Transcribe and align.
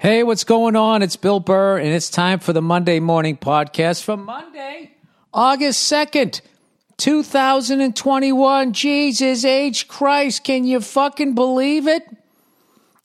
Hey, 0.00 0.22
what's 0.22 0.44
going 0.44 0.76
on? 0.76 1.02
It's 1.02 1.16
Bill 1.16 1.40
Burr, 1.40 1.76
and 1.76 1.88
it's 1.88 2.08
time 2.08 2.38
for 2.38 2.54
the 2.54 2.62
Monday 2.62 3.00
Morning 3.00 3.36
Podcast 3.36 4.02
for 4.02 4.16
Monday, 4.16 4.92
August 5.30 5.92
2nd, 5.92 6.40
2021. 6.96 8.72
Jesus 8.72 9.44
H. 9.44 9.88
Christ, 9.88 10.42
can 10.42 10.64
you 10.64 10.80
fucking 10.80 11.34
believe 11.34 11.86
it? 11.86 12.02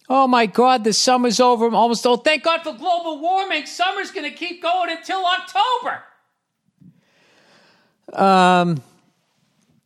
Oh 0.07 0.25
my 0.25 0.45
God, 0.45 0.85
the 0.85 0.93
summer's 0.93 1.41
over. 1.41 1.65
I'm 1.67 1.75
almost 1.75 2.07
oh, 2.07 2.15
thank 2.15 2.43
God 2.43 2.61
for 2.61 2.71
global 2.71 3.19
warming. 3.19 3.65
Summer's 3.65 4.11
going 4.11 4.31
to 4.31 4.37
keep 4.37 4.61
going 4.61 4.89
until 4.89 5.21
October. 5.25 6.03
Um. 8.13 8.81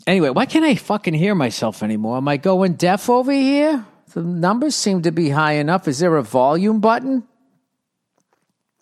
Anyway, 0.06 0.30
why 0.30 0.46
can't 0.46 0.64
I 0.64 0.76
fucking 0.76 1.16
hear 1.16 1.34
myself 1.34 1.82
anymore? 1.82 2.18
Am 2.18 2.28
I 2.28 2.38
going 2.38 2.74
deaf 2.74 3.10
over 3.10 3.32
here? 3.32 3.84
The 4.14 4.24
numbers 4.24 4.76
seem 4.76 5.02
to 5.04 5.12
be 5.12 5.30
high 5.30 5.54
enough. 5.54 5.88
Is 5.88 6.00
there 6.00 6.16
a 6.16 6.24
volume 6.24 6.80
button? 6.80 7.28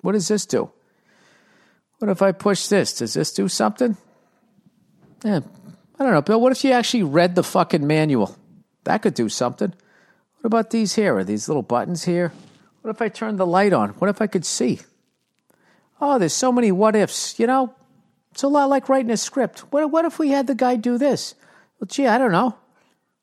What 0.01 0.13
does 0.13 0.27
this 0.27 0.45
do? 0.45 0.71
What 1.99 2.09
if 2.09 2.21
I 2.21 2.31
push 2.31 2.67
this? 2.67 2.93
Does 2.93 3.13
this 3.13 3.33
do 3.33 3.47
something? 3.47 3.97
Yeah, 5.23 5.41
I 5.99 6.03
don't 6.03 6.13
know, 6.13 6.21
Bill. 6.21 6.39
What 6.39 6.51
if 6.51 6.63
you 6.63 6.71
actually 6.71 7.03
read 7.03 7.35
the 7.35 7.43
fucking 7.43 7.85
manual? 7.85 8.37
That 8.83 9.01
could 9.01 9.15
do 9.15 9.29
something. 9.29 9.73
What 10.39 10.45
about 10.45 10.69
these 10.69 10.95
here? 10.95 11.17
Are 11.17 11.23
these 11.23 11.49
little 11.49 11.63
buttons 11.63 12.05
here? 12.05 12.31
What 12.81 12.91
if 12.91 13.01
I 13.01 13.09
turn 13.09 13.35
the 13.35 13.45
light 13.45 13.73
on? 13.73 13.89
What 13.91 14.09
if 14.09 14.21
I 14.21 14.27
could 14.27 14.45
see? 14.45 14.79
Oh, 15.99 16.19
there's 16.19 16.33
so 16.33 16.51
many 16.51 16.71
what 16.71 16.95
ifs. 16.95 17.39
You 17.39 17.47
know, 17.47 17.73
it's 18.31 18.43
a 18.43 18.47
lot 18.47 18.69
like 18.69 18.87
writing 18.87 19.11
a 19.11 19.17
script. 19.17 19.61
What, 19.71 19.91
what 19.91 20.05
if 20.05 20.19
we 20.19 20.29
had 20.29 20.47
the 20.47 20.55
guy 20.55 20.75
do 20.75 20.97
this? 20.97 21.33
Well, 21.79 21.87
gee, 21.87 22.07
I 22.07 22.17
don't 22.17 22.31
know. 22.31 22.55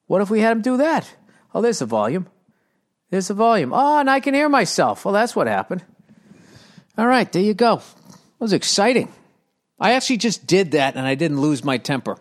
What 0.06 0.20
if 0.20 0.28
we 0.28 0.40
had 0.40 0.52
him 0.52 0.62
do 0.62 0.76
that? 0.76 1.14
Oh, 1.54 1.62
there's 1.62 1.78
the 1.78 1.86
volume. 1.86 2.26
There's 3.10 3.28
the 3.28 3.34
volume. 3.34 3.72
Oh, 3.72 3.98
and 3.98 4.10
I 4.10 4.20
can 4.20 4.34
hear 4.34 4.48
myself. 4.48 5.04
Well, 5.04 5.14
that's 5.14 5.36
what 5.36 5.46
happened. 5.46 5.84
All 6.98 7.06
right, 7.06 7.30
there 7.30 7.42
you 7.42 7.54
go. 7.54 7.76
That 7.76 8.40
was 8.40 8.52
exciting. 8.52 9.12
I 9.78 9.92
actually 9.92 10.18
just 10.18 10.46
did 10.46 10.72
that 10.72 10.96
and 10.96 11.06
I 11.06 11.14
didn't 11.14 11.40
lose 11.40 11.64
my 11.64 11.78
temper. 11.78 12.18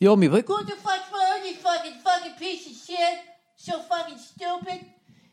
You 0.00 0.10
owe 0.10 0.16
me 0.16 0.28
like, 0.28 0.48
What 0.48 0.66
the 0.66 0.74
with 0.74 1.46
you 1.46 1.56
fucking 1.56 1.94
fucking 2.04 2.32
piece 2.38 2.66
of 2.66 2.72
shit? 2.72 3.18
So 3.56 3.80
fucking 3.80 4.18
stupid. 4.18 4.86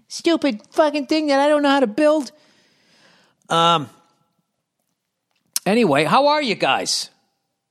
Stupid 0.07 0.61
fucking 0.72 1.07
thing 1.07 1.27
that 1.27 1.39
I 1.39 1.47
don't 1.47 1.61
know 1.61 1.69
how 1.69 1.79
to 1.79 1.88
build. 1.88 2.31
Um. 3.50 3.89
Anyway, 5.66 6.03
how 6.03 6.27
are 6.27 6.41
you 6.41 6.55
guys? 6.55 7.09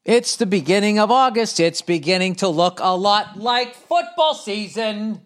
It's 0.04 0.36
the 0.36 0.46
beginning 0.46 0.98
of 0.98 1.10
August. 1.10 1.60
It's 1.60 1.80
beginning 1.80 2.34
to 2.36 2.48
look 2.48 2.78
a 2.80 2.94
lot 2.94 3.38
like 3.38 3.74
football 3.74 4.34
season. 4.34 5.22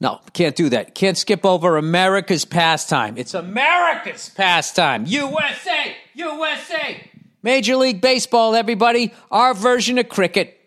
No, 0.00 0.20
can't 0.32 0.56
do 0.56 0.70
that. 0.70 0.94
Can't 0.94 1.18
skip 1.18 1.44
over 1.44 1.76
America's 1.76 2.44
pastime. 2.44 3.18
It's 3.18 3.34
America's 3.34 4.30
pastime. 4.30 5.04
USA! 5.06 5.96
USA! 6.14 7.10
Major 7.42 7.76
League 7.76 8.00
Baseball, 8.00 8.54
everybody. 8.54 9.12
Our 9.30 9.52
version 9.52 9.98
of 9.98 10.08
cricket. 10.08 10.58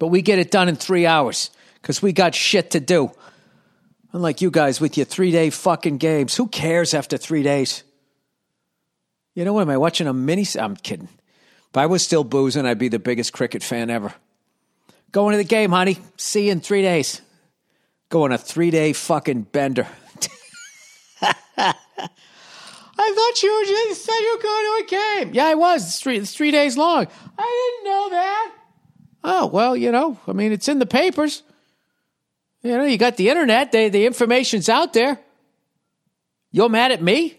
But 0.00 0.08
we 0.08 0.20
get 0.20 0.38
it 0.40 0.50
done 0.50 0.68
in 0.68 0.76
three 0.76 1.06
hours 1.06 1.50
because 1.80 2.02
we 2.02 2.12
got 2.12 2.34
shit 2.34 2.72
to 2.72 2.80
do. 2.80 3.12
Unlike 4.12 4.40
you 4.40 4.50
guys 4.50 4.80
with 4.80 4.96
your 4.96 5.06
three 5.06 5.30
day 5.30 5.50
fucking 5.50 5.98
games. 5.98 6.34
Who 6.36 6.48
cares 6.48 6.92
after 6.92 7.16
three 7.16 7.42
days? 7.44 7.84
You 9.34 9.44
know 9.44 9.52
what? 9.52 9.62
Am 9.62 9.70
I 9.70 9.76
watching 9.76 10.08
a 10.08 10.12
mini? 10.12 10.44
I'm 10.58 10.74
kidding. 10.74 11.08
If 11.70 11.76
I 11.76 11.86
was 11.86 12.02
still 12.02 12.24
boozing, 12.24 12.66
I'd 12.66 12.78
be 12.78 12.88
the 12.88 12.98
biggest 12.98 13.32
cricket 13.32 13.62
fan 13.62 13.90
ever. 13.90 14.14
Going 15.12 15.32
to 15.32 15.38
the 15.38 15.44
game, 15.44 15.70
honey. 15.70 15.98
See 16.16 16.46
you 16.46 16.52
in 16.52 16.60
three 16.60 16.82
days. 16.82 17.20
Going 18.08 18.32
a 18.32 18.38
three 18.38 18.70
day 18.70 18.92
fucking 18.92 19.42
bender. 19.42 19.86
I 23.00 23.12
thought 23.14 23.42
you 23.42 23.64
just 23.66 24.04
said 24.04 24.18
you 24.18 24.36
were 24.36 24.42
going 24.42 24.64
to 24.64 24.84
a 24.84 25.24
game. 25.24 25.34
Yeah, 25.34 25.46
I 25.46 25.54
was. 25.54 25.84
It's 25.84 26.00
three, 26.00 26.16
it's 26.18 26.34
three 26.34 26.50
days 26.50 26.76
long. 26.76 27.06
I 27.38 27.72
didn't 27.82 27.92
know 27.92 28.10
that. 28.10 28.54
Oh, 29.24 29.46
well, 29.46 29.76
you 29.76 29.92
know, 29.92 30.18
I 30.26 30.32
mean, 30.32 30.52
it's 30.52 30.68
in 30.68 30.78
the 30.78 30.86
papers. 30.86 31.42
You 32.62 32.76
know, 32.76 32.84
you 32.84 32.98
got 32.98 33.16
the 33.16 33.28
internet, 33.28 33.72
they, 33.72 33.88
the 33.88 34.04
information's 34.06 34.68
out 34.68 34.92
there. 34.92 35.18
You're 36.50 36.68
mad 36.68 36.92
at 36.92 37.02
me? 37.02 37.37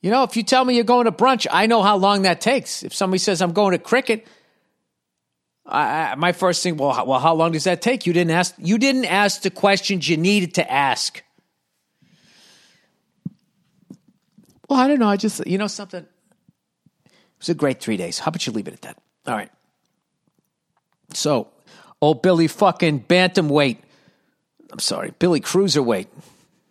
You 0.00 0.10
know, 0.10 0.22
if 0.22 0.36
you 0.36 0.42
tell 0.42 0.64
me 0.64 0.74
you're 0.74 0.84
going 0.84 1.06
to 1.06 1.12
brunch, 1.12 1.46
I 1.50 1.66
know 1.66 1.82
how 1.82 1.96
long 1.96 2.22
that 2.22 2.40
takes. 2.40 2.82
If 2.82 2.94
somebody 2.94 3.18
says 3.18 3.42
I'm 3.42 3.52
going 3.52 3.72
to 3.72 3.78
cricket, 3.78 4.26
I, 5.66 6.12
I, 6.12 6.14
my 6.14 6.32
first 6.32 6.62
thing, 6.62 6.76
well, 6.76 6.92
how, 6.92 7.04
well, 7.04 7.18
how 7.18 7.34
long 7.34 7.52
does 7.52 7.64
that 7.64 7.82
take? 7.82 8.06
You 8.06 8.12
didn't 8.12 8.30
ask. 8.30 8.54
You 8.58 8.78
didn't 8.78 9.06
ask 9.06 9.42
the 9.42 9.50
questions 9.50 10.08
you 10.08 10.16
needed 10.16 10.54
to 10.54 10.70
ask. 10.70 11.22
Well, 14.68 14.78
I 14.78 14.86
don't 14.86 15.00
know. 15.00 15.08
I 15.08 15.16
just, 15.16 15.44
you 15.46 15.58
know, 15.58 15.66
something. 15.66 16.04
It 16.04 17.12
was 17.40 17.48
a 17.48 17.54
great 17.54 17.80
three 17.80 17.96
days. 17.96 18.18
How 18.18 18.28
about 18.28 18.46
you 18.46 18.52
leave 18.52 18.68
it 18.68 18.74
at 18.74 18.82
that? 18.82 18.98
All 19.26 19.34
right. 19.34 19.50
So, 21.12 21.48
old 22.00 22.22
Billy 22.22 22.48
fucking 22.48 23.04
bantamweight. 23.04 23.78
I'm 24.70 24.78
sorry, 24.78 25.12
Billy 25.18 25.40
cruiserweight 25.40 26.06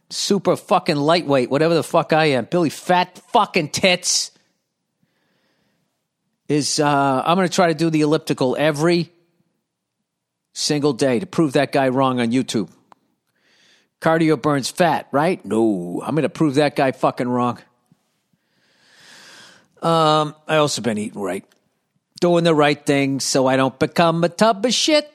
super 0.09 0.55
fucking 0.55 0.95
lightweight, 0.95 1.49
whatever 1.49 1.73
the 1.73 1.83
fuck 1.83 2.13
I 2.13 2.25
am, 2.25 2.45
Billy 2.45 2.69
Fat 2.69 3.17
fucking 3.31 3.69
Tits, 3.69 4.31
is 6.47 6.79
uh, 6.79 7.23
I'm 7.25 7.35
going 7.35 7.47
to 7.47 7.53
try 7.53 7.67
to 7.67 7.73
do 7.73 7.89
the 7.89 8.01
elliptical 8.01 8.55
every 8.57 9.11
single 10.53 10.93
day 10.93 11.19
to 11.19 11.25
prove 11.25 11.53
that 11.53 11.71
guy 11.71 11.89
wrong 11.89 12.19
on 12.19 12.31
YouTube. 12.31 12.69
Cardio 14.01 14.41
burns 14.41 14.69
fat, 14.69 15.07
right? 15.11 15.43
No, 15.43 16.01
I'm 16.05 16.15
going 16.15 16.23
to 16.23 16.29
prove 16.29 16.55
that 16.55 16.75
guy 16.75 16.91
fucking 16.91 17.27
wrong. 17.27 17.59
Um, 19.81 20.35
I 20.47 20.57
also 20.57 20.81
been 20.81 20.97
eating 20.97 21.21
right, 21.21 21.45
doing 22.19 22.43
the 22.43 22.55
right 22.55 22.83
thing 22.83 23.19
so 23.19 23.45
I 23.45 23.57
don't 23.57 23.77
become 23.77 24.23
a 24.23 24.29
tub 24.29 24.65
of 24.65 24.73
shit. 24.73 25.11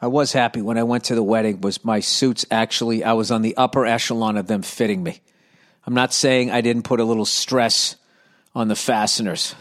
I 0.00 0.06
was 0.06 0.32
happy 0.32 0.62
when 0.62 0.78
I 0.78 0.84
went 0.84 1.04
to 1.04 1.14
the 1.14 1.22
wedding 1.22 1.60
was 1.60 1.84
my 1.84 2.00
suits 2.00 2.46
actually 2.50 3.02
I 3.02 3.14
was 3.14 3.30
on 3.30 3.42
the 3.42 3.56
upper 3.56 3.84
echelon 3.84 4.36
of 4.36 4.46
them 4.46 4.62
fitting 4.62 5.02
me. 5.02 5.20
I'm 5.84 5.94
not 5.94 6.12
saying 6.12 6.50
I 6.50 6.60
didn't 6.60 6.82
put 6.82 7.00
a 7.00 7.04
little 7.04 7.24
stress 7.24 7.96
on 8.54 8.68
the 8.68 8.76
fasteners. 8.76 9.54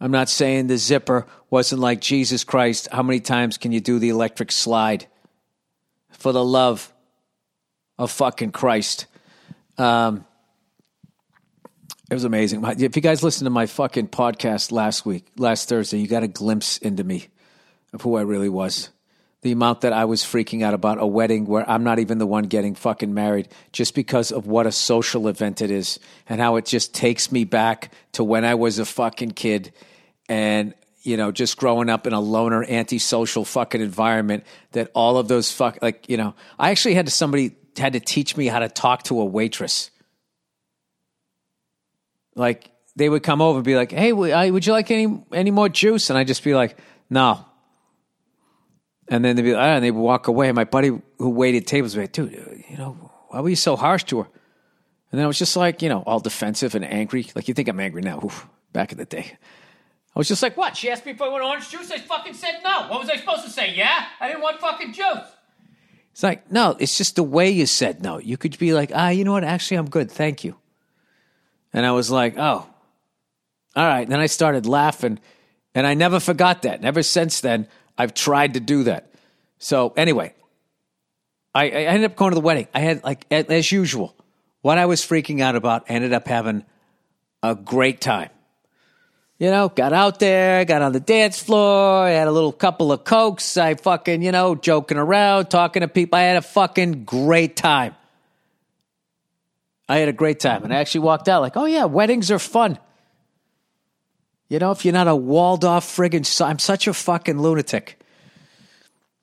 I'm 0.00 0.10
not 0.10 0.28
saying 0.28 0.66
the 0.66 0.78
zipper 0.78 1.26
wasn't 1.50 1.82
like 1.82 2.00
Jesus 2.00 2.42
Christ, 2.42 2.88
how 2.90 3.02
many 3.02 3.20
times 3.20 3.58
can 3.58 3.70
you 3.70 3.80
do 3.80 3.98
the 3.98 4.08
electric 4.08 4.50
slide? 4.50 5.06
For 6.10 6.32
the 6.32 6.44
love 6.44 6.92
of 7.98 8.10
fucking 8.10 8.52
Christ. 8.52 9.06
Um, 9.78 10.26
it 12.10 12.14
was 12.14 12.24
amazing. 12.24 12.64
If 12.64 12.96
you 12.96 13.02
guys 13.02 13.22
listened 13.22 13.46
to 13.46 13.50
my 13.50 13.66
fucking 13.66 14.08
podcast 14.08 14.72
last 14.72 15.06
week, 15.06 15.26
last 15.36 15.68
Thursday, 15.68 15.98
you 15.98 16.08
got 16.08 16.22
a 16.24 16.28
glimpse 16.28 16.78
into 16.78 17.04
me 17.04 17.28
of 17.92 18.02
who 18.02 18.16
I 18.16 18.22
really 18.22 18.48
was. 18.48 18.90
The 19.42 19.52
amount 19.52 19.80
that 19.82 19.94
I 19.94 20.04
was 20.04 20.22
freaking 20.22 20.62
out 20.62 20.74
about 20.74 21.00
a 21.00 21.06
wedding 21.06 21.46
where 21.46 21.68
I'm 21.68 21.82
not 21.82 21.98
even 21.98 22.18
the 22.18 22.26
one 22.26 22.44
getting 22.44 22.74
fucking 22.74 23.14
married 23.14 23.48
just 23.72 23.94
because 23.94 24.32
of 24.32 24.46
what 24.46 24.66
a 24.66 24.72
social 24.72 25.28
event 25.28 25.62
it 25.62 25.70
is 25.70 25.98
and 26.28 26.40
how 26.40 26.56
it 26.56 26.66
just 26.66 26.92
takes 26.92 27.32
me 27.32 27.44
back 27.44 27.92
to 28.12 28.22
when 28.22 28.44
I 28.44 28.54
was 28.54 28.78
a 28.78 28.84
fucking 28.84 29.30
kid 29.30 29.72
and 30.28 30.74
you 31.02 31.16
know, 31.16 31.32
just 31.32 31.56
growing 31.56 31.88
up 31.88 32.06
in 32.06 32.12
a 32.12 32.20
loner, 32.20 32.64
antisocial 32.64 33.44
fucking 33.44 33.80
environment 33.80 34.44
that 34.72 34.90
all 34.94 35.16
of 35.16 35.28
those 35.28 35.50
fuck, 35.50 35.78
like, 35.80 36.08
you 36.08 36.16
know, 36.16 36.34
I 36.58 36.70
actually 36.70 36.94
had 36.94 37.06
to, 37.06 37.12
somebody 37.12 37.56
had 37.76 37.94
to 37.94 38.00
teach 38.00 38.36
me 38.36 38.46
how 38.46 38.58
to 38.58 38.68
talk 38.68 39.04
to 39.04 39.20
a 39.20 39.24
waitress. 39.24 39.90
Like, 42.34 42.70
they 42.96 43.08
would 43.08 43.22
come 43.22 43.40
over 43.40 43.58
and 43.58 43.64
be 43.64 43.76
like, 43.76 43.92
hey, 43.92 44.12
would 44.12 44.66
you 44.66 44.72
like 44.72 44.90
any, 44.90 45.24
any 45.32 45.50
more 45.50 45.68
juice? 45.68 46.10
And 46.10 46.18
I'd 46.18 46.26
just 46.26 46.44
be 46.44 46.54
like, 46.54 46.76
no, 47.08 47.46
and 49.10 49.24
then 49.24 49.34
they'd 49.36 49.42
be, 49.42 49.54
ah, 49.54 49.74
and 49.74 49.84
they 49.84 49.90
would 49.90 50.00
walk 50.00 50.28
away. 50.28 50.50
My 50.52 50.64
buddy 50.64 50.92
who 51.18 51.30
waited 51.30 51.66
tables 51.66 51.94
be 51.94 52.02
like, 52.02 52.12
dude, 52.12 52.64
you 52.70 52.78
know, 52.78 52.92
why 53.28 53.40
were 53.40 53.48
you 53.48 53.56
so 53.56 53.76
harsh 53.76 54.04
to 54.04 54.22
her? 54.22 54.28
And 55.10 55.18
then 55.18 55.24
I 55.24 55.26
was 55.26 55.38
just 55.38 55.56
like, 55.56 55.82
you 55.82 55.88
know, 55.88 56.02
all 56.06 56.20
defensive 56.20 56.76
and 56.76 56.84
angry. 56.84 57.26
Like, 57.34 57.48
you 57.48 57.54
think 57.54 57.68
I'm 57.68 57.80
angry 57.80 58.02
now. 58.02 58.20
Oof, 58.24 58.46
back 58.72 58.92
in 58.92 58.98
the 58.98 59.04
day. 59.04 59.36
I 60.14 60.18
was 60.18 60.28
just 60.28 60.42
like, 60.42 60.56
what? 60.56 60.76
She 60.76 60.88
asked 60.88 61.04
me 61.04 61.12
if 61.12 61.20
I 61.20 61.28
want 61.28 61.42
orange 61.42 61.68
juice. 61.68 61.90
I 61.90 61.98
fucking 61.98 62.34
said 62.34 62.60
no. 62.62 62.86
What 62.88 63.00
was 63.00 63.10
I 63.10 63.16
supposed 63.16 63.44
to 63.44 63.50
say? 63.50 63.74
Yeah? 63.74 64.06
I 64.20 64.28
didn't 64.28 64.42
want 64.42 64.60
fucking 64.60 64.92
juice. 64.92 65.26
It's 66.12 66.22
like, 66.22 66.50
no, 66.50 66.76
it's 66.78 66.96
just 66.96 67.16
the 67.16 67.22
way 67.24 67.50
you 67.50 67.66
said 67.66 68.02
no. 68.02 68.18
You 68.18 68.36
could 68.36 68.56
be 68.58 68.72
like, 68.72 68.92
ah, 68.94 69.08
you 69.08 69.24
know 69.24 69.32
what? 69.32 69.44
Actually, 69.44 69.78
I'm 69.78 69.90
good. 69.90 70.10
Thank 70.10 70.44
you. 70.44 70.56
And 71.72 71.84
I 71.84 71.92
was 71.92 72.10
like, 72.10 72.36
oh, 72.36 72.66
all 73.76 73.86
right. 73.86 74.02
And 74.02 74.12
then 74.12 74.20
I 74.20 74.26
started 74.26 74.66
laughing. 74.66 75.18
And 75.74 75.86
I 75.86 75.94
never 75.94 76.18
forgot 76.20 76.62
that. 76.62 76.80
Never 76.80 77.02
since 77.02 77.40
then, 77.40 77.68
I've 78.00 78.14
tried 78.14 78.54
to 78.54 78.60
do 78.60 78.84
that. 78.84 79.12
So 79.58 79.92
anyway, 79.94 80.32
I, 81.54 81.64
I 81.64 81.68
ended 81.68 82.10
up 82.10 82.16
going 82.16 82.30
to 82.30 82.34
the 82.34 82.40
wedding. 82.40 82.66
I 82.72 82.80
had 82.80 83.04
like 83.04 83.26
as 83.30 83.70
usual, 83.70 84.16
what 84.62 84.78
I 84.78 84.86
was 84.86 85.02
freaking 85.02 85.42
out 85.42 85.54
about. 85.54 85.84
ended 85.88 86.14
up 86.14 86.26
having 86.26 86.64
a 87.42 87.54
great 87.54 88.00
time. 88.00 88.30
You 89.38 89.50
know, 89.50 89.68
got 89.68 89.92
out 89.92 90.18
there, 90.18 90.64
got 90.64 90.80
on 90.80 90.92
the 90.92 91.00
dance 91.00 91.42
floor, 91.42 92.08
had 92.08 92.26
a 92.26 92.32
little 92.32 92.52
couple 92.52 92.90
of 92.90 93.04
cokes. 93.04 93.58
I 93.58 93.74
fucking, 93.74 94.22
you 94.22 94.32
know, 94.32 94.54
joking 94.54 94.96
around, 94.96 95.50
talking 95.50 95.80
to 95.80 95.88
people. 95.88 96.18
I 96.18 96.22
had 96.22 96.38
a 96.38 96.42
fucking 96.42 97.04
great 97.04 97.54
time. 97.54 97.94
I 99.90 99.98
had 99.98 100.08
a 100.08 100.14
great 100.14 100.40
time. 100.40 100.64
And 100.64 100.72
I 100.72 100.76
actually 100.76 101.02
walked 101.02 101.28
out 101.28 101.42
like, 101.42 101.58
oh, 101.58 101.66
yeah, 101.66 101.84
weddings 101.84 102.30
are 102.30 102.38
fun. 102.38 102.78
You 104.50 104.58
know, 104.58 104.72
if 104.72 104.84
you're 104.84 104.92
not 104.92 105.06
a 105.06 105.14
walled 105.14 105.64
off 105.64 105.86
friggin', 105.86 106.44
I'm 106.44 106.58
such 106.58 106.88
a 106.88 106.92
fucking 106.92 107.40
lunatic. 107.40 108.02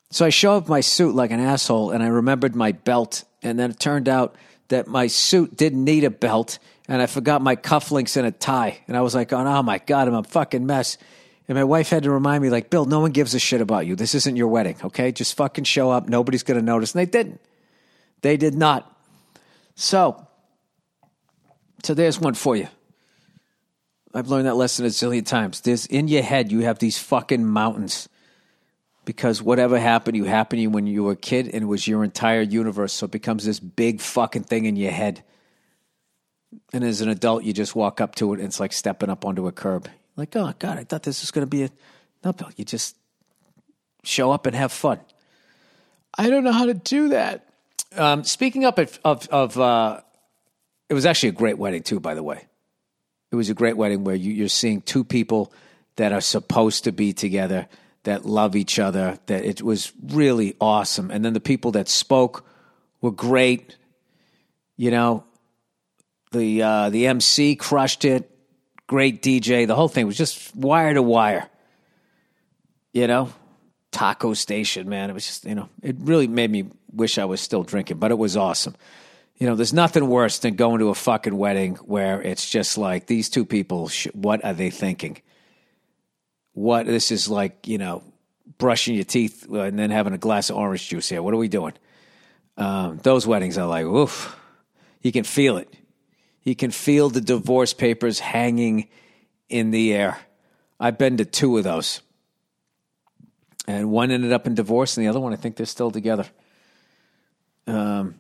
So 0.10 0.26
I 0.26 0.30
show 0.30 0.56
up 0.56 0.70
my 0.70 0.80
suit 0.80 1.16
like 1.16 1.32
an 1.32 1.42
asshole, 1.42 1.92
and 1.92 2.02
I 2.02 2.08
remembered 2.08 2.56
my 2.56 2.72
belt. 2.72 3.26
And 3.44 3.60
then 3.60 3.72
it 3.72 3.80
turned 3.80 4.08
out 4.08 4.38
that 4.70 4.88
my 4.88 5.08
suit 5.08 5.58
didn't 5.58 5.84
need 5.84 6.06
a 6.06 6.10
belt, 6.10 6.60
and 6.88 7.02
I 7.02 7.08
forgot 7.08 7.42
my 7.42 7.58
cufflinks 7.58 8.16
and 8.16 8.26
a 8.26 8.32
tie. 8.32 8.80
And 8.88 8.96
I 8.96 9.02
was 9.02 9.14
like, 9.14 9.34
oh, 9.34 9.64
my 9.64 9.80
God, 9.80 10.08
I'm 10.08 10.14
a 10.14 10.24
fucking 10.24 10.66
mess. 10.66 10.98
And 11.50 11.58
my 11.58 11.66
wife 11.66 11.90
had 11.90 12.04
to 12.04 12.12
remind 12.12 12.42
me, 12.42 12.50
like, 12.50 12.70
Bill, 12.70 12.86
no 12.86 13.02
one 13.02 13.12
gives 13.12 13.34
a 13.34 13.40
shit 13.40 13.60
about 13.60 13.86
you. 13.86 13.98
This 13.98 14.16
isn't 14.16 14.38
your 14.38 14.48
wedding, 14.48 14.78
okay? 14.82 15.12
Just 15.12 15.36
fucking 15.36 15.66
show 15.66 15.92
up. 15.92 16.08
Nobody's 16.08 16.44
to 16.44 16.62
notice. 16.62 16.96
And 16.96 17.02
they 17.02 17.06
didn't. 17.06 17.42
They 18.22 18.38
did 18.38 18.56
not. 18.56 18.98
So, 19.76 20.26
so 21.84 21.94
there's 21.94 22.18
one 22.18 22.34
for 22.34 22.56
you. 22.56 22.70
I've 24.18 24.30
learned 24.30 24.48
that 24.48 24.56
lesson 24.56 24.86
a 24.86 24.90
zillion 24.90 25.26
times. 25.26 25.62
There's 25.62 25.86
in 25.86 26.08
your 26.08 26.24
head, 26.24 26.52
you 26.52 26.62
have 26.62 26.80
these 26.80 26.98
fucking 26.98 27.46
mountains 27.46 28.10
because 29.06 29.42
whatever 29.42 29.80
happened 29.80 30.18
you 30.18 30.26
happened 30.26 30.58
to 30.58 30.64
you 30.64 30.70
when 30.70 30.88
you 30.88 31.04
were 31.04 31.12
a 31.12 31.16
kid 31.16 31.46
and 31.46 31.64
it 31.64 31.68
was 31.68 31.88
your 31.88 32.04
entire 32.04 32.42
universe. 32.42 32.94
So 32.94 33.06
it 33.06 33.12
becomes 33.12 33.46
this 33.46 33.60
big 33.60 34.02
fucking 34.02 34.44
thing 34.44 34.66
in 34.66 34.76
your 34.76 34.92
head. 34.92 35.24
And 36.74 36.84
as 36.84 37.02
an 37.02 37.10
adult, 37.10 37.44
you 37.44 37.54
just 37.54 37.76
walk 37.76 38.02
up 38.02 38.16
to 38.16 38.34
it 38.34 38.40
and 38.40 38.48
it's 38.48 38.60
like 38.60 38.74
stepping 38.74 39.10
up 39.10 39.24
onto 39.24 39.48
a 39.48 39.52
curb. 39.52 39.88
Like, 40.16 40.36
oh, 40.36 40.52
God, 40.58 40.80
I 40.80 40.84
thought 40.84 41.04
this 41.04 41.22
was 41.22 41.30
going 41.30 41.46
to 41.46 41.50
be 41.50 41.64
a. 41.64 41.70
No, 42.26 42.34
Bill, 42.34 42.50
you 42.58 42.66
just 42.66 42.96
show 44.04 44.32
up 44.32 44.48
and 44.48 44.56
have 44.56 44.72
fun. 44.72 45.00
I 46.18 46.32
don't 46.32 46.44
know 46.44 46.52
how 46.52 46.66
to 46.66 46.74
do 46.74 47.10
that. 47.10 47.48
Um, 47.96 48.24
speaking 48.24 48.66
up 48.66 48.80
of, 48.80 49.00
of, 49.06 49.28
of 49.28 49.60
uh, 49.60 50.02
it 50.90 50.96
was 50.96 51.06
actually 51.06 51.30
a 51.30 51.34
great 51.34 51.60
wedding, 51.60 51.84
too, 51.84 52.00
by 52.00 52.16
the 52.16 52.24
way. 52.24 52.47
It 53.32 53.36
was 53.36 53.50
a 53.50 53.54
great 53.54 53.78
wedding 53.78 54.04
where 54.04 54.16
you, 54.16 54.32
you're 54.32 54.48
seeing 54.48 54.82
two 54.82 55.04
people 55.04 55.52
that 55.98 56.14
are 56.14 56.22
supposed 56.22 56.86
to 56.86 56.92
be 56.92 57.14
together, 57.14 57.68
that 58.04 58.26
love 58.26 58.56
each 58.56 58.80
other, 58.80 59.20
that 59.26 59.44
it 59.44 59.62
was 59.62 59.92
really 60.02 60.56
awesome. 60.62 61.12
And 61.12 61.26
then 61.26 61.34
the 61.34 61.40
people 61.40 61.72
that 61.72 61.90
spoke 61.90 62.46
were 63.02 63.12
great. 63.12 63.76
You 64.78 64.92
know, 64.92 65.26
the 66.32 66.62
uh, 66.62 66.90
the 66.90 67.08
MC 67.08 67.56
crushed 67.56 68.06
it. 68.06 68.30
Great 68.86 69.22
DJ. 69.22 69.68
The 69.68 69.76
whole 69.76 69.90
thing 69.90 70.06
was 70.06 70.18
just 70.18 70.56
wire 70.56 70.94
to 70.94 71.02
wire. 71.02 71.50
You 72.94 73.08
know, 73.08 73.34
taco 73.92 74.34
station, 74.34 74.88
man. 74.88 75.10
It 75.10 75.14
was 75.14 75.26
just, 75.26 75.46
you 75.46 75.56
know, 75.56 75.70
it 75.82 75.96
really 76.00 76.28
made 76.28 76.50
me 76.50 76.70
wish 76.92 77.18
I 77.18 77.26
was 77.26 77.42
still 77.42 77.64
drinking, 77.64 77.98
but 77.98 78.12
it 78.12 78.18
was 78.18 78.38
awesome. 78.38 78.76
You 79.38 79.48
know, 79.48 79.56
there's 79.56 79.74
nothing 79.74 80.08
worse 80.08 80.40
than 80.40 80.56
going 80.56 80.80
to 80.80 80.90
a 80.90 80.96
fucking 80.96 81.38
wedding 81.38 81.76
where 81.76 82.22
it's 82.22 82.50
just 82.50 82.78
like 82.78 83.06
these 83.06 83.30
two 83.30 83.46
people. 83.46 83.88
Sh- 83.88 84.08
what 84.14 84.44
are 84.44 84.54
they 84.54 84.72
thinking? 84.72 85.22
What 86.54 86.88
this 86.88 87.12
is 87.12 87.30
like, 87.30 87.68
you 87.68 87.78
know, 87.78 88.04
brushing 88.58 88.96
your 88.96 89.04
teeth 89.04 89.48
and 89.48 89.78
then 89.78 89.92
having 89.92 90.14
a 90.14 90.18
glass 90.18 90.50
of 90.50 90.58
orange 90.58 90.88
juice 90.90 91.10
here. 91.10 91.22
What 91.22 91.34
are 91.36 91.38
we 91.38 91.48
doing? 91.48 91.74
Um, 92.58 93.00
those 93.04 93.28
weddings 93.28 93.58
are 93.58 93.68
like, 93.68 93.86
oof. 93.86 94.36
You 95.02 95.12
can 95.12 95.24
feel 95.24 95.58
it. 95.58 95.72
You 96.44 96.56
can 96.56 96.72
feel 96.72 97.10
the 97.10 97.22
divorce 97.22 97.74
papers 97.74 98.20
hanging 98.20 98.88
in 99.48 99.72
the 99.72 99.94
air. 99.94 100.18
I've 100.80 100.98
been 100.98 101.18
to 101.18 101.26
two 101.26 101.58
of 101.58 101.64
those. 101.64 102.02
And 103.68 103.92
one 103.92 104.12
ended 104.12 104.34
up 104.34 104.48
in 104.48 104.56
divorce, 104.56 104.98
and 104.98 105.06
the 105.06 105.10
other 105.10 105.20
one, 105.20 105.34
I 105.34 105.36
think 105.36 105.56
they're 105.58 105.66
still 105.66 105.92
together. 105.92 106.26
Um, 107.68 108.16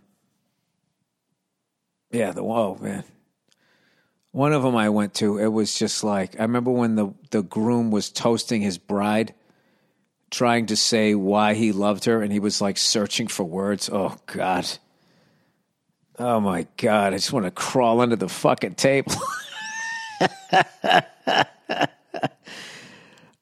yeah, 2.11 2.31
the 2.31 2.43
whoa 2.43 2.77
man. 2.81 3.03
One 4.31 4.53
of 4.53 4.61
them 4.63 4.75
I 4.75 4.89
went 4.89 5.15
to, 5.15 5.39
it 5.39 5.47
was 5.47 5.77
just 5.77 6.03
like 6.03 6.39
I 6.39 6.43
remember 6.43 6.71
when 6.71 6.95
the 6.95 7.13
the 7.31 7.41
groom 7.43 7.91
was 7.91 8.09
toasting 8.09 8.61
his 8.61 8.77
bride, 8.77 9.33
trying 10.29 10.67
to 10.67 10.75
say 10.75 11.15
why 11.15 11.53
he 11.53 11.71
loved 11.71 12.05
her, 12.05 12.21
and 12.21 12.31
he 12.31 12.39
was 12.39 12.61
like 12.61 12.77
searching 12.77 13.27
for 13.27 13.43
words. 13.43 13.89
Oh 13.91 14.15
God. 14.25 14.67
Oh 16.19 16.39
my 16.39 16.65
God! 16.77 17.13
I 17.13 17.17
just 17.17 17.31
want 17.31 17.45
to 17.45 17.51
crawl 17.51 18.01
under 18.01 18.15
the 18.15 18.27
fucking 18.29 18.73
table. 18.75 19.13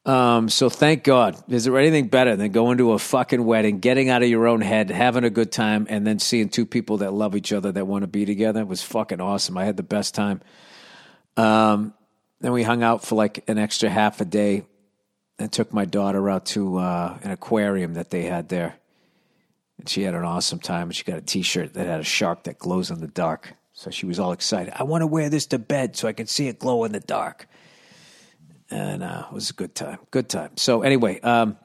Um, 0.06 0.50
so 0.50 0.70
thank 0.70 1.04
God. 1.04 1.36
Is 1.50 1.64
there 1.64 1.78
anything 1.80 2.10
better 2.10 2.36
than 2.36 2.52
going 2.52 2.78
to 2.78 2.92
a 2.92 3.00
fucking 3.00 3.44
wedding, 3.44 3.80
getting 3.80 4.10
out 4.10 4.22
of 4.22 4.30
your 4.30 4.48
own 4.48 4.62
head, 4.62 4.92
having 4.92 5.24
a 5.24 5.32
good 5.32 5.52
time, 5.52 5.88
and 5.90 6.06
then 6.06 6.20
seeing 6.20 6.50
two 6.50 6.66
people 6.66 6.98
that 6.98 7.12
love 7.12 7.36
each 7.36 7.52
other 7.52 7.72
that 7.72 7.88
want 7.88 8.04
to 8.04 8.08
be 8.08 8.24
together? 8.24 8.62
It 8.62 8.68
was 8.68 8.84
fucking 8.84 9.20
awesome. 9.20 9.58
I 9.58 9.66
had 9.66 9.78
the 9.78 9.84
best 9.84 10.14
time. 10.14 10.42
Um, 11.38 11.94
then 12.40 12.52
we 12.52 12.62
hung 12.62 12.84
out 12.84 13.04
for 13.04 13.16
like 13.16 13.44
an 13.50 13.58
extra 13.58 13.90
half 13.90 14.22
a 14.22 14.26
day 14.26 14.66
and 15.40 15.52
took 15.52 15.74
my 15.74 15.86
daughter 15.86 16.30
out 16.30 16.46
to 16.48 16.78
uh, 16.78 17.18
an 17.24 17.32
aquarium 17.32 17.96
that 17.96 18.12
they 18.12 18.24
had 18.24 18.50
there. 18.50 18.76
And 19.80 19.90
she 19.90 20.04
had 20.04 20.14
an 20.14 20.24
awesome 20.24 20.60
time. 20.60 20.92
She 20.92 21.04
got 21.04 21.18
a 21.18 21.22
t 21.22 21.42
shirt 21.42 21.74
that 21.74 21.88
had 21.88 22.00
a 22.00 22.04
shark 22.06 22.44
that 22.44 22.60
glows 22.60 22.92
in 22.92 23.02
the 23.02 23.08
dark. 23.08 23.54
So 23.74 23.90
she 23.90 24.06
was 24.06 24.20
all 24.20 24.32
excited. 24.32 24.74
I 24.78 24.84
want 24.84 25.02
to 25.02 25.08
wear 25.08 25.30
this 25.30 25.48
to 25.48 25.60
bed 25.60 25.98
so 25.98 26.08
I 26.08 26.14
can 26.14 26.28
see 26.28 26.48
it 26.48 26.60
glow 26.60 26.84
in 26.84 26.92
the 26.92 27.00
dark 27.00 27.48
and 28.72 29.04
uh, 29.04 29.26
it 29.30 29.34
was 29.34 29.50
a 29.50 29.54
good 29.54 29.76
time. 29.76 30.00
Good 30.12 30.30
time. 30.30 30.58
So 30.58 30.82
anyway, 30.82 31.20
um, 31.22 31.58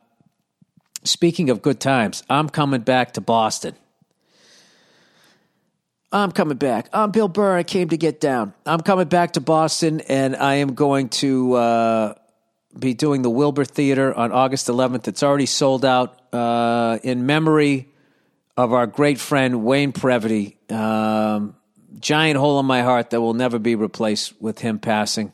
speaking 1.05 1.51
of 1.51 1.63
good 1.63 1.81
times, 1.81 2.23
I'm 2.29 2.49
coming 2.49 2.83
back 2.83 3.15
to 3.15 3.21
Boston. 3.21 3.75
I'm 6.13 6.33
coming 6.33 6.57
back. 6.57 6.89
I'm 6.93 7.13
Bill 7.13 7.29
Burr. 7.29 7.57
I 7.57 7.63
came 7.63 7.91
to 7.91 7.97
get 7.97 8.21
down. 8.21 8.53
I'm 8.67 8.81
coming 8.81 9.07
back 9.07 9.35
to 9.35 9.41
Boston, 9.41 10.01
and 10.01 10.35
I 10.35 10.57
am 10.57 10.75
going 10.75 11.09
to 11.11 11.55
uh, 11.55 12.15
be 12.77 12.95
doing 12.95 13.23
the 13.23 13.31
Wilbur 13.31 13.65
Theater 13.65 14.13
on 14.13 14.33
August 14.33 14.67
11th. 14.67 15.07
It's 15.07 15.23
already 15.23 15.47
sold 15.47 15.85
out 15.85 16.21
uh, 16.35 16.99
in 17.05 17.27
memory 17.27 17.89
of 18.57 18.73
our 18.73 18.89
great 18.89 19.21
friend 19.21 19.65
Wayne 19.65 19.93
Previty. 19.93 20.57
Um, 20.69 21.55
giant 22.01 22.39
hole 22.39 22.59
in 22.59 22.67
my 22.67 22.83
heart 22.83 23.11
that 23.11 23.21
will 23.21 23.35
never 23.35 23.59
be 23.59 23.77
replaced 23.77 24.41
with 24.41 24.59
him 24.59 24.81
passing. 24.81 25.33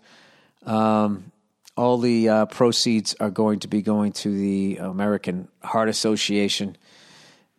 Um, 0.64 1.32
all 1.76 1.99
the 1.99 2.28
uh, 2.28 2.46
proceeds 2.46 3.14
are 3.20 3.31
going 3.31 3.61
to 3.61 3.69
be 3.69 3.82
going 3.82 4.12
to 4.12 4.31
the 4.31 4.78
American 4.78 5.49
Heart 5.62 5.90
Association. 5.90 6.76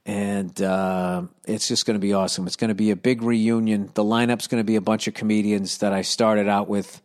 And 0.06 0.60
uh, 0.62 1.24
it's 1.46 1.68
just 1.68 1.86
going 1.86 1.96
to 1.96 2.00
be 2.00 2.14
awesome. 2.14 2.48
It's 2.48 2.56
going 2.56 2.70
to 2.70 2.76
be 2.76 2.92
a 2.92 2.96
big 2.96 3.22
reunion. 3.22 3.92
The 3.94 4.04
lineup's 4.04 4.48
going 4.48 4.62
to 4.62 4.66
be 4.66 4.76
a 4.76 4.82
bunch 4.82 5.08
of 5.08 5.14
comedians 5.14 5.80
that 5.80 5.94
I 5.94 6.02
started 6.02 6.48
out 6.48 6.68
with. 6.68 7.02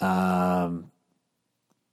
Um, 0.00 0.90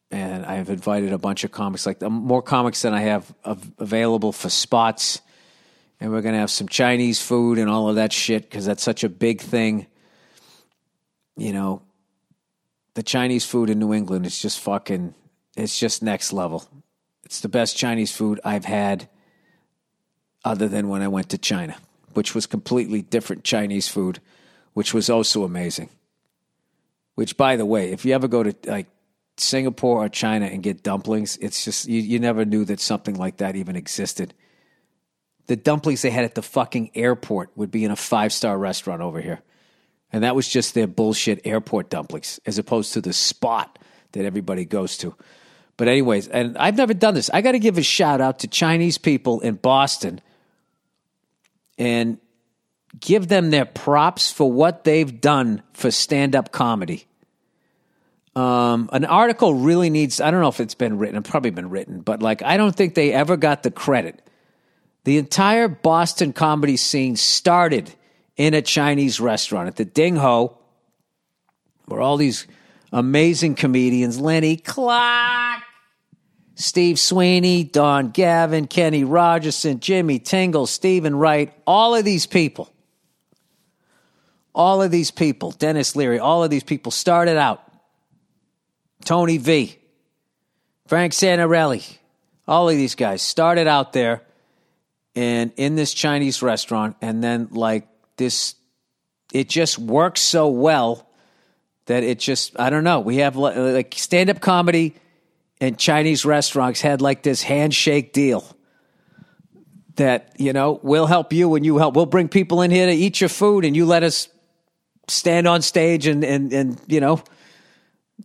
and 0.10 0.46
I've 0.46 0.70
invited 0.70 1.12
a 1.12 1.18
bunch 1.18 1.44
of 1.44 1.52
comics, 1.52 1.86
like 1.86 2.02
more 2.02 2.42
comics 2.42 2.84
than 2.84 2.94
I 2.94 3.02
have 3.02 3.34
available 3.78 4.32
for 4.32 4.50
spots. 4.50 5.22
And 6.00 6.12
we're 6.12 6.22
going 6.22 6.34
to 6.34 6.40
have 6.40 6.52
some 6.52 6.68
Chinese 6.68 7.22
food 7.22 7.58
and 7.60 7.70
all 7.70 7.90
of 7.90 7.96
that 7.96 8.14
shit 8.14 8.44
because 8.44 8.66
that's 8.66 8.84
such 8.84 9.04
a 9.04 9.10
big 9.10 9.42
thing. 9.42 9.88
You 11.36 11.54
know, 11.54 11.82
the 12.94 13.04
Chinese 13.04 13.46
food 13.46 13.70
in 13.70 13.80
New 13.80 13.94
England 13.94 14.26
is 14.26 14.40
just 14.40 14.60
fucking, 14.60 15.14
it's 15.58 15.80
just 15.80 16.04
next 16.04 16.32
level. 16.32 16.68
It's 17.24 17.40
the 17.40 17.50
best 17.50 17.78
Chinese 17.78 18.12
food 18.12 18.40
I've 18.44 18.66
had 18.66 19.10
other 20.46 20.68
than 20.68 20.90
when 20.90 21.02
I 21.02 21.08
went 21.08 21.30
to 21.30 21.38
China, 21.38 21.76
which 22.14 22.36
was 22.36 22.46
completely 22.46 23.02
different 23.02 23.44
Chinese 23.44 23.88
food, 23.88 24.20
which 24.74 24.94
was 24.94 25.10
also 25.10 25.44
amazing. 25.44 25.90
Which, 27.16 27.38
by 27.38 27.56
the 27.56 27.66
way, 27.66 27.92
if 27.92 28.06
you 28.06 28.14
ever 28.14 28.28
go 28.28 28.44
to 28.44 28.56
like 28.66 28.88
Singapore 29.38 30.04
or 30.04 30.10
China 30.10 30.46
and 30.46 30.62
get 30.62 30.84
dumplings, 30.84 31.38
it's 31.38 31.64
just, 31.64 31.88
you, 31.88 32.02
you 32.02 32.20
never 32.20 32.46
knew 32.46 32.66
that 32.66 32.80
something 32.80 33.16
like 33.16 33.38
that 33.38 33.56
even 33.56 33.76
existed. 33.76 34.34
The 35.48 35.56
dumplings 35.56 36.02
they 36.02 36.10
had 36.10 36.26
at 36.26 36.36
the 36.36 36.42
fucking 36.42 36.92
airport 36.96 37.52
would 37.56 37.72
be 37.72 37.86
in 37.86 37.92
a 37.92 37.96
five 37.96 38.34
star 38.34 38.58
restaurant 38.58 39.02
over 39.02 39.22
here. 39.22 39.42
And 40.14 40.24
that 40.24 40.36
was 40.36 40.48
just 40.48 40.76
their 40.76 40.88
bullshit 40.88 41.42
airport 41.46 41.90
dumplings, 41.90 42.40
as 42.46 42.60
opposed 42.60 42.94
to 42.94 43.02
the 43.02 43.14
spot 43.14 43.80
that 44.12 44.26
everybody 44.26 44.64
goes 44.64 44.96
to. 45.00 45.16
But, 45.76 45.88
anyways, 45.88 46.28
and 46.28 46.56
I've 46.58 46.78
never 46.78 46.94
done 46.94 47.16
this. 47.16 47.32
I 47.34 47.42
got 47.42 47.54
to 47.54 47.60
give 47.60 47.80
a 47.80 47.84
shout 47.84 48.22
out 48.22 48.40
to 48.40 48.48
Chinese 48.48 49.00
people 49.00 49.40
in 49.40 49.56
Boston 49.56 50.22
and 51.80 52.20
give 53.00 53.28
them 53.28 53.50
their 53.50 53.66
props 53.66 54.32
for 54.32 54.52
what 54.52 54.84
they've 54.84 55.20
done 55.20 55.64
for 55.74 55.90
stand 55.90 56.36
up 56.36 56.52
comedy. 56.52 57.08
Um, 58.36 58.90
an 58.94 59.06
article 59.06 59.56
really 59.56 59.90
needs, 59.90 60.22
I 60.22 60.30
don't 60.30 60.42
know 60.42 60.48
if 60.48 60.60
it's 60.60 60.76
been 60.76 61.00
written, 61.00 61.18
it's 61.18 61.30
probably 61.30 61.52
been 61.52 61.70
written, 61.70 62.02
but 62.02 62.22
like, 62.22 62.44
I 62.44 62.58
don't 62.58 62.76
think 62.76 62.94
they 62.94 63.12
ever 63.14 63.36
got 63.36 63.64
the 63.64 63.72
credit. 63.72 64.22
The 65.04 65.18
entire 65.18 65.68
Boston 65.68 66.34
comedy 66.34 66.78
scene 66.78 67.16
started 67.16 67.92
in 68.38 68.54
a 68.54 68.62
Chinese 68.62 69.20
restaurant 69.20 69.68
at 69.68 69.76
the 69.76 69.86
Ding 69.86 70.16
Ho, 70.16 70.58
where 71.86 72.02
all 72.02 72.18
these 72.18 72.48
amazing 72.92 73.56
comedians 73.56 74.20
Lenny 74.20 74.58
Clark, 74.58 75.62
Steve 76.56 77.00
Sweeney, 77.00 77.64
Don 77.64 78.10
Gavin, 78.10 78.68
Kenny 78.68 79.04
Rogerson, 79.04 79.80
Jimmy 79.80 80.20
Tingle, 80.20 80.68
Stephen 80.68 81.16
Wright, 81.16 81.54
all 81.66 81.96
of 81.96 82.06
these 82.06 82.26
people, 82.26 82.72
all 84.54 84.82
of 84.82 84.92
these 84.92 85.12
people, 85.12 85.52
Denis 85.52 85.96
Leary, 85.96 86.20
all 86.20 86.44
of 86.44 86.50
these 86.50 86.64
people 86.64 86.92
started 86.92 87.38
out. 87.38 87.62
Tony 89.04 89.38
V, 89.38 89.78
Frank 90.88 91.14
Santorelli, 91.14 91.98
all 92.48 92.70
of 92.70 92.76
these 92.76 92.96
guys 92.96 93.22
started 93.22 93.68
out 93.68 93.94
there 93.94 94.22
and 95.16 95.52
in 95.58 95.76
this 95.76 95.94
Chinese 95.94 96.42
restaurant, 96.42 96.96
and 97.02 97.24
then 97.24 97.50
like 97.52 97.88
this, 98.18 98.56
it 99.34 99.50
just 99.50 99.80
works 99.80 100.22
so 100.22 100.48
well 100.50 101.08
that 101.86 102.04
it 102.04 102.20
just 102.20 102.60
I 102.60 102.70
don't 102.70 102.84
know. 102.84 103.00
We 103.00 103.18
have 103.18 103.36
like 103.36 103.94
stand 103.96 104.30
up 104.30 104.40
comedy 104.40 104.96
and 105.60 105.78
Chinese 105.78 106.26
restaurants 106.26 106.82
had 106.82 107.02
like 107.02 107.24
this 107.24 107.42
handshake 107.42 108.14
deal 108.14 108.46
that 109.96 110.34
you 110.38 110.54
know 110.54 110.80
we'll 110.84 111.06
help 111.06 111.34
you 111.34 111.56
and 111.56 111.66
you 111.66 111.78
help. 111.78 111.96
We'll 111.96 112.06
bring 112.06 112.30
people 112.30 112.62
in 112.62 112.72
here 112.72 112.86
to 112.86 112.92
eat 112.92 113.22
your 113.22 113.30
food, 113.30 113.66
and 113.66 113.76
you 113.76 113.86
let 113.86 114.04
us 114.04 114.30
stand 115.08 115.48
on 115.48 115.62
stage 115.62 116.08
and 116.08 116.24
and 116.24 116.54
and 116.54 116.82
you 116.88 117.00
know 117.00 117.22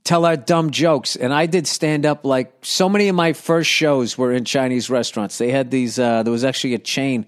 tell 0.05 0.25
our 0.25 0.37
dumb 0.37 0.71
jokes. 0.71 1.17
And 1.17 1.33
I 1.33 1.47
did 1.47 1.67
stand 1.67 2.07
up 2.07 2.25
like 2.25 2.53
so 2.63 2.89
many 2.89 3.09
of 3.09 3.17
my 3.17 3.33
first 3.33 3.71
shows 3.71 4.17
were 4.17 4.33
in 4.33 4.45
Chinese 4.45 4.89
restaurants. 4.91 5.39
They 5.39 5.51
had 5.51 5.71
these. 5.71 5.99
Uh, 5.99 6.23
there 6.23 6.33
was 6.33 6.45
actually 6.45 6.75
a 6.75 6.79
chain 6.79 7.27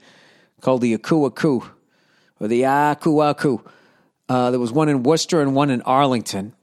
called 0.61 0.81
the 0.81 0.95
Aku 0.95 1.27
Aku 1.27 1.63
or 2.41 2.49
the 2.49 2.65
Aku 2.65 3.21
Aku. 3.21 3.59
Uh, 4.29 4.51
there 4.51 4.61
was 4.61 4.73
one 4.73 4.89
in 4.89 5.03
Worcester 5.03 5.41
and 5.41 5.55
one 5.55 5.71
in 5.71 5.83
Arlington. 5.83 6.55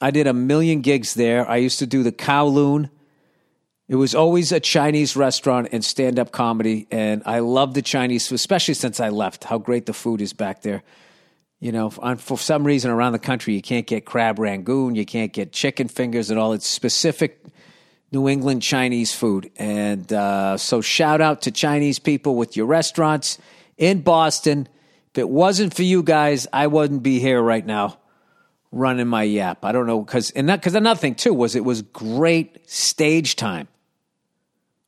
I 0.00 0.10
did 0.10 0.26
a 0.26 0.32
million 0.32 0.80
gigs 0.80 1.14
there. 1.14 1.48
I 1.48 1.56
used 1.56 1.80
to 1.80 1.86
do 1.86 2.02
the 2.02 2.12
Kowloon. 2.12 2.90
It 3.88 3.96
was 3.96 4.14
always 4.14 4.52
a 4.52 4.60
Chinese 4.60 5.16
restaurant 5.16 5.68
and 5.72 5.84
stand 5.84 6.18
up 6.18 6.30
comedy. 6.30 6.86
And 6.90 7.22
I 7.26 7.40
love 7.40 7.74
the 7.74 7.82
Chinese, 7.82 8.30
especially 8.30 8.74
since 8.74 9.00
I 9.00 9.08
left, 9.08 9.44
how 9.44 9.58
great 9.58 9.86
the 9.86 9.92
food 9.92 10.20
is 10.20 10.32
back 10.32 10.62
there. 10.62 10.82
You 11.58 11.72
know, 11.72 11.90
for 11.90 12.38
some 12.38 12.64
reason 12.64 12.90
around 12.90 13.12
the 13.12 13.18
country, 13.18 13.54
you 13.54 13.62
can't 13.62 13.86
get 13.86 14.04
crab 14.04 14.38
rangoon, 14.38 14.94
you 14.94 15.04
can't 15.04 15.32
get 15.32 15.52
chicken 15.52 15.88
fingers 15.88 16.30
at 16.30 16.38
all. 16.38 16.52
It's 16.52 16.66
specific 16.66 17.42
New 18.12 18.28
England 18.28 18.62
Chinese 18.62 19.12
food. 19.12 19.50
And 19.56 20.12
uh, 20.12 20.56
so, 20.56 20.80
shout 20.80 21.20
out 21.20 21.42
to 21.42 21.50
Chinese 21.50 21.98
people 21.98 22.36
with 22.36 22.56
your 22.56 22.66
restaurants 22.66 23.38
in 23.76 24.02
Boston. 24.02 24.68
If 25.10 25.18
it 25.18 25.28
wasn't 25.28 25.74
for 25.74 25.82
you 25.82 26.02
guys, 26.02 26.46
I 26.52 26.66
wouldn't 26.66 27.02
be 27.02 27.18
here 27.18 27.40
right 27.40 27.64
now 27.64 27.98
running 28.70 29.08
my 29.08 29.22
yap. 29.22 29.64
I 29.64 29.72
don't 29.72 29.86
know 29.86 30.02
because 30.02 30.30
and 30.32 30.48
that 30.48 30.60
because 30.60 30.74
another 30.74 31.00
thing 31.00 31.14
too 31.14 31.32
was 31.32 31.54
it 31.54 31.64
was 31.64 31.82
great 31.82 32.68
stage 32.70 33.36
time 33.36 33.68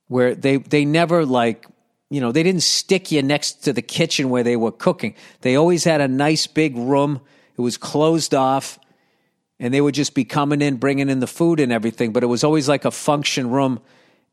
where 0.09 0.35
they 0.35 0.59
they 0.59 0.85
never 0.85 1.25
like 1.25 1.67
you 2.11 2.21
know, 2.21 2.33
they 2.33 2.43
didn't 2.43 2.65
stick 2.65 3.13
you 3.13 3.23
next 3.23 3.65
to 3.65 3.73
the 3.73 3.83
kitchen 3.83 4.31
where 4.31 4.43
they 4.43 4.57
were 4.57 4.73
cooking. 4.73 5.15
They 5.43 5.55
always 5.55 5.85
had 5.85 6.01
a 6.01 6.09
nice 6.09 6.49
big 6.49 6.77
room. 6.77 7.21
It 7.57 7.61
was 7.61 7.77
closed 7.77 8.35
off, 8.35 8.81
and 9.61 9.73
they 9.73 9.81
would 9.81 9.95
just 9.95 10.13
be 10.13 10.25
coming 10.25 10.61
in, 10.61 10.77
bringing 10.77 11.09
in 11.09 11.21
the 11.21 11.29
food 11.29 11.61
and 11.61 11.73
everything. 11.73 12.13
But 12.13 12.25
it 12.25 12.27
was 12.27 12.43
always 12.43 12.69
like 12.69 12.85
a 12.85 12.91
function 12.91 13.51
room, 13.51 13.81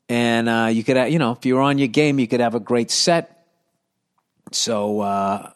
and 0.09 0.49
uh, 0.49 0.69
you 0.71 0.83
could, 0.83 1.11
you 1.11 1.19
know, 1.19 1.33
if 1.33 1.45
you 1.45 1.55
were 1.55 1.61
on 1.61 1.77
your 1.77 1.87
game, 1.87 2.17
you 2.17 2.27
could 2.27 2.39
have 2.39 2.55
a 2.55 2.59
great 2.59 2.89
set. 2.89 3.45
So 4.51 5.01
uh, 5.01 5.51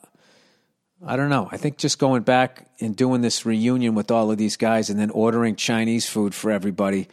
I 1.06 1.16
don't 1.16 1.30
know. 1.30 1.50
I 1.52 1.58
think 1.58 1.78
just 1.78 1.98
going 1.98 2.22
back 2.22 2.68
and 2.80 2.96
doing 2.96 3.22
this 3.22 3.44
reunion 3.44 3.96
with 3.96 4.12
all 4.12 4.30
of 4.30 4.38
these 4.38 4.56
guys, 4.56 4.90
and 4.90 5.00
then 5.00 5.10
ordering 5.10 5.56
Chinese 5.56 6.08
food 6.08 6.36
for 6.36 6.52
everybody 6.52 7.08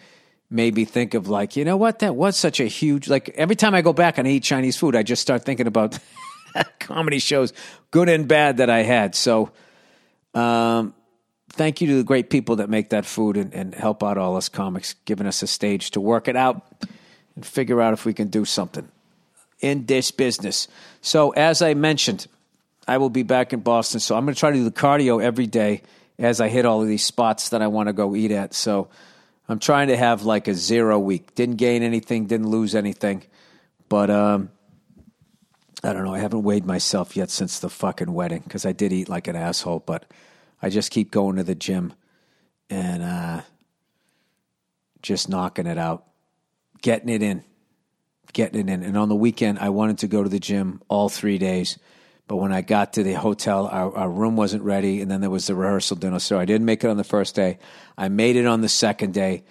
made 0.50 0.74
me 0.74 0.84
think 0.84 1.14
of 1.14 1.28
like, 1.28 1.56
you 1.56 1.64
know 1.64 1.76
what, 1.76 2.00
that 2.00 2.14
was 2.14 2.36
such 2.36 2.60
a 2.60 2.66
huge 2.66 3.08
like 3.08 3.30
every 3.30 3.56
time 3.56 3.74
I 3.74 3.82
go 3.82 3.92
back 3.92 4.18
and 4.18 4.28
eat 4.28 4.42
Chinese 4.42 4.76
food, 4.76 4.94
I 4.94 5.02
just 5.02 5.22
start 5.22 5.44
thinking 5.44 5.66
about 5.66 5.98
comedy 6.80 7.18
shows, 7.18 7.52
good 7.90 8.08
and 8.08 8.28
bad 8.28 8.58
that 8.58 8.68
I 8.68 8.82
had. 8.82 9.14
So 9.14 9.50
um, 10.34 10.94
thank 11.50 11.80
you 11.80 11.86
to 11.88 11.96
the 11.96 12.04
great 12.04 12.28
people 12.28 12.56
that 12.56 12.68
make 12.68 12.90
that 12.90 13.06
food 13.06 13.36
and, 13.36 13.54
and 13.54 13.74
help 13.74 14.02
out 14.02 14.18
all 14.18 14.36
us 14.36 14.50
comics, 14.50 14.94
giving 15.06 15.26
us 15.26 15.42
a 15.42 15.46
stage 15.46 15.92
to 15.92 16.00
work 16.00 16.28
it 16.28 16.36
out 16.36 16.62
and 17.36 17.44
figure 17.44 17.80
out 17.80 17.94
if 17.94 18.04
we 18.04 18.12
can 18.12 18.28
do 18.28 18.44
something 18.44 18.88
in 19.60 19.86
this 19.86 20.10
business. 20.10 20.68
So 21.00 21.30
as 21.30 21.62
I 21.62 21.72
mentioned, 21.74 22.26
I 22.88 22.96
will 22.96 23.10
be 23.10 23.22
back 23.22 23.52
in 23.52 23.60
Boston. 23.60 24.00
So 24.00 24.16
I'm 24.16 24.24
going 24.24 24.34
to 24.34 24.40
try 24.40 24.50
to 24.50 24.56
do 24.56 24.64
the 24.64 24.70
cardio 24.70 25.22
every 25.22 25.46
day 25.46 25.82
as 26.18 26.40
I 26.40 26.48
hit 26.48 26.64
all 26.64 26.80
of 26.80 26.88
these 26.88 27.04
spots 27.04 27.50
that 27.50 27.60
I 27.60 27.66
want 27.66 27.88
to 27.88 27.92
go 27.92 28.16
eat 28.16 28.30
at. 28.30 28.54
So 28.54 28.88
I'm 29.46 29.58
trying 29.58 29.88
to 29.88 29.96
have 29.96 30.22
like 30.22 30.48
a 30.48 30.54
zero 30.54 30.98
week. 30.98 31.34
Didn't 31.34 31.56
gain 31.56 31.82
anything, 31.82 32.26
didn't 32.26 32.48
lose 32.48 32.74
anything. 32.74 33.24
But 33.90 34.08
um, 34.08 34.50
I 35.84 35.92
don't 35.92 36.04
know. 36.04 36.14
I 36.14 36.18
haven't 36.18 36.42
weighed 36.42 36.64
myself 36.64 37.14
yet 37.14 37.30
since 37.30 37.60
the 37.60 37.68
fucking 37.68 38.12
wedding 38.12 38.40
because 38.42 38.64
I 38.64 38.72
did 38.72 38.92
eat 38.92 39.10
like 39.10 39.28
an 39.28 39.36
asshole. 39.36 39.80
But 39.80 40.06
I 40.62 40.70
just 40.70 40.90
keep 40.90 41.10
going 41.10 41.36
to 41.36 41.44
the 41.44 41.54
gym 41.54 41.92
and 42.70 43.02
uh, 43.02 43.42
just 45.02 45.28
knocking 45.28 45.66
it 45.66 45.76
out, 45.76 46.06
getting 46.80 47.10
it 47.10 47.22
in, 47.22 47.44
getting 48.32 48.60
it 48.60 48.72
in. 48.72 48.82
And 48.82 48.96
on 48.96 49.10
the 49.10 49.14
weekend, 49.14 49.58
I 49.58 49.68
wanted 49.68 49.98
to 49.98 50.08
go 50.08 50.22
to 50.22 50.28
the 50.28 50.40
gym 50.40 50.80
all 50.88 51.10
three 51.10 51.36
days. 51.36 51.78
But 52.28 52.36
when 52.36 52.52
I 52.52 52.60
got 52.60 52.92
to 52.92 53.02
the 53.02 53.14
hotel, 53.14 53.66
our, 53.66 53.96
our, 53.96 54.08
room 54.08 54.36
wasn't 54.36 54.62
ready, 54.62 55.00
and 55.00 55.10
then 55.10 55.22
there 55.22 55.30
was 55.30 55.46
the 55.46 55.54
rehearsal 55.54 55.96
dinner. 55.96 56.18
So 56.18 56.38
I 56.38 56.44
didn't 56.44 56.66
make 56.66 56.84
it 56.84 56.88
on 56.88 56.98
the 56.98 57.04
first 57.04 57.34
day. 57.34 57.58
I 57.96 58.08
made 58.10 58.36
it 58.36 58.44
on 58.46 58.60
the 58.60 58.68
second 58.68 59.14
day. 59.14 59.44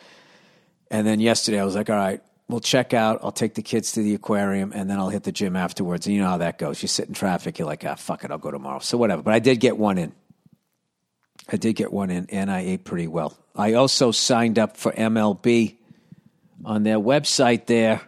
And 0.92 1.06
then 1.06 1.20
yesterday, 1.20 1.60
I 1.60 1.66
was 1.66 1.74
like, 1.74 1.90
all 1.90 1.96
right, 1.96 2.22
we'll 2.48 2.60
check 2.60 2.94
out. 2.94 3.20
I'll 3.24 3.32
take 3.32 3.56
the 3.56 3.64
kids 3.64 3.94
to 3.94 4.04
the 4.04 4.14
aquarium, 4.14 4.72
and 4.76 4.88
then 4.88 5.00
I'll 5.00 5.10
hit 5.10 5.24
the 5.24 5.32
gym 5.32 5.56
afterwards. 5.56 6.06
And 6.06 6.16
you 6.16 6.22
know 6.22 6.30
how 6.30 6.38
that 6.38 6.60
goes. 6.60 6.80
You 6.84 6.88
sit 6.88 7.08
in 7.08 7.16
traffic, 7.16 7.58
you're 7.58 7.68
like, 7.68 7.84
ah, 7.84 7.96
fuck 7.96 8.24
it, 8.24 8.30
I'll 8.30 8.38
go 8.38 8.52
tomorrow. 8.52 8.80
So 8.80 8.96
whatever. 8.96 9.24
But 9.24 9.34
I 9.34 9.40
did 9.40 9.60
get 9.60 9.76
one 9.76 9.98
in. 9.98 10.14
I 11.52 11.58
did 11.58 11.74
get 11.74 11.92
one 11.92 12.12
in, 12.12 12.28
and 12.30 12.52
I 12.52 12.60
ate 12.60 12.84
pretty 12.84 13.08
well. 13.08 13.36
I 13.56 13.74
also 13.74 14.12
signed 14.12 14.60
up 14.60 14.78
for 14.78 14.92
MLB 14.92 15.78
on 16.64 16.84
their 16.84 17.00
website 17.00 17.66
there 17.66 18.07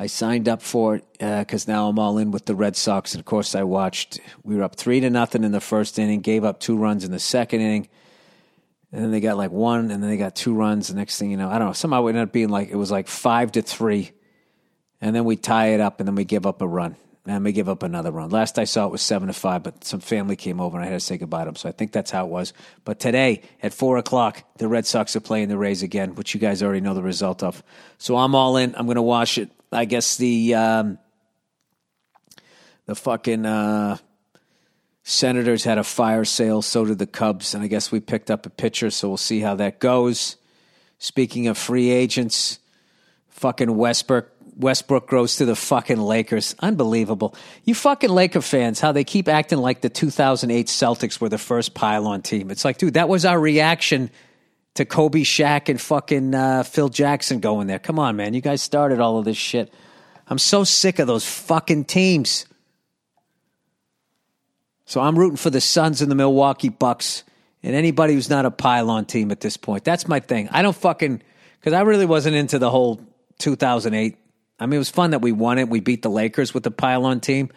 I 0.00 0.06
signed 0.06 0.48
up 0.48 0.62
for 0.62 0.94
it 0.96 1.04
because 1.18 1.68
uh, 1.68 1.72
now 1.72 1.88
I'm 1.90 1.98
all 1.98 2.16
in 2.16 2.30
with 2.30 2.46
the 2.46 2.54
Red 2.54 2.74
Sox. 2.74 3.12
And 3.12 3.20
of 3.20 3.26
course, 3.26 3.54
I 3.54 3.64
watched. 3.64 4.18
We 4.42 4.56
were 4.56 4.62
up 4.62 4.76
three 4.76 4.98
to 5.00 5.10
nothing 5.10 5.44
in 5.44 5.52
the 5.52 5.60
first 5.60 5.98
inning, 5.98 6.20
gave 6.20 6.42
up 6.42 6.58
two 6.58 6.78
runs 6.78 7.04
in 7.04 7.12
the 7.12 7.18
second 7.18 7.60
inning, 7.60 7.86
and 8.92 9.04
then 9.04 9.10
they 9.10 9.20
got 9.20 9.36
like 9.36 9.50
one, 9.50 9.90
and 9.90 10.02
then 10.02 10.08
they 10.08 10.16
got 10.16 10.34
two 10.34 10.54
runs. 10.54 10.88
The 10.88 10.94
next 10.94 11.18
thing 11.18 11.30
you 11.30 11.36
know, 11.36 11.50
I 11.50 11.58
don't 11.58 11.66
know. 11.66 11.72
Somehow 11.74 12.06
it 12.06 12.10
ended 12.10 12.22
up 12.22 12.32
being 12.32 12.48
like 12.48 12.70
it 12.70 12.76
was 12.76 12.90
like 12.90 13.08
five 13.08 13.52
to 13.52 13.60
three, 13.60 14.12
and 15.02 15.14
then 15.14 15.26
we 15.26 15.36
tie 15.36 15.74
it 15.74 15.80
up, 15.80 16.00
and 16.00 16.08
then 16.08 16.14
we 16.14 16.24
give 16.24 16.46
up 16.46 16.62
a 16.62 16.66
run, 16.66 16.96
and 17.26 17.44
we 17.44 17.52
give 17.52 17.68
up 17.68 17.82
another 17.82 18.10
run. 18.10 18.30
Last 18.30 18.58
I 18.58 18.64
saw 18.64 18.86
it 18.86 18.92
was 18.92 19.02
seven 19.02 19.28
to 19.28 19.34
five, 19.34 19.62
but 19.62 19.84
some 19.84 20.00
family 20.00 20.34
came 20.34 20.62
over, 20.62 20.78
and 20.78 20.86
I 20.86 20.88
had 20.88 20.96
to 20.96 21.00
say 21.00 21.18
goodbye 21.18 21.40
to 21.40 21.44
them. 21.44 21.56
So 21.56 21.68
I 21.68 21.72
think 21.72 21.92
that's 21.92 22.10
how 22.10 22.24
it 22.24 22.30
was. 22.30 22.54
But 22.86 23.00
today 23.00 23.42
at 23.62 23.74
four 23.74 23.98
o'clock, 23.98 24.44
the 24.56 24.66
Red 24.66 24.86
Sox 24.86 25.14
are 25.14 25.20
playing 25.20 25.50
the 25.50 25.58
Rays 25.58 25.82
again, 25.82 26.14
which 26.14 26.32
you 26.32 26.40
guys 26.40 26.62
already 26.62 26.80
know 26.80 26.94
the 26.94 27.02
result 27.02 27.42
of. 27.42 27.62
So 27.98 28.16
I'm 28.16 28.34
all 28.34 28.56
in. 28.56 28.74
I'm 28.76 28.86
going 28.86 28.94
to 28.94 29.02
watch 29.02 29.36
it 29.36 29.50
I 29.72 29.84
guess 29.84 30.16
the 30.16 30.54
um, 30.54 30.98
the 32.86 32.94
fucking 32.94 33.46
uh, 33.46 33.98
Senators 35.02 35.64
had 35.64 35.78
a 35.78 35.84
fire 35.84 36.24
sale. 36.24 36.62
So 36.62 36.84
did 36.84 36.98
the 36.98 37.06
Cubs, 37.06 37.54
and 37.54 37.62
I 37.62 37.68
guess 37.68 37.92
we 37.92 38.00
picked 38.00 38.30
up 38.30 38.46
a 38.46 38.50
pitcher. 38.50 38.90
So 38.90 39.08
we'll 39.08 39.16
see 39.16 39.40
how 39.40 39.54
that 39.56 39.78
goes. 39.78 40.36
Speaking 40.98 41.46
of 41.46 41.56
free 41.56 41.90
agents, 41.90 42.58
fucking 43.28 43.76
Westbrook. 43.76 44.28
Westbrook 44.56 45.08
goes 45.08 45.36
to 45.36 45.46
the 45.46 45.56
fucking 45.56 45.98
Lakers. 45.98 46.54
Unbelievable. 46.58 47.34
You 47.64 47.74
fucking 47.74 48.10
Laker 48.10 48.42
fans, 48.42 48.78
how 48.78 48.92
they 48.92 49.04
keep 49.04 49.26
acting 49.26 49.58
like 49.58 49.80
the 49.80 49.88
2008 49.88 50.66
Celtics 50.66 51.18
were 51.18 51.30
the 51.30 51.38
first 51.38 51.72
pylon 51.72 52.20
team. 52.20 52.50
It's 52.50 52.62
like, 52.62 52.76
dude, 52.76 52.94
that 52.94 53.08
was 53.08 53.24
our 53.24 53.40
reaction 53.40 54.10
to 54.74 54.84
Kobe, 54.84 55.22
Shaq, 55.22 55.68
and 55.68 55.80
fucking 55.80 56.34
uh, 56.34 56.62
Phil 56.62 56.88
Jackson 56.88 57.40
going 57.40 57.66
there. 57.66 57.78
Come 57.78 57.98
on, 57.98 58.16
man. 58.16 58.34
You 58.34 58.40
guys 58.40 58.62
started 58.62 59.00
all 59.00 59.18
of 59.18 59.24
this 59.24 59.36
shit. 59.36 59.72
I'm 60.28 60.38
so 60.38 60.64
sick 60.64 60.98
of 60.98 61.06
those 61.06 61.26
fucking 61.26 61.84
teams. 61.86 62.46
So 64.84 65.00
I'm 65.00 65.18
rooting 65.18 65.36
for 65.36 65.50
the 65.50 65.60
Suns 65.60 66.02
and 66.02 66.10
the 66.10 66.14
Milwaukee 66.14 66.68
Bucks 66.68 67.24
and 67.62 67.74
anybody 67.74 68.14
who's 68.14 68.30
not 68.30 68.46
a 68.46 68.50
pylon 68.50 69.04
team 69.04 69.30
at 69.30 69.40
this 69.40 69.56
point. 69.56 69.84
That's 69.84 70.08
my 70.08 70.20
thing. 70.20 70.48
I 70.50 70.62
don't 70.62 70.76
fucking 70.76 71.22
because 71.58 71.74
I 71.74 71.82
really 71.82 72.06
wasn't 72.06 72.36
into 72.36 72.58
the 72.58 72.70
whole 72.70 73.00
2008. 73.38 74.16
I 74.58 74.66
mean, 74.66 74.74
it 74.74 74.78
was 74.78 74.90
fun 74.90 75.10
that 75.10 75.20
we 75.20 75.32
won 75.32 75.58
it. 75.58 75.68
We 75.68 75.80
beat 75.80 76.02
the 76.02 76.10
Lakers 76.10 76.54
with 76.54 76.62
the 76.62 76.70
pylon 76.70 77.20
team, 77.20 77.50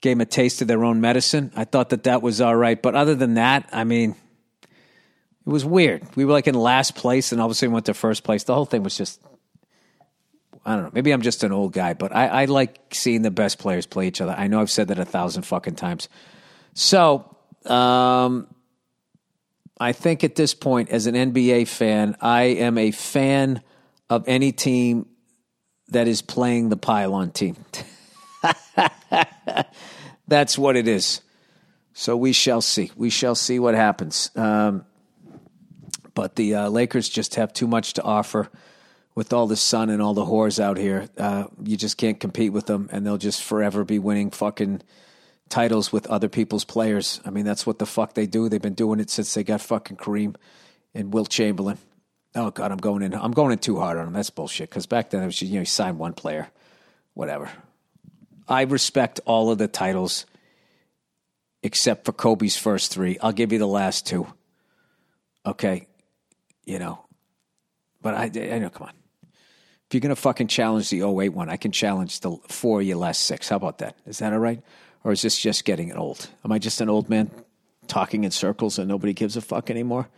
gave 0.00 0.16
them 0.16 0.20
a 0.20 0.26
taste 0.26 0.62
of 0.62 0.68
their 0.68 0.84
own 0.84 1.00
medicine. 1.00 1.52
I 1.54 1.64
thought 1.64 1.90
that 1.90 2.04
that 2.04 2.22
was 2.22 2.40
all 2.40 2.56
right. 2.56 2.80
But 2.80 2.94
other 2.94 3.14
than 3.14 3.34
that, 3.34 3.68
I 3.72 3.84
mean, 3.84 4.16
it 5.50 5.52
was 5.52 5.64
weird. 5.64 6.04
We 6.14 6.24
were 6.24 6.32
like 6.32 6.46
in 6.46 6.54
last 6.54 6.94
place, 6.94 7.32
and 7.32 7.40
all 7.40 7.48
of 7.48 7.50
a 7.50 7.54
sudden 7.56 7.72
went 7.72 7.86
to 7.86 7.94
first 7.94 8.22
place. 8.22 8.44
The 8.44 8.54
whole 8.54 8.66
thing 8.66 8.84
was 8.84 8.96
just. 8.96 9.20
I 10.64 10.76
don't 10.76 10.84
know. 10.84 10.90
Maybe 10.92 11.10
I'm 11.10 11.22
just 11.22 11.42
an 11.42 11.50
old 11.50 11.72
guy, 11.72 11.92
but 11.92 12.14
I, 12.14 12.42
I 12.42 12.44
like 12.44 12.78
seeing 12.92 13.22
the 13.22 13.32
best 13.32 13.58
players 13.58 13.84
play 13.84 14.06
each 14.06 14.20
other. 14.20 14.32
I 14.38 14.46
know 14.46 14.60
I've 14.60 14.70
said 14.70 14.86
that 14.88 14.98
a 15.00 15.04
thousand 15.04 15.42
fucking 15.42 15.74
times. 15.74 16.08
So, 16.74 17.36
um, 17.64 18.46
I 19.80 19.90
think 19.90 20.22
at 20.22 20.36
this 20.36 20.54
point, 20.54 20.90
as 20.90 21.08
an 21.08 21.16
NBA 21.16 21.66
fan, 21.66 22.16
I 22.20 22.42
am 22.42 22.78
a 22.78 22.92
fan 22.92 23.60
of 24.08 24.28
any 24.28 24.52
team 24.52 25.06
that 25.88 26.06
is 26.06 26.22
playing 26.22 26.68
the 26.68 26.76
pylon 26.76 27.32
team. 27.32 27.56
That's 30.28 30.56
what 30.56 30.76
it 30.76 30.86
is. 30.86 31.22
So 31.92 32.16
we 32.16 32.32
shall 32.32 32.60
see. 32.60 32.92
We 32.94 33.10
shall 33.10 33.34
see 33.34 33.58
what 33.58 33.74
happens. 33.74 34.30
Um, 34.36 34.84
but 36.14 36.36
the 36.36 36.54
uh, 36.54 36.68
Lakers 36.68 37.08
just 37.08 37.36
have 37.36 37.52
too 37.52 37.66
much 37.66 37.94
to 37.94 38.02
offer 38.02 38.48
with 39.14 39.32
all 39.32 39.46
the 39.46 39.56
sun 39.56 39.90
and 39.90 40.00
all 40.00 40.14
the 40.14 40.24
whores 40.24 40.60
out 40.60 40.76
here. 40.76 41.08
Uh, 41.18 41.44
you 41.62 41.76
just 41.76 41.96
can't 41.96 42.20
compete 42.20 42.52
with 42.52 42.66
them, 42.66 42.88
and 42.92 43.06
they'll 43.06 43.18
just 43.18 43.42
forever 43.42 43.84
be 43.84 43.98
winning 43.98 44.30
fucking 44.30 44.82
titles 45.48 45.92
with 45.92 46.06
other 46.06 46.28
people's 46.28 46.64
players. 46.64 47.20
I 47.24 47.30
mean, 47.30 47.44
that's 47.44 47.66
what 47.66 47.78
the 47.78 47.86
fuck 47.86 48.14
they 48.14 48.26
do. 48.26 48.48
They've 48.48 48.62
been 48.62 48.74
doing 48.74 49.00
it 49.00 49.10
since 49.10 49.34
they 49.34 49.44
got 49.44 49.60
fucking 49.60 49.96
Kareem 49.96 50.36
and 50.94 51.12
Wilt 51.12 51.28
Chamberlain. 51.28 51.78
Oh 52.34 52.50
God, 52.50 52.70
I'm 52.70 52.78
going 52.78 53.02
in. 53.02 53.12
I'm 53.14 53.32
going 53.32 53.52
in 53.52 53.58
too 53.58 53.78
hard 53.78 53.98
on 53.98 54.04
them. 54.06 54.14
That's 54.14 54.30
bullshit. 54.30 54.70
Because 54.70 54.86
back 54.86 55.10
then 55.10 55.22
it 55.22 55.26
was 55.26 55.42
you 55.42 55.54
know 55.54 55.60
you 55.60 55.64
sign 55.66 55.98
one 55.98 56.14
player, 56.14 56.48
whatever. 57.14 57.50
I 58.48 58.62
respect 58.62 59.20
all 59.26 59.50
of 59.50 59.58
the 59.58 59.68
titles 59.68 60.26
except 61.62 62.04
for 62.04 62.12
Kobe's 62.12 62.56
first 62.56 62.92
three. 62.92 63.18
I'll 63.20 63.32
give 63.32 63.52
you 63.52 63.58
the 63.58 63.66
last 63.66 64.06
two. 64.06 64.26
Okay, 65.44 65.88
you 66.70 66.78
know, 66.78 67.04
but 68.00 68.14
I, 68.14 68.24
I 68.24 68.58
know. 68.60 68.70
Come 68.70 68.86
on, 68.86 68.94
if 69.24 69.92
you're 69.92 70.00
gonna 70.00 70.14
fucking 70.14 70.46
challenge 70.46 70.88
the 70.90 71.02
08 71.02 71.30
one, 71.30 71.50
I 71.50 71.56
can 71.56 71.72
challenge 71.72 72.20
the 72.20 72.36
four 72.46 72.80
your 72.80 72.96
last 72.96 73.22
six. 73.22 73.48
How 73.48 73.56
about 73.56 73.78
that? 73.78 73.96
Is 74.06 74.18
that 74.18 74.32
all 74.32 74.38
right? 74.38 74.62
Or 75.02 75.10
is 75.10 75.22
this 75.22 75.36
just 75.36 75.64
getting 75.64 75.92
old? 75.92 76.28
Am 76.44 76.52
I 76.52 76.60
just 76.60 76.80
an 76.80 76.88
old 76.88 77.08
man 77.10 77.28
talking 77.88 78.22
in 78.22 78.30
circles 78.30 78.78
and 78.78 78.86
nobody 78.86 79.12
gives 79.12 79.36
a 79.36 79.40
fuck 79.40 79.68
anymore? 79.68 80.08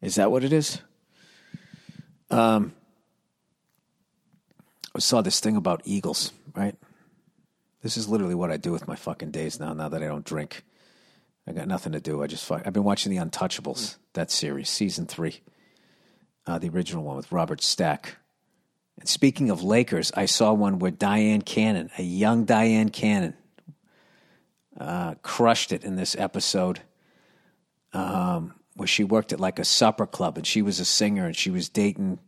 Is 0.00 0.14
that 0.14 0.30
what 0.30 0.42
it 0.42 0.54
is? 0.54 0.80
Um, 2.30 2.72
I 4.94 5.00
saw 5.00 5.20
this 5.20 5.40
thing 5.40 5.56
about 5.56 5.82
eagles, 5.84 6.32
right? 6.54 6.76
This 7.82 7.98
is 7.98 8.08
literally 8.08 8.34
what 8.34 8.50
I 8.50 8.56
do 8.56 8.72
with 8.72 8.88
my 8.88 8.96
fucking 8.96 9.32
days 9.32 9.60
now. 9.60 9.74
Now 9.74 9.90
that 9.90 10.02
I 10.02 10.06
don't 10.06 10.24
drink, 10.24 10.64
I 11.46 11.52
got 11.52 11.68
nothing 11.68 11.92
to 11.92 12.00
do. 12.00 12.22
I 12.22 12.26
just 12.26 12.44
fuck, 12.44 12.62
I've 12.66 12.72
been 12.72 12.84
watching 12.84 13.10
The 13.10 13.24
Untouchables, 13.24 13.96
that 14.14 14.30
series, 14.30 14.68
season 14.68 15.06
three, 15.06 15.40
uh, 16.46 16.58
the 16.58 16.68
original 16.68 17.04
one 17.04 17.16
with 17.16 17.30
Robert 17.30 17.62
Stack. 17.62 18.16
And 18.98 19.08
speaking 19.08 19.50
of 19.50 19.62
Lakers, 19.62 20.10
I 20.16 20.26
saw 20.26 20.52
one 20.52 20.78
where 20.78 20.90
Dyan 20.90 21.44
Cannon, 21.44 21.90
a 21.98 22.02
young 22.02 22.44
Dyan 22.46 22.92
Cannon, 22.92 23.34
uh, 24.78 25.14
crushed 25.22 25.72
it 25.72 25.84
in 25.84 25.96
this 25.96 26.16
episode. 26.18 26.80
Um, 27.92 28.54
where 28.76 28.86
she 28.86 29.04
worked 29.04 29.32
at 29.32 29.40
like 29.40 29.58
a 29.58 29.64
supper 29.64 30.06
club 30.06 30.36
and 30.36 30.46
she 30.46 30.62
was 30.62 30.78
a 30.78 30.84
singer 30.84 31.26
and 31.26 31.34
she 31.34 31.50
was 31.50 31.68
dating 31.68 32.18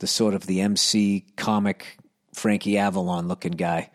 the 0.00 0.06
sort 0.06 0.34
of 0.34 0.46
the 0.46 0.60
MC 0.60 1.24
comic 1.36 1.98
Frankie 2.32 2.76
Avalon 2.76 3.28
looking 3.28 3.52
guy 3.52 3.90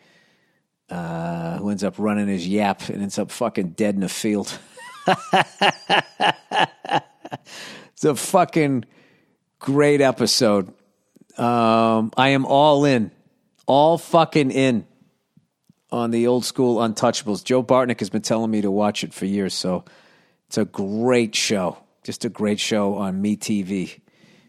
uh, 0.90 1.58
who 1.58 1.70
ends 1.70 1.84
up 1.84 1.94
running 1.98 2.28
his 2.28 2.46
yap 2.46 2.88
and 2.88 3.02
ends 3.02 3.18
up 3.18 3.30
fucking 3.30 3.70
dead 3.70 3.94
in 3.94 4.02
a 4.02 4.08
field. 4.08 4.58
it's 7.92 8.04
a 8.04 8.14
fucking 8.14 8.84
great 9.58 10.00
episode. 10.00 10.68
Um, 11.38 12.12
I 12.16 12.30
am 12.30 12.44
all 12.44 12.84
in, 12.84 13.10
all 13.66 13.98
fucking 13.98 14.50
in 14.50 14.86
on 15.90 16.10
the 16.10 16.26
old 16.26 16.44
school 16.44 16.76
Untouchables. 16.76 17.44
Joe 17.44 17.62
Bartnick 17.62 18.00
has 18.00 18.10
been 18.10 18.22
telling 18.22 18.50
me 18.50 18.60
to 18.62 18.70
watch 18.70 19.04
it 19.04 19.14
for 19.14 19.26
years, 19.26 19.54
so 19.54 19.84
it's 20.48 20.58
a 20.58 20.64
great 20.64 21.34
show 21.34 21.78
just 22.02 22.24
a 22.24 22.28
great 22.28 22.60
show 22.60 22.94
on 22.94 23.22
MeTV 23.22 24.00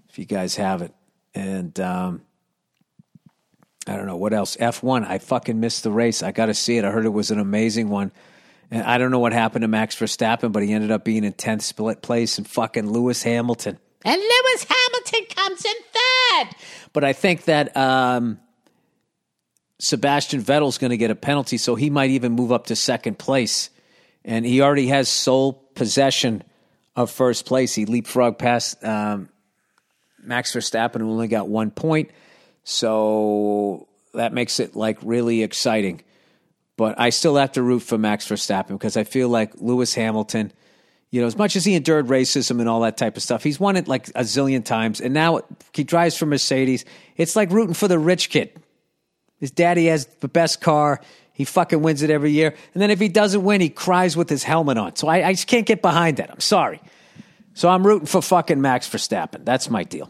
if 0.09 0.19
you 0.19 0.25
guys 0.25 0.55
have 0.55 0.81
it. 0.81 0.93
And 1.33 1.77
um, 1.79 2.21
I 3.87 3.95
don't 3.95 4.05
know 4.05 4.17
what 4.17 4.33
else. 4.33 4.57
F1, 4.57 5.07
I 5.07 5.17
fucking 5.17 5.59
missed 5.59 5.83
the 5.83 5.91
race. 5.91 6.21
I 6.21 6.31
got 6.31 6.47
to 6.47 6.53
see 6.53 6.77
it. 6.77 6.85
I 6.85 6.91
heard 6.91 7.05
it 7.05 7.09
was 7.09 7.31
an 7.31 7.39
amazing 7.39 7.89
one. 7.89 8.11
And 8.69 8.83
I 8.83 8.97
don't 8.97 9.11
know 9.11 9.19
what 9.19 9.33
happened 9.33 9.63
to 9.63 9.67
Max 9.67 9.95
Verstappen, 9.95 10.51
but 10.51 10.63
he 10.63 10.71
ended 10.71 10.91
up 10.91 11.03
being 11.03 11.23
in 11.23 11.33
10th 11.33 11.63
split 11.63 12.01
place 12.01 12.37
and 12.37 12.47
fucking 12.47 12.89
Lewis 12.89 13.23
Hamilton. 13.23 13.79
And 14.05 14.21
Lewis 14.21 14.65
Hamilton 14.69 15.35
comes 15.35 15.65
in 15.65 15.73
third. 15.93 16.55
But 16.93 17.03
I 17.03 17.13
think 17.13 17.45
that 17.45 17.75
um, 17.75 18.39
Sebastian 19.79 20.41
Vettel's 20.41 20.77
going 20.77 20.91
to 20.91 20.97
get 20.97 21.11
a 21.11 21.15
penalty, 21.15 21.57
so 21.57 21.75
he 21.75 21.89
might 21.89 22.11
even 22.11 22.31
move 22.31 22.51
up 22.51 22.67
to 22.67 22.75
second 22.75 23.19
place. 23.19 23.69
And 24.23 24.45
he 24.45 24.61
already 24.61 24.87
has 24.87 25.09
sole 25.09 25.53
possession 25.53 26.43
of 26.95 27.09
first 27.09 27.45
place. 27.45 27.73
He 27.73 27.85
leapfrogged 27.85 28.37
past 28.37 28.83
um, 28.83 29.29
Max 30.21 30.55
Verstappen, 30.55 31.01
who 31.01 31.09
only 31.09 31.27
got 31.27 31.49
one 31.49 31.71
point. 31.71 32.11
So 32.63 33.87
that 34.13 34.33
makes 34.33 34.59
it 34.59 34.75
like 34.75 34.97
really 35.01 35.43
exciting. 35.43 36.01
But 36.77 36.99
I 36.99 37.09
still 37.09 37.35
have 37.35 37.53
to 37.53 37.61
root 37.61 37.81
for 37.81 37.97
Max 37.97 38.27
Verstappen 38.27 38.69
because 38.69 38.97
I 38.97 39.03
feel 39.03 39.29
like 39.29 39.53
Lewis 39.57 39.93
Hamilton, 39.93 40.51
you 41.11 41.21
know, 41.21 41.27
as 41.27 41.37
much 41.37 41.55
as 41.55 41.65
he 41.65 41.75
endured 41.75 42.07
racism 42.07 42.59
and 42.59 42.67
all 42.69 42.81
that 42.81 42.97
type 42.97 43.17
of 43.17 43.23
stuff, 43.23 43.43
he's 43.43 43.59
won 43.59 43.75
it 43.75 43.87
like 43.87 44.07
a 44.09 44.21
zillion 44.21 44.63
times. 44.63 45.01
And 45.01 45.13
now 45.13 45.41
he 45.73 45.83
drives 45.83 46.17
for 46.17 46.25
Mercedes. 46.25 46.85
It's 47.17 47.35
like 47.35 47.51
rooting 47.51 47.73
for 47.73 47.87
the 47.87 47.99
rich 47.99 48.29
kid. 48.29 48.51
His 49.39 49.51
daddy 49.51 49.87
has 49.87 50.05
the 50.05 50.27
best 50.27 50.61
car. 50.61 51.01
He 51.33 51.45
fucking 51.45 51.81
wins 51.81 52.03
it 52.03 52.09
every 52.09 52.31
year. 52.31 52.53
And 52.73 52.81
then 52.81 52.91
if 52.91 52.99
he 52.99 53.09
doesn't 53.09 53.43
win, 53.43 53.61
he 53.61 53.69
cries 53.69 54.15
with 54.15 54.29
his 54.29 54.43
helmet 54.43 54.77
on. 54.77 54.95
So 54.95 55.07
I, 55.07 55.27
I 55.27 55.33
just 55.33 55.47
can't 55.47 55.65
get 55.65 55.81
behind 55.81 56.17
that. 56.17 56.31
I'm 56.31 56.39
sorry. 56.39 56.79
So 57.53 57.67
I'm 57.67 57.85
rooting 57.85 58.05
for 58.05 58.21
fucking 58.21 58.61
Max 58.61 58.87
Verstappen. 58.89 59.43
That's 59.43 59.69
my 59.69 59.83
deal. 59.83 60.09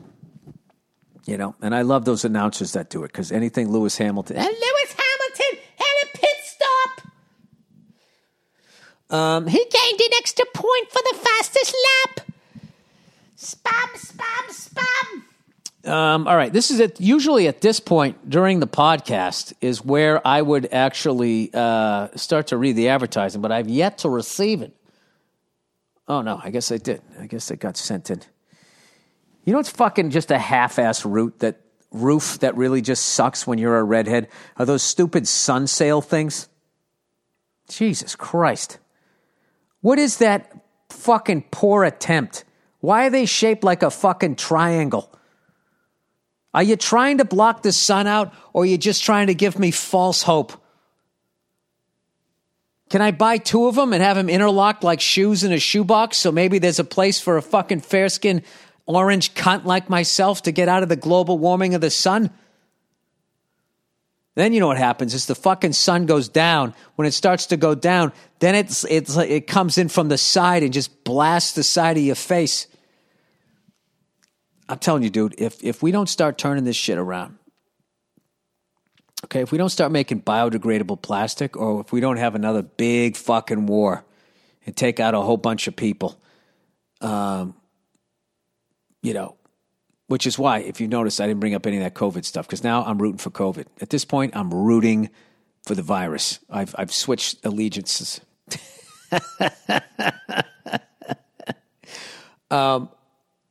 You 1.26 1.38
know, 1.38 1.56
and 1.62 1.76
I 1.76 1.84
love 1.84 2.06
those 2.06 2.26
announcers 2.26 2.74
that 2.74 2.90
do 2.90 3.04
it 3.04 3.08
because 3.08 3.32
anything 3.32 3.70
Lewis 3.70 3.98
Hamilton. 3.98 4.38
And 4.38 4.48
Lewis 4.48 4.96
Hamilton 4.98 5.64
had 5.78 5.96
a 6.04 6.18
pit 6.18 6.38
stop. 6.44 7.02
Um, 9.16 9.48
he 9.48 9.60
gained 9.60 10.02
an 10.02 10.10
extra 10.18 10.46
point 10.54 10.90
for 10.90 11.02
the 11.12 11.18
fastest 11.22 11.76
lap. 12.08 12.28
Spam, 13.38 13.90
spam, 13.96 14.50
spam. 14.50 15.90
Um, 15.92 16.28
all 16.28 16.36
right, 16.36 16.54
this 16.54 16.70
is 16.70 16.80
it. 16.80 17.00
Usually 17.02 17.48
at 17.48 17.62
this 17.62 17.80
point 17.80 18.30
during 18.30 18.60
the 18.60 18.68
podcast 18.68 19.54
is 19.62 19.84
where 19.84 20.26
I 20.26 20.42
would 20.42 20.72
actually 20.72 21.50
uh, 21.54 22.10
start 22.16 22.48
to 22.48 22.58
read 22.58 22.74
the 22.76 22.90
advertising, 22.90 23.42
but 23.42 23.52
I've 23.52 23.70
yet 23.70 24.00
to 24.00 24.10
receive 24.10 24.62
it. 24.62 24.76
Oh 26.08 26.22
no, 26.22 26.40
I 26.44 26.52
guess 26.52 26.72
I 26.72 26.78
did. 26.78 27.02
I 27.20 27.26
guess 27.28 27.50
it 27.52 27.60
got 27.60 27.78
sent 27.78 28.10
in. 28.10 28.22
You 29.44 29.54
know, 29.54 29.60
it's 29.60 29.70
fucking 29.70 30.12
just 30.12 30.32
a 30.32 30.38
half-ass 30.38 31.06
route 31.06 31.40
that 31.40 31.62
roof 31.92 32.40
that 32.40 32.56
really 32.56 32.82
just 32.82 33.06
sucks 33.06 33.46
when 33.46 33.58
you're 33.58 33.78
a 33.78 33.84
redhead. 33.84 34.30
Are 34.58 34.66
those 34.66 34.84
stupid 34.84 35.28
sun 35.28 35.68
sail 35.68 36.02
things? 36.02 36.48
Jesus 37.68 38.16
Christ! 38.16 38.80
What 39.82 39.98
is 39.98 40.18
that 40.18 40.52
fucking 40.90 41.46
poor 41.52 41.84
attempt? 41.84 42.44
Why 42.80 43.08
are 43.08 43.10
they 43.10 43.26
shaped 43.26 43.64
like 43.64 43.84
a 43.84 43.92
fucking 43.92 44.36
triangle? 44.36 45.12
Are 46.54 46.64
you 46.64 46.76
trying 46.76 47.20
to 47.20 47.26
block 47.26 47.64
the 47.64 47.72
sun 47.72 48.08
out 48.08 48.34
or 48.54 48.64
are 48.64 48.66
you 48.66 48.78
just 48.78 49.04
trying 49.04 49.28
to 49.28 49.34
give 49.34 49.58
me 49.58 49.72
false 49.72 50.24
hope? 50.24 50.54
Can 52.90 53.02
I 53.02 53.12
buy 53.12 53.38
two 53.38 53.68
of 53.68 53.76
them 53.76 53.94
and 53.94 54.04
have 54.04 54.18
them 54.18 54.28
interlocked 54.28 54.84
like 54.84 55.00
shoes 55.00 55.46
in 55.46 55.54
a 55.54 55.60
shoebox 55.60 56.18
so 56.18 56.32
maybe 56.32 56.60
there's 56.60 56.80
a 56.80 56.84
place 56.84 57.22
for 57.22 57.38
a 57.38 57.42
fucking 57.42 57.80
fair 57.80 58.10
skinned 58.10 58.42
orange 58.86 59.34
cunt 59.34 59.66
like 59.66 59.90
myself 59.90 60.44
to 60.44 60.52
get 60.52 60.68
out 60.68 60.84
of 60.84 60.90
the 60.90 60.96
global 60.96 61.38
warming 61.38 61.76
of 61.76 61.82
the 61.82 61.90
sun? 61.90 62.32
Then 64.36 64.54
you 64.54 64.60
know 64.60 64.68
what 64.68 64.78
happens 64.78 65.14
is 65.14 65.26
the 65.26 65.36
fucking 65.36 65.74
sun 65.74 66.06
goes 66.06 66.30
down. 66.30 66.74
When 66.96 67.08
it 67.08 67.12
starts 67.12 67.48
to 67.48 67.58
go 67.58 67.76
down, 67.76 68.14
then 68.40 68.56
it's, 68.56 68.86
it's 68.86 69.16
it 69.18 69.46
comes 69.46 69.78
in 69.78 69.90
from 69.90 70.08
the 70.08 70.18
side 70.18 70.64
and 70.64 70.72
just 70.72 71.04
blasts 71.04 71.54
the 71.54 71.64
side 71.64 71.98
of 71.98 72.04
your 72.04 72.16
face. 72.16 72.68
I'm 74.70 74.80
telling 74.80 75.04
you, 75.04 75.10
dude, 75.10 75.36
if 75.38 75.62
if 75.62 75.84
we 75.84 75.92
don't 75.92 76.08
start 76.08 76.38
turning 76.38 76.64
this 76.64 76.78
shit 76.78 76.98
around, 76.98 77.38
okay, 79.26 79.42
if 79.42 79.52
we 79.52 79.58
don't 79.58 79.70
start 79.70 79.92
making 79.92 80.22
biodegradable 80.22 81.02
plastic, 81.02 81.58
or 81.58 81.82
if 81.82 81.92
we 81.92 82.00
don't 82.00 82.16
have 82.16 82.36
another 82.36 82.62
big 82.62 83.18
fucking 83.18 83.66
war 83.66 84.06
and 84.66 84.78
take 84.78 85.02
out 85.02 85.14
a 85.14 85.20
whole 85.20 85.36
bunch 85.36 85.68
of 85.68 85.76
people, 85.76 86.18
um, 87.02 87.54
you 89.02 89.14
know, 89.14 89.36
which 90.08 90.28
is 90.28 90.38
why, 90.38 90.60
if 90.60 90.82
you 90.82 90.88
notice, 90.88 91.20
I 91.20 91.28
didn't 91.28 91.40
bring 91.40 91.56
up 91.56 91.66
any 91.66 91.78
of 91.78 91.84
that 91.84 91.94
COVID 91.94 92.26
stuff 92.26 92.48
because 92.48 92.64
now 92.64 92.84
I'm 92.84 93.02
rooting 93.02 93.18
for 93.18 93.30
COVID. 93.30 93.66
At 93.80 93.90
this 93.90 94.06
point, 94.06 94.36
I'm 94.36 94.54
rooting 94.54 95.10
for 95.66 95.76
the 95.76 95.84
virus. 95.84 96.40
I've 96.50 96.76
I've 96.78 96.92
switched 96.92 97.46
allegiances. 97.46 98.22
um, 102.52 102.90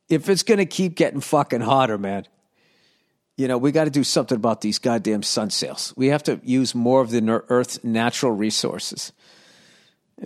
if 0.09 0.29
it's 0.29 0.43
going 0.43 0.59
to 0.59 0.67
keep 0.67 0.97
getting 0.97 1.21
fucking 1.21 1.61
hotter, 1.61 1.97
man, 1.99 2.27
you 3.37 3.49
know, 3.49 3.57
we 3.57 3.73
got 3.73 3.85
to 3.85 3.91
do 3.91 4.05
something 4.05 4.37
about 4.37 4.61
these 4.61 4.79
goddamn 4.79 5.23
sun 5.23 5.49
sails. 5.49 5.95
We 5.97 6.09
have 6.09 6.23
to 6.25 6.41
use 6.45 6.75
more 6.75 7.01
of 7.01 7.11
the 7.11 7.43
Earth's 7.49 7.83
natural 7.83 8.33
resources. 8.33 9.13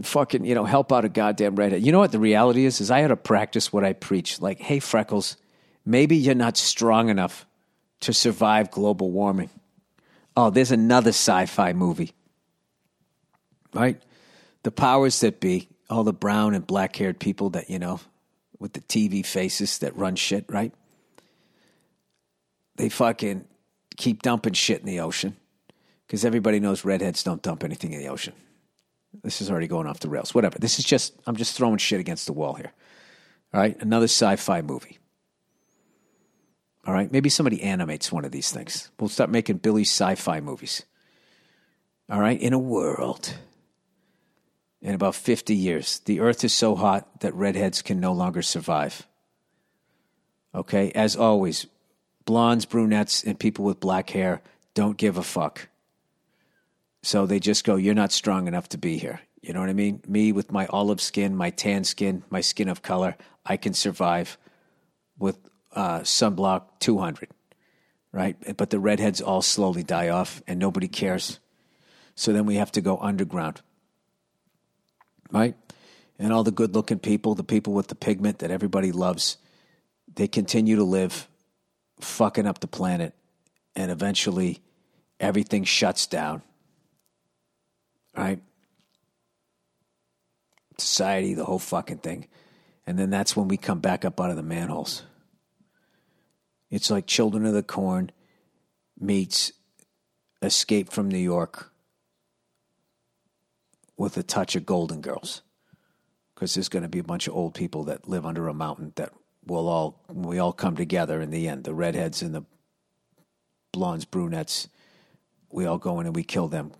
Fucking, 0.02 0.44
you 0.44 0.54
know, 0.54 0.64
help 0.64 0.92
out 0.92 1.04
a 1.04 1.08
goddamn 1.08 1.56
redhead. 1.56 1.84
You 1.84 1.92
know 1.92 1.98
what 1.98 2.12
the 2.12 2.18
reality 2.18 2.64
is? 2.64 2.80
Is 2.80 2.90
I 2.90 3.00
had 3.00 3.08
to 3.08 3.16
practice 3.16 3.72
what 3.72 3.84
I 3.84 3.92
preach. 3.92 4.40
Like, 4.40 4.58
hey, 4.60 4.80
Freckles, 4.80 5.36
maybe 5.84 6.16
you're 6.16 6.34
not 6.34 6.56
strong 6.56 7.08
enough 7.08 7.46
to 8.00 8.12
survive 8.12 8.70
global 8.70 9.10
warming. 9.10 9.50
Oh, 10.36 10.50
there's 10.50 10.72
another 10.72 11.10
sci-fi 11.10 11.72
movie. 11.72 12.12
Right? 13.72 14.02
The 14.62 14.72
powers 14.72 15.20
that 15.20 15.40
be, 15.40 15.68
all 15.90 16.04
the 16.04 16.12
brown 16.12 16.54
and 16.54 16.66
black-haired 16.66 17.20
people 17.20 17.50
that, 17.50 17.70
you 17.70 17.78
know, 17.78 18.00
with 18.58 18.72
the 18.72 18.80
TV 18.80 19.24
faces 19.24 19.78
that 19.78 19.96
run 19.96 20.16
shit, 20.16 20.44
right? 20.48 20.72
They 22.76 22.88
fucking 22.88 23.44
keep 23.96 24.22
dumping 24.22 24.54
shit 24.54 24.80
in 24.80 24.86
the 24.86 25.00
ocean 25.00 25.36
because 26.06 26.24
everybody 26.24 26.60
knows 26.60 26.84
redheads 26.84 27.22
don't 27.22 27.42
dump 27.42 27.62
anything 27.62 27.92
in 27.92 28.00
the 28.00 28.08
ocean. 28.08 28.32
This 29.22 29.40
is 29.40 29.50
already 29.50 29.68
going 29.68 29.86
off 29.86 30.00
the 30.00 30.08
rails. 30.08 30.34
Whatever. 30.34 30.58
This 30.58 30.78
is 30.78 30.84
just, 30.84 31.14
I'm 31.26 31.36
just 31.36 31.56
throwing 31.56 31.78
shit 31.78 32.00
against 32.00 32.26
the 32.26 32.32
wall 32.32 32.54
here. 32.54 32.72
All 33.52 33.60
right. 33.60 33.80
Another 33.80 34.04
sci 34.04 34.36
fi 34.36 34.62
movie. 34.62 34.98
All 36.86 36.94
right. 36.94 37.10
Maybe 37.10 37.28
somebody 37.28 37.62
animates 37.62 38.10
one 38.10 38.24
of 38.24 38.32
these 38.32 38.50
things. 38.50 38.90
We'll 38.98 39.08
start 39.08 39.30
making 39.30 39.58
Billy 39.58 39.82
sci 39.82 40.14
fi 40.16 40.40
movies. 40.40 40.84
All 42.10 42.20
right. 42.20 42.40
In 42.40 42.52
a 42.52 42.58
world, 42.58 43.34
in 44.82 44.94
about 44.94 45.14
50 45.14 45.54
years, 45.54 46.00
the 46.00 46.20
earth 46.20 46.44
is 46.44 46.52
so 46.52 46.74
hot 46.74 47.20
that 47.20 47.34
redheads 47.34 47.82
can 47.82 48.00
no 48.00 48.12
longer 48.12 48.42
survive. 48.42 49.06
Okay. 50.54 50.90
As 50.92 51.16
always, 51.16 51.66
blondes, 52.24 52.64
brunettes, 52.64 53.22
and 53.22 53.38
people 53.38 53.64
with 53.64 53.80
black 53.80 54.10
hair 54.10 54.42
don't 54.74 54.96
give 54.96 55.16
a 55.16 55.22
fuck. 55.22 55.68
So 57.04 57.26
they 57.26 57.38
just 57.38 57.64
go, 57.64 57.76
You're 57.76 57.94
not 57.94 58.12
strong 58.12 58.48
enough 58.48 58.70
to 58.70 58.78
be 58.78 58.96
here. 58.96 59.20
You 59.42 59.52
know 59.52 59.60
what 59.60 59.68
I 59.68 59.74
mean? 59.74 60.00
Me 60.08 60.32
with 60.32 60.50
my 60.50 60.66
olive 60.68 61.02
skin, 61.02 61.36
my 61.36 61.50
tan 61.50 61.84
skin, 61.84 62.24
my 62.30 62.40
skin 62.40 62.68
of 62.68 62.80
color, 62.80 63.16
I 63.44 63.58
can 63.58 63.74
survive 63.74 64.38
with 65.18 65.38
uh, 65.72 66.00
sunblock 66.00 66.62
200, 66.80 67.28
right? 68.10 68.56
But 68.56 68.70
the 68.70 68.78
redheads 68.78 69.20
all 69.20 69.42
slowly 69.42 69.82
die 69.82 70.08
off 70.08 70.42
and 70.46 70.58
nobody 70.58 70.88
cares. 70.88 71.40
So 72.14 72.32
then 72.32 72.46
we 72.46 72.54
have 72.54 72.72
to 72.72 72.80
go 72.80 72.96
underground, 72.96 73.60
right? 75.30 75.56
And 76.18 76.32
all 76.32 76.42
the 76.42 76.50
good 76.50 76.74
looking 76.74 77.00
people, 77.00 77.34
the 77.34 77.44
people 77.44 77.74
with 77.74 77.88
the 77.88 77.94
pigment 77.94 78.38
that 78.38 78.50
everybody 78.50 78.92
loves, 78.92 79.36
they 80.14 80.26
continue 80.26 80.76
to 80.76 80.84
live 80.84 81.28
fucking 82.00 82.46
up 82.46 82.60
the 82.60 82.66
planet. 82.66 83.14
And 83.76 83.90
eventually 83.90 84.62
everything 85.20 85.64
shuts 85.64 86.06
down 86.06 86.42
right? 88.16 88.40
Society, 90.78 91.34
the 91.34 91.44
whole 91.44 91.58
fucking 91.58 91.98
thing. 91.98 92.26
And 92.86 92.98
then 92.98 93.10
that's 93.10 93.36
when 93.36 93.48
we 93.48 93.56
come 93.56 93.80
back 93.80 94.04
up 94.04 94.20
out 94.20 94.30
of 94.30 94.36
the 94.36 94.42
manholes. 94.42 95.02
It's 96.70 96.90
like 96.90 97.06
Children 97.06 97.46
of 97.46 97.54
the 97.54 97.62
Corn 97.62 98.10
meets 98.98 99.52
Escape 100.42 100.90
from 100.90 101.10
New 101.10 101.18
York 101.18 101.72
with 103.96 104.16
a 104.16 104.22
touch 104.22 104.56
of 104.56 104.66
Golden 104.66 105.00
Girls. 105.00 105.42
Because 106.34 106.54
there's 106.54 106.68
going 106.68 106.82
to 106.82 106.88
be 106.88 106.98
a 106.98 107.04
bunch 107.04 107.28
of 107.28 107.34
old 107.34 107.54
people 107.54 107.84
that 107.84 108.08
live 108.08 108.26
under 108.26 108.48
a 108.48 108.54
mountain 108.54 108.92
that 108.96 109.12
will 109.46 109.68
all, 109.68 110.04
we 110.12 110.38
all 110.38 110.52
come 110.52 110.74
together 110.76 111.20
in 111.20 111.30
the 111.30 111.46
end. 111.46 111.64
The 111.64 111.74
redheads 111.74 112.22
and 112.22 112.34
the 112.34 112.44
blondes, 113.72 114.04
brunettes, 114.04 114.68
we 115.48 115.64
all 115.64 115.78
go 115.78 116.00
in 116.00 116.06
and 116.06 116.16
we 116.16 116.24
kill 116.24 116.48
them 116.48 116.72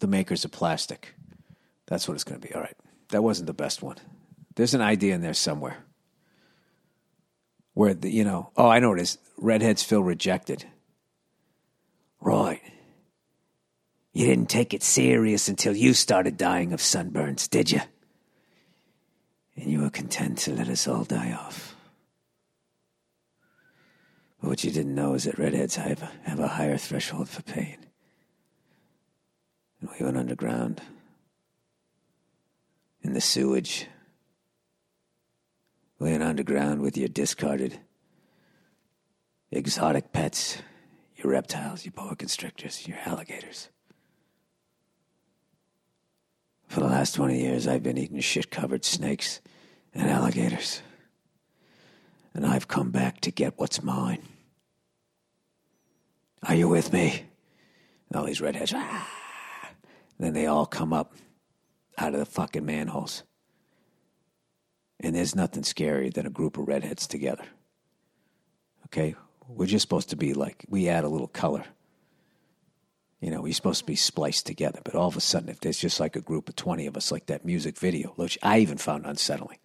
the 0.00 0.06
makers 0.06 0.44
of 0.44 0.52
plastic. 0.52 1.14
That's 1.86 2.06
what 2.06 2.14
it's 2.14 2.24
going 2.24 2.40
to 2.40 2.46
be. 2.46 2.54
All 2.54 2.60
right. 2.60 2.76
That 3.10 3.22
wasn't 3.22 3.46
the 3.46 3.54
best 3.54 3.82
one. 3.82 3.96
There's 4.54 4.74
an 4.74 4.80
idea 4.80 5.14
in 5.14 5.22
there 5.22 5.34
somewhere 5.34 5.78
where, 7.74 7.94
the, 7.94 8.10
you 8.10 8.24
know, 8.24 8.50
oh, 8.56 8.68
I 8.68 8.80
know 8.80 8.92
it 8.92 9.00
is. 9.00 9.18
Redheads 9.36 9.82
feel 9.82 10.02
rejected. 10.02 10.64
Right. 12.20 12.60
You 14.12 14.26
didn't 14.26 14.50
take 14.50 14.74
it 14.74 14.82
serious 14.82 15.48
until 15.48 15.76
you 15.76 15.94
started 15.94 16.36
dying 16.36 16.72
of 16.72 16.80
sunburns, 16.80 17.48
did 17.48 17.70
you? 17.70 17.80
And 19.56 19.70
you 19.70 19.82
were 19.82 19.90
content 19.90 20.38
to 20.38 20.52
let 20.52 20.68
us 20.68 20.88
all 20.88 21.04
die 21.04 21.32
off. 21.32 21.76
But 24.40 24.50
what 24.50 24.64
you 24.64 24.70
didn't 24.70 24.94
know 24.94 25.14
is 25.14 25.24
that 25.24 25.38
redheads 25.38 25.76
have, 25.76 26.00
have 26.24 26.40
a 26.40 26.48
higher 26.48 26.76
threshold 26.76 27.28
for 27.28 27.42
pain 27.42 27.87
and 29.80 29.90
we 29.90 30.04
went 30.04 30.16
underground 30.16 30.80
in 33.02 33.12
the 33.12 33.20
sewage. 33.20 33.86
We 35.98 36.10
went 36.10 36.22
underground 36.22 36.80
with 36.80 36.96
your 36.96 37.08
discarded 37.08 37.78
exotic 39.50 40.12
pets, 40.12 40.58
your 41.16 41.32
reptiles, 41.32 41.84
your 41.84 41.92
boa 41.92 42.14
constrictors, 42.16 42.86
your 42.86 42.98
alligators. 43.04 43.68
For 46.68 46.80
the 46.80 46.86
last 46.86 47.14
20 47.14 47.40
years, 47.40 47.66
I've 47.66 47.82
been 47.82 47.98
eating 47.98 48.20
shit 48.20 48.50
covered 48.50 48.84
snakes 48.84 49.40
and 49.94 50.08
alligators. 50.08 50.82
And 52.34 52.44
I've 52.44 52.68
come 52.68 52.90
back 52.90 53.20
to 53.22 53.30
get 53.30 53.54
what's 53.56 53.82
mine. 53.82 54.22
Are 56.42 56.54
you 56.54 56.68
with 56.68 56.92
me? 56.92 57.24
And 58.08 58.20
all 58.20 58.26
these 58.26 58.40
redheads. 58.40 58.72
Ah! 58.76 59.17
Then 60.18 60.34
they 60.34 60.46
all 60.46 60.66
come 60.66 60.92
up 60.92 61.14
out 61.96 62.14
of 62.14 62.20
the 62.20 62.26
fucking 62.26 62.64
manholes. 62.64 63.22
And 65.00 65.14
there's 65.14 65.34
nothing 65.34 65.62
scarier 65.62 66.12
than 66.12 66.26
a 66.26 66.30
group 66.30 66.58
of 66.58 66.66
redheads 66.66 67.06
together. 67.06 67.44
Okay? 68.86 69.14
We're 69.46 69.66
just 69.66 69.82
supposed 69.82 70.10
to 70.10 70.16
be 70.16 70.34
like, 70.34 70.64
we 70.68 70.88
add 70.88 71.04
a 71.04 71.08
little 71.08 71.28
color. 71.28 71.64
You 73.20 73.30
know, 73.30 73.42
we're 73.42 73.52
supposed 73.52 73.80
to 73.80 73.86
be 73.86 73.96
spliced 73.96 74.46
together. 74.46 74.80
But 74.84 74.94
all 74.94 75.08
of 75.08 75.16
a 75.16 75.20
sudden, 75.20 75.48
if 75.48 75.60
there's 75.60 75.78
just 75.78 76.00
like 76.00 76.16
a 76.16 76.20
group 76.20 76.48
of 76.48 76.56
20 76.56 76.86
of 76.86 76.96
us, 76.96 77.10
like 77.10 77.26
that 77.26 77.44
music 77.44 77.76
video, 77.76 78.12
which 78.16 78.38
I 78.42 78.58
even 78.58 78.78
found 78.78 79.06
unsettling, 79.06 79.58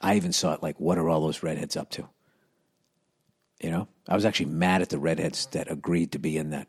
I 0.00 0.16
even 0.16 0.32
saw 0.32 0.52
it 0.54 0.62
like, 0.62 0.80
what 0.80 0.98
are 0.98 1.08
all 1.08 1.20
those 1.22 1.42
redheads 1.42 1.76
up 1.76 1.90
to? 1.90 2.08
You 3.60 3.70
know, 3.70 3.88
I 4.08 4.14
was 4.14 4.24
actually 4.24 4.46
mad 4.46 4.82
at 4.82 4.88
the 4.88 4.98
redheads 4.98 5.46
that 5.52 5.70
agreed 5.70 6.12
to 6.12 6.18
be 6.18 6.36
in 6.36 6.50
that 6.50 6.66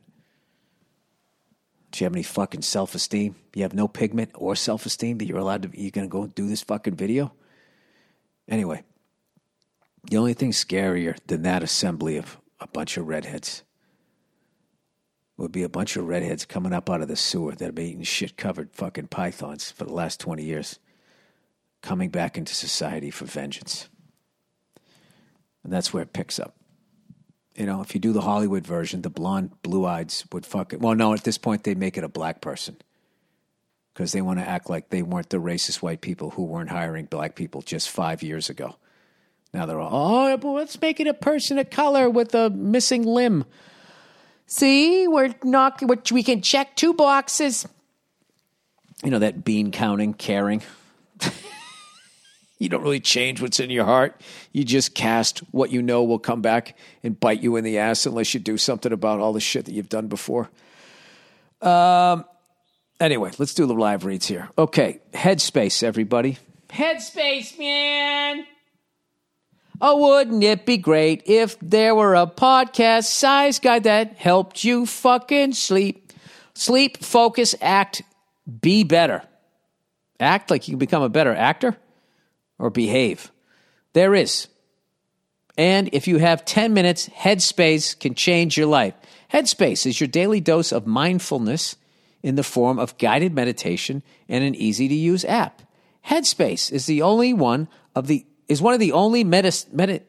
do 1.93 2.03
you 2.03 2.05
have 2.05 2.13
any 2.13 2.23
fucking 2.23 2.63
self 2.63 2.95
esteem? 2.95 3.35
You 3.53 3.61
have 3.61 3.75
no 3.75 3.87
pigment 3.87 4.31
or 4.33 4.55
self 4.55 4.87
esteem 4.87 5.19
that 5.19 5.27
you're 5.27 5.37
allowed 5.37 5.61
to, 5.61 5.79
you're 5.79 5.91
going 5.91 6.07
to 6.07 6.11
go 6.11 6.25
do 6.25 6.47
this 6.47 6.63
fucking 6.63 6.95
video? 6.95 7.31
Anyway, 8.49 8.83
the 10.09 10.17
only 10.17 10.33
thing 10.33 10.51
scarier 10.51 11.15
than 11.27 11.43
that 11.43 11.61
assembly 11.61 12.17
of 12.17 12.39
a 12.59 12.67
bunch 12.67 12.97
of 12.97 13.07
redheads 13.07 13.63
would 15.37 15.51
be 15.51 15.61
a 15.61 15.69
bunch 15.69 15.95
of 15.95 16.07
redheads 16.07 16.45
coming 16.45 16.73
up 16.73 16.89
out 16.89 17.01
of 17.01 17.07
the 17.07 17.15
sewer 17.15 17.51
that 17.53 17.65
have 17.65 17.75
been 17.75 17.85
eating 17.85 18.03
shit 18.03 18.37
covered 18.37 18.73
fucking 18.73 19.07
pythons 19.07 19.69
for 19.69 19.83
the 19.83 19.93
last 19.93 20.19
20 20.19 20.43
years, 20.43 20.79
coming 21.81 22.09
back 22.09 22.37
into 22.39 22.55
society 22.55 23.11
for 23.11 23.25
vengeance. 23.25 23.87
And 25.63 25.71
that's 25.71 25.93
where 25.93 26.03
it 26.03 26.13
picks 26.13 26.39
up 26.39 26.55
you 27.55 27.65
know, 27.65 27.81
if 27.81 27.93
you 27.93 28.01
do 28.01 28.13
the 28.13 28.21
Hollywood 28.21 28.65
version, 28.65 29.01
the 29.01 29.09
blonde, 29.09 29.51
blue 29.61 29.85
eyes 29.85 30.25
would 30.31 30.45
fuck 30.45 30.73
it. 30.73 30.79
Well, 30.79 30.95
no, 30.95 31.13
at 31.13 31.23
this 31.23 31.37
point, 31.37 31.63
they 31.63 31.75
make 31.75 31.97
it 31.97 32.03
a 32.03 32.09
black 32.09 32.41
person 32.41 32.77
because 33.93 34.11
they 34.11 34.21
want 34.21 34.39
to 34.39 34.47
act 34.47 34.69
like 34.69 34.89
they 34.89 35.03
weren't 35.03 35.29
the 35.29 35.37
racist 35.37 35.81
white 35.81 36.01
people 36.01 36.31
who 36.31 36.43
weren't 36.45 36.71
hiring 36.71 37.05
black 37.05 37.35
people 37.35 37.61
just 37.61 37.89
five 37.89 38.23
years 38.23 38.49
ago. 38.49 38.75
Now 39.53 39.67
they're 39.67 39.79
all, 39.79 40.35
oh, 40.43 40.51
let's 40.53 40.81
make 40.81 40.99
it 40.99 41.05
a 41.05 41.13
person 41.13 41.59
of 41.59 41.69
color 41.69 42.09
with 42.09 42.33
a 42.33 42.49
missing 42.49 43.03
limb. 43.03 43.45
See, 44.47 45.07
we're 45.07 45.35
not, 45.43 45.81
we 46.11 46.23
can 46.23 46.41
check 46.41 46.75
two 46.75 46.93
boxes. 46.93 47.67
You 49.03 49.11
know, 49.11 49.19
that 49.19 49.43
bean 49.43 49.71
counting, 49.71 50.13
caring. 50.15 50.63
You 52.59 52.69
don't 52.69 52.83
really 52.83 52.99
change 52.99 53.41
what's 53.41 53.59
in 53.59 53.69
your 53.69 53.85
heart. 53.85 54.21
You 54.51 54.63
just 54.63 54.93
cast 54.93 55.39
what 55.51 55.71
you 55.71 55.81
know 55.81 56.03
will 56.03 56.19
come 56.19 56.41
back 56.41 56.77
and 57.03 57.19
bite 57.19 57.41
you 57.41 57.55
in 57.55 57.63
the 57.63 57.79
ass 57.79 58.05
unless 58.05 58.33
you 58.33 58.39
do 58.39 58.57
something 58.57 58.93
about 58.93 59.19
all 59.19 59.33
the 59.33 59.39
shit 59.39 59.65
that 59.65 59.73
you've 59.73 59.89
done 59.89 60.07
before. 60.07 60.49
Um, 61.61 62.25
anyway, 62.99 63.31
let's 63.37 63.53
do 63.53 63.65
the 63.65 63.73
live 63.73 64.05
reads 64.05 64.27
here. 64.27 64.49
Okay, 64.57 65.01
Headspace, 65.13 65.83
everybody. 65.83 66.37
Headspace, 66.69 67.57
man. 67.57 68.45
Oh, 69.81 69.97
wouldn't 69.97 70.43
it 70.43 70.65
be 70.65 70.77
great 70.77 71.23
if 71.25 71.57
there 71.59 71.95
were 71.95 72.15
a 72.15 72.27
podcast 72.27 73.05
size 73.05 73.59
guide 73.59 73.83
that 73.83 74.13
helped 74.13 74.63
you 74.63 74.85
fucking 74.85 75.53
sleep? 75.53 76.13
Sleep, 76.53 77.03
focus, 77.03 77.55
act, 77.61 78.03
be 78.61 78.83
better. 78.83 79.23
Act 80.19 80.51
like 80.51 80.67
you 80.67 80.73
can 80.73 80.79
become 80.79 81.03
a 81.03 81.09
better 81.09 81.33
actor 81.33 81.75
or 82.63 82.69
behave. 82.69 83.29
There 83.91 84.15
is. 84.15 84.47
And 85.57 85.89
if 85.91 86.07
you 86.07 86.17
have 86.17 86.45
10 86.45 86.73
minutes, 86.73 87.09
Headspace 87.09 87.99
can 87.99 88.15
change 88.15 88.57
your 88.57 88.67
life. 88.67 88.93
Headspace 89.33 89.85
is 89.85 89.99
your 89.99 90.07
daily 90.07 90.39
dose 90.39 90.71
of 90.71 90.87
mindfulness 90.87 91.75
in 92.23 92.35
the 92.35 92.43
form 92.43 92.79
of 92.79 92.97
guided 92.97 93.33
meditation 93.33 94.01
and 94.29 94.45
an 94.45 94.55
easy 94.55 94.87
to 94.87 94.95
use 94.95 95.25
app. 95.25 95.61
Headspace 96.07 96.71
is 96.71 96.85
the 96.85 97.01
only 97.01 97.33
one 97.33 97.67
of 97.95 98.07
the 98.07 98.25
is 98.47 98.61
one 98.61 98.73
of 98.73 98.79
the 98.79 98.93
only 98.93 99.23
meditation 99.23 100.03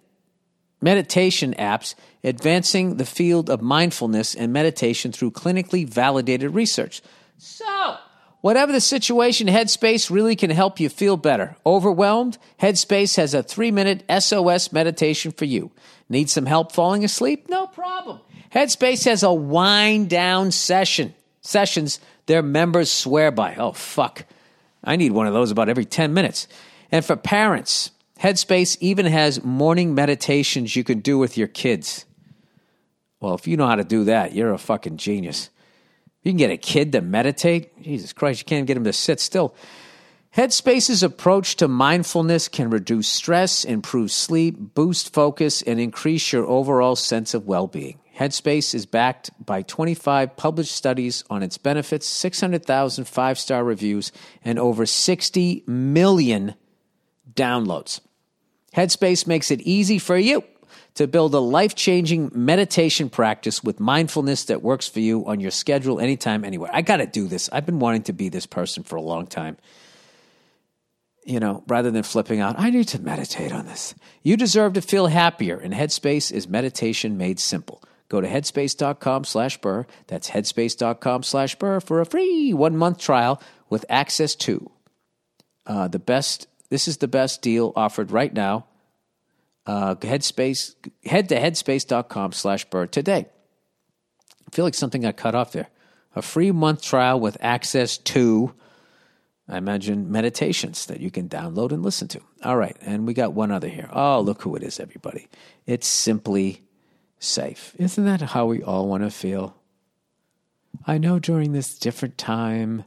apps 1.58 1.94
advancing 2.22 2.96
the 2.96 3.06
field 3.06 3.50
of 3.50 3.62
mindfulness 3.62 4.34
and 4.34 4.52
meditation 4.52 5.12
through 5.12 5.30
clinically 5.30 5.88
validated 5.88 6.54
research. 6.54 7.00
So, 7.38 7.96
whatever 8.44 8.72
the 8.72 8.80
situation, 8.80 9.46
Headspace 9.46 10.10
really 10.10 10.36
can 10.36 10.50
help 10.50 10.78
you 10.78 10.90
feel 10.90 11.16
better. 11.16 11.56
Overwhelmed? 11.64 12.36
Headspace 12.60 13.16
has 13.16 13.32
a 13.32 13.42
three 13.42 13.70
minute 13.70 14.04
SOS 14.20 14.70
meditation 14.70 15.32
for 15.32 15.46
you. 15.46 15.70
Need 16.10 16.28
some 16.28 16.44
help 16.44 16.70
falling 16.70 17.04
asleep? 17.04 17.48
No 17.48 17.66
problem. 17.66 18.20
Headspace 18.54 19.06
has 19.06 19.22
a 19.22 19.32
wind 19.32 20.10
down 20.10 20.50
session. 20.50 21.14
Sessions 21.40 22.00
their 22.26 22.42
members 22.42 22.92
swear 22.92 23.30
by. 23.30 23.54
Oh, 23.54 23.72
fuck. 23.72 24.26
I 24.82 24.96
need 24.96 25.12
one 25.12 25.26
of 25.26 25.32
those 25.32 25.50
about 25.50 25.70
every 25.70 25.86
10 25.86 26.12
minutes. 26.12 26.46
And 26.92 27.02
for 27.02 27.16
parents, 27.16 27.92
Headspace 28.20 28.76
even 28.80 29.06
has 29.06 29.42
morning 29.42 29.94
meditations 29.94 30.76
you 30.76 30.84
can 30.84 31.00
do 31.00 31.16
with 31.16 31.38
your 31.38 31.48
kids. 31.48 32.04
Well, 33.20 33.34
if 33.34 33.46
you 33.46 33.56
know 33.56 33.66
how 33.66 33.76
to 33.76 33.84
do 33.84 34.04
that, 34.04 34.34
you're 34.34 34.52
a 34.52 34.58
fucking 34.58 34.98
genius. 34.98 35.48
You 36.24 36.32
can 36.32 36.38
get 36.38 36.50
a 36.50 36.56
kid 36.56 36.92
to 36.92 37.02
meditate. 37.02 37.80
Jesus 37.82 38.12
Christ, 38.12 38.40
you 38.40 38.46
can't 38.46 38.66
get 38.66 38.76
him 38.76 38.84
to 38.84 38.92
sit 38.92 39.20
still. 39.20 39.54
Headspace's 40.34 41.04
approach 41.04 41.54
to 41.56 41.68
mindfulness 41.68 42.48
can 42.48 42.70
reduce 42.70 43.06
stress, 43.06 43.64
improve 43.64 44.10
sleep, 44.10 44.56
boost 44.74 45.12
focus, 45.12 45.62
and 45.62 45.78
increase 45.78 46.32
your 46.32 46.44
overall 46.46 46.96
sense 46.96 47.34
of 47.34 47.46
well 47.46 47.68
being. 47.68 48.00
Headspace 48.18 48.74
is 48.74 48.86
backed 48.86 49.30
by 49.44 49.62
25 49.62 50.36
published 50.36 50.74
studies 50.74 51.22
on 51.30 51.42
its 51.42 51.58
benefits, 51.58 52.08
600,000 52.08 53.04
five 53.04 53.38
star 53.38 53.62
reviews, 53.62 54.10
and 54.44 54.58
over 54.58 54.86
60 54.86 55.62
million 55.66 56.54
downloads. 57.32 58.00
Headspace 58.74 59.26
makes 59.26 59.50
it 59.50 59.60
easy 59.60 59.98
for 59.98 60.16
you 60.16 60.42
to 60.94 61.08
build 61.08 61.34
a 61.34 61.40
life 61.40 61.74
changing 61.74 62.30
meditation 62.34 63.10
practice 63.10 63.64
with 63.64 63.80
mindfulness 63.80 64.44
that 64.44 64.62
works 64.62 64.86
for 64.86 65.00
you 65.00 65.26
on 65.26 65.40
your 65.40 65.50
schedule, 65.50 65.98
anytime, 66.00 66.44
anywhere. 66.44 66.70
I 66.72 66.82
got 66.82 66.98
to 66.98 67.06
do 67.06 67.26
this. 67.26 67.48
I've 67.52 67.66
been 67.66 67.80
wanting 67.80 68.04
to 68.04 68.12
be 68.12 68.28
this 68.28 68.46
person 68.46 68.84
for 68.84 68.96
a 68.96 69.02
long 69.02 69.26
time. 69.26 69.56
You 71.26 71.40
know, 71.40 71.64
rather 71.66 71.90
than 71.90 72.02
flipping 72.02 72.40
out, 72.40 72.56
I 72.58 72.70
need 72.70 72.88
to 72.88 73.00
meditate 73.00 73.50
on 73.50 73.66
this. 73.66 73.94
You 74.22 74.36
deserve 74.36 74.74
to 74.74 74.82
feel 74.82 75.06
happier, 75.06 75.58
and 75.58 75.72
Headspace 75.72 76.30
is 76.30 76.46
meditation 76.46 77.16
made 77.16 77.40
simple. 77.40 77.82
Go 78.08 78.20
to 78.20 78.28
headspace.com 78.28 79.24
slash 79.24 79.60
burr. 79.60 79.86
That's 80.06 80.30
headspace.com 80.30 81.22
slash 81.22 81.56
burr 81.56 81.80
for 81.80 82.00
a 82.00 82.06
free 82.06 82.52
one 82.52 82.76
month 82.76 82.98
trial 82.98 83.42
with 83.70 83.86
access 83.88 84.34
to 84.36 84.70
uh, 85.66 85.88
the 85.88 85.98
best. 85.98 86.46
This 86.68 86.86
is 86.86 86.98
the 86.98 87.08
best 87.08 87.40
deal 87.40 87.72
offered 87.74 88.10
right 88.10 88.32
now. 88.32 88.66
Uh, 89.66 89.94
headspace, 89.96 90.74
head 91.06 91.28
to 91.30 91.40
headspace.com 91.40 92.32
slash 92.32 92.64
burr 92.66 92.86
today. 92.86 93.26
I 94.46 94.54
feel 94.54 94.64
like 94.64 94.74
something 94.74 95.02
got 95.02 95.16
cut 95.16 95.34
off 95.34 95.52
there. 95.52 95.68
A 96.14 96.22
free 96.22 96.52
month 96.52 96.82
trial 96.82 97.18
with 97.18 97.36
access 97.40 97.98
to, 97.98 98.54
I 99.48 99.56
imagine, 99.56 100.12
meditations 100.12 100.86
that 100.86 101.00
you 101.00 101.10
can 101.10 101.28
download 101.28 101.72
and 101.72 101.82
listen 101.82 102.08
to. 102.08 102.20
All 102.44 102.56
right. 102.56 102.76
And 102.82 103.06
we 103.06 103.14
got 103.14 103.32
one 103.32 103.50
other 103.50 103.68
here. 103.68 103.88
Oh, 103.92 104.20
look 104.20 104.42
who 104.42 104.54
it 104.54 104.62
is, 104.62 104.78
everybody. 104.78 105.28
It's 105.66 105.86
simply 105.86 106.62
safe. 107.18 107.74
Isn't 107.78 108.04
that 108.04 108.20
how 108.20 108.46
we 108.46 108.62
all 108.62 108.86
want 108.86 109.02
to 109.02 109.10
feel? 109.10 109.56
I 110.86 110.98
know 110.98 111.18
during 111.18 111.52
this 111.52 111.78
different 111.78 112.18
time, 112.18 112.84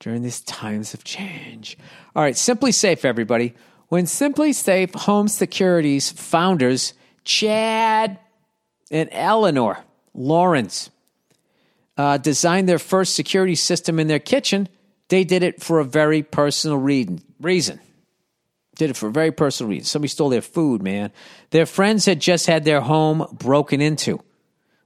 during 0.00 0.22
these 0.22 0.40
times 0.40 0.92
of 0.92 1.04
change. 1.04 1.78
All 2.16 2.22
right, 2.22 2.34
SimpliSafe, 2.34 3.04
everybody. 3.04 3.54
When 3.94 4.06
SimpliSafe 4.06 4.92
Home 5.02 5.28
Securities 5.28 6.10
founders, 6.10 6.94
Chad 7.22 8.18
and 8.90 9.08
Eleanor 9.12 9.84
Laurans, 10.16 10.90
uh, 11.96 12.18
designed 12.18 12.68
their 12.68 12.80
first 12.80 13.14
security 13.14 13.54
system 13.54 14.00
in 14.00 14.08
their 14.08 14.18
kitchen, 14.18 14.68
they 15.10 15.22
did 15.22 15.44
it 15.44 15.62
for 15.62 15.78
a 15.78 15.84
very 15.84 16.24
personal 16.24 16.76
reason. 16.76 17.80
Did 18.74 18.90
it 18.90 18.96
for 18.96 19.06
a 19.06 19.12
very 19.12 19.30
personal 19.30 19.70
reason. 19.70 19.84
Somebody 19.84 20.08
stole 20.08 20.28
their 20.28 20.42
food, 20.42 20.82
man. 20.82 21.12
Their 21.50 21.64
friends 21.64 22.04
had 22.04 22.18
just 22.18 22.48
had 22.48 22.64
their 22.64 22.80
home 22.80 23.24
broken 23.32 23.80
into. 23.80 24.18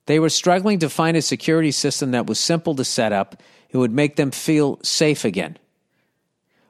They 0.04 0.20
were 0.20 0.28
struggling 0.28 0.80
to 0.80 0.90
find 0.90 1.16
a 1.16 1.22
security 1.22 1.70
system 1.70 2.10
that 2.10 2.26
was 2.26 2.38
simple 2.38 2.74
to 2.74 2.84
set 2.84 3.14
up. 3.14 3.42
It 3.70 3.78
would 3.78 3.90
make 3.90 4.16
them 4.16 4.32
feel 4.32 4.78
safe 4.82 5.24
again. 5.24 5.56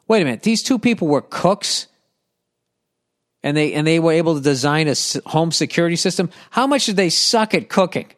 Wait 0.06 0.22
a 0.22 0.24
minute. 0.24 0.44
These 0.44 0.62
two 0.62 0.78
people 0.78 1.08
were 1.08 1.20
cooks 1.20 1.88
and 3.42 3.56
they 3.56 3.72
and 3.74 3.86
they 3.86 4.00
were 4.00 4.12
able 4.12 4.34
to 4.34 4.40
design 4.40 4.88
a 4.88 4.94
home 5.26 5.52
security 5.52 5.96
system. 5.96 6.30
How 6.50 6.66
much 6.66 6.86
did 6.86 6.96
they 6.96 7.10
suck 7.10 7.54
at 7.54 7.68
cooking 7.68 8.08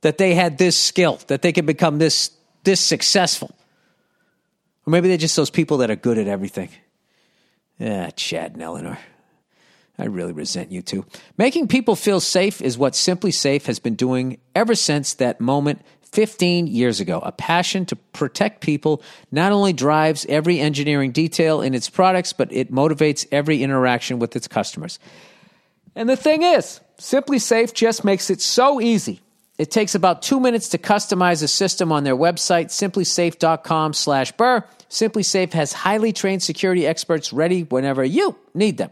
that 0.00 0.18
they 0.18 0.34
had 0.34 0.58
this 0.58 0.76
skill 0.76 1.20
that 1.28 1.42
they 1.42 1.52
could 1.52 1.66
become 1.66 1.98
this 1.98 2.30
this 2.64 2.80
successful? 2.80 3.54
Or 4.86 4.90
maybe 4.90 5.08
they're 5.08 5.16
just 5.16 5.36
those 5.36 5.50
people 5.50 5.78
that 5.78 5.90
are 5.90 5.96
good 5.96 6.18
at 6.18 6.26
everything. 6.26 6.70
Yeah, 7.78 8.10
Chad 8.10 8.54
and 8.54 8.62
Eleanor. 8.62 8.98
I 9.98 10.04
really 10.06 10.32
resent 10.32 10.70
you 10.70 10.80
two. 10.80 11.04
Making 11.36 11.66
people 11.66 11.96
feel 11.96 12.20
safe 12.20 12.62
is 12.62 12.78
what 12.78 12.92
SimpliSafe 12.92 13.66
has 13.66 13.80
been 13.80 13.96
doing 13.96 14.38
ever 14.54 14.76
since 14.76 15.14
that 15.14 15.40
moment 15.40 15.82
15 16.12 16.66
years 16.66 17.00
ago. 17.00 17.20
A 17.20 17.32
passion 17.32 17.86
to 17.86 17.96
protect 17.96 18.60
people 18.60 19.02
not 19.30 19.52
only 19.52 19.72
drives 19.72 20.26
every 20.28 20.60
engineering 20.60 21.12
detail 21.12 21.60
in 21.60 21.74
its 21.74 21.88
products, 21.90 22.32
but 22.32 22.52
it 22.52 22.72
motivates 22.72 23.26
every 23.30 23.62
interaction 23.62 24.18
with 24.18 24.34
its 24.34 24.48
customers. 24.48 24.98
And 25.94 26.08
the 26.08 26.16
thing 26.16 26.42
is, 26.42 26.80
SimpliSafe 26.98 27.74
just 27.74 28.04
makes 28.04 28.30
it 28.30 28.40
so 28.40 28.80
easy. 28.80 29.20
It 29.58 29.72
takes 29.72 29.96
about 29.96 30.22
two 30.22 30.38
minutes 30.38 30.68
to 30.70 30.78
customize 30.78 31.42
a 31.42 31.48
system 31.48 31.90
on 31.90 32.04
their 32.04 32.16
website, 32.16 32.66
simplisafe.com 32.66 33.92
slash 33.92 34.32
burr. 34.32 34.64
SimpliSafe 34.88 35.52
has 35.52 35.72
highly 35.72 36.12
trained 36.12 36.42
security 36.42 36.86
experts 36.86 37.32
ready 37.32 37.64
whenever 37.64 38.04
you 38.04 38.36
need 38.54 38.78
them. 38.78 38.90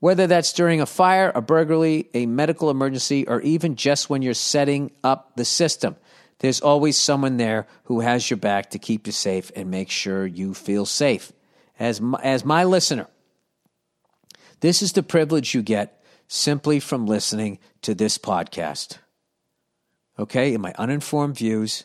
Whether 0.00 0.26
that's 0.26 0.52
during 0.52 0.82
a 0.82 0.86
fire, 0.86 1.32
a 1.34 1.40
burglary, 1.40 2.10
a 2.12 2.26
medical 2.26 2.68
emergency, 2.68 3.26
or 3.26 3.40
even 3.40 3.76
just 3.76 4.10
when 4.10 4.20
you're 4.20 4.34
setting 4.34 4.92
up 5.02 5.32
the 5.36 5.44
system, 5.46 5.96
there's 6.38 6.60
always 6.60 6.98
someone 6.98 7.36
there 7.36 7.66
who 7.84 8.00
has 8.00 8.30
your 8.30 8.36
back 8.36 8.70
to 8.70 8.78
keep 8.78 9.06
you 9.06 9.12
safe 9.12 9.50
and 9.56 9.70
make 9.70 9.90
sure 9.90 10.26
you 10.26 10.54
feel 10.54 10.84
safe. 10.84 11.32
As 11.78 12.00
my, 12.00 12.20
as 12.22 12.44
my 12.44 12.64
listener, 12.64 13.06
this 14.60 14.82
is 14.82 14.92
the 14.92 15.02
privilege 15.02 15.54
you 15.54 15.62
get 15.62 16.02
simply 16.28 16.80
from 16.80 17.06
listening 17.06 17.58
to 17.82 17.94
this 17.94 18.18
podcast. 18.18 18.98
Okay, 20.18 20.54
in 20.54 20.60
my 20.60 20.74
uninformed 20.78 21.36
views, 21.36 21.84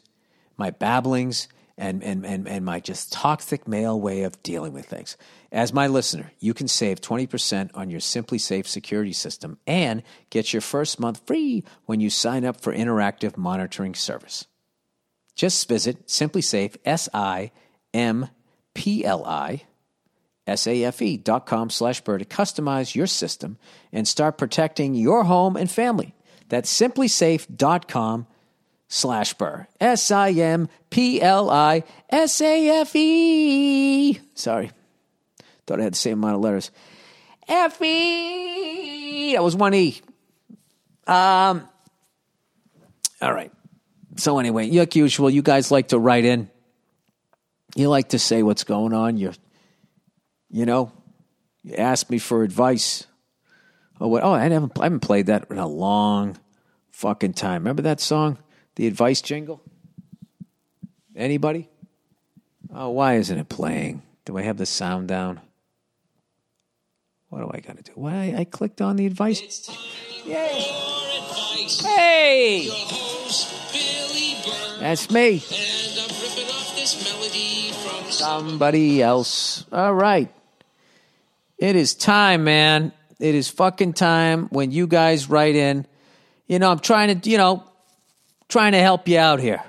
my 0.58 0.70
babblings, 0.70 1.48
and, 1.78 2.04
and, 2.04 2.26
and, 2.26 2.48
and 2.48 2.66
my 2.66 2.80
just 2.80 3.12
toxic 3.12 3.68
male 3.68 4.00
way 4.00 4.24
of 4.24 4.42
dealing 4.44 4.74
with 4.74 4.86
things. 4.86 5.18
As 5.52 5.74
my 5.74 5.88
listener, 5.88 6.32
you 6.40 6.54
can 6.54 6.68
save 6.68 7.02
20% 7.02 7.72
on 7.74 7.90
your 7.90 8.00
SimpliSafe 8.00 8.68
security 8.68 9.14
system 9.14 9.58
and 9.68 10.04
get 10.30 10.54
your 10.54 10.62
first 10.62 11.00
month 11.00 11.22
free 11.26 11.64
when 11.86 12.00
you 12.00 12.10
sign 12.10 12.46
up 12.46 12.62
for 12.62 12.74
interactive 12.74 13.36
monitoring 13.38 13.96
service. 13.96 14.46
Just 15.36 15.68
visit 15.68 16.08
SimpliSafe, 16.08 16.78
S-I-M-P-L-I, 16.86 17.52
S-A-F-E 20.48 21.18
dot 21.18 21.46
com 21.46 21.70
slash 21.70 22.02
burr 22.02 22.18
to 22.18 22.26
customize 22.26 22.96
your 22.96 23.08
system 23.08 23.58
and 23.92 24.08
start 24.08 24.38
protecting 24.38 24.96
your 24.96 25.24
home 25.24 25.56
and 25.56 25.70
family. 25.70 26.16
That's 26.50 26.72
simplisafe.com 26.72 28.28
slash 28.92 29.34
burr. 29.36 29.66
S 29.80 30.12
I 30.12 30.32
M 30.32 30.68
P 30.90 31.22
L 31.22 31.50
I 31.50 31.84
S 32.10 32.42
A 32.42 32.82
F 32.82 32.96
E. 32.96 34.20
Sorry. 34.36 34.70
Thought 35.66 35.80
I 35.80 35.84
had 35.84 35.94
the 35.94 35.98
same 35.98 36.20
amount 36.20 36.36
of 36.36 36.42
letters. 36.42 36.72
F 37.48 37.82
E. 37.82 39.34
That 39.34 39.44
was 39.44 39.56
one 39.56 39.74
E. 39.74 40.02
Um, 41.08 41.68
all 43.22 43.34
right. 43.34 43.52
So, 44.18 44.40
anyway, 44.40 44.70
like 44.70 44.96
usual, 44.96 45.30
you 45.30 45.42
guys 45.42 45.72
like 45.72 45.88
to 45.90 45.98
write 45.98 46.26
in. 46.26 46.50
You 47.76 47.90
like 47.90 48.10
to 48.10 48.20
say 48.20 48.44
what's 48.44 48.66
going 48.66 48.94
on. 48.94 49.16
You, 49.16 49.32
you 50.50 50.66
know, 50.66 50.92
you 51.64 51.76
ask 51.76 52.10
me 52.10 52.20
for 52.20 52.44
advice. 52.44 53.08
Oh, 54.02 54.10
what? 54.10 54.24
Oh, 54.24 54.34
I 54.34 54.44
haven't, 54.44 54.78
I 54.80 54.84
haven't 54.84 55.00
played 55.00 55.28
that 55.28 55.48
in 55.50 55.58
a 55.58 55.68
long 55.68 56.38
fucking 56.90 57.34
time. 57.34 57.62
Remember 57.64 57.84
that 57.84 58.02
song? 58.02 58.38
The 58.76 58.88
advice 58.88 59.22
jingle? 59.22 59.62
Anybody? 61.16 61.70
Oh, 62.74 62.90
why 62.90 63.16
isn't 63.16 63.38
it 63.38 63.50
playing? 63.50 64.02
Do 64.26 64.38
I 64.38 64.44
have 64.44 64.58
the 64.58 64.66
sound 64.66 65.08
down? 65.08 65.42
What 67.30 67.40
do 67.40 67.52
I 67.54 67.60
got 67.60 67.78
to 67.78 67.84
do? 67.84 67.92
Why 67.96 68.34
I 68.38 68.44
clicked 68.46 68.82
on 68.82 68.96
the 68.96 69.06
advice. 69.06 69.42
It's 69.42 69.68
time 69.68 69.78
Yay. 70.26 70.66
for 70.68 71.56
advice. 71.58 71.82
Hey, 71.86 72.68
host, 72.70 73.52
that's 74.82 75.12
me. 75.12 75.44
And 75.52 76.00
I'm 76.00 76.22
ripping 76.22 76.46
This 76.76 77.04
melody 77.04 77.72
from 77.72 78.12
somebody 78.12 79.02
else. 79.02 79.66
All 79.72 79.94
right. 79.94 80.34
It 81.58 81.76
is 81.76 81.94
time, 81.94 82.44
man. 82.44 82.92
It 83.20 83.36
is 83.36 83.48
fucking 83.48 83.94
time 83.94 84.48
when 84.48 84.72
you 84.72 84.88
guys 84.88 85.30
write 85.30 85.56
in. 85.56 85.86
You 86.48 86.58
know, 86.58 86.72
I'm 86.72 86.80
trying 86.80 87.22
to, 87.22 87.30
you 87.30 87.38
know, 87.38 87.64
trying 88.52 88.74
to 88.74 88.80
help 88.80 89.08
you 89.08 89.18
out 89.18 89.40
here. 89.40 89.64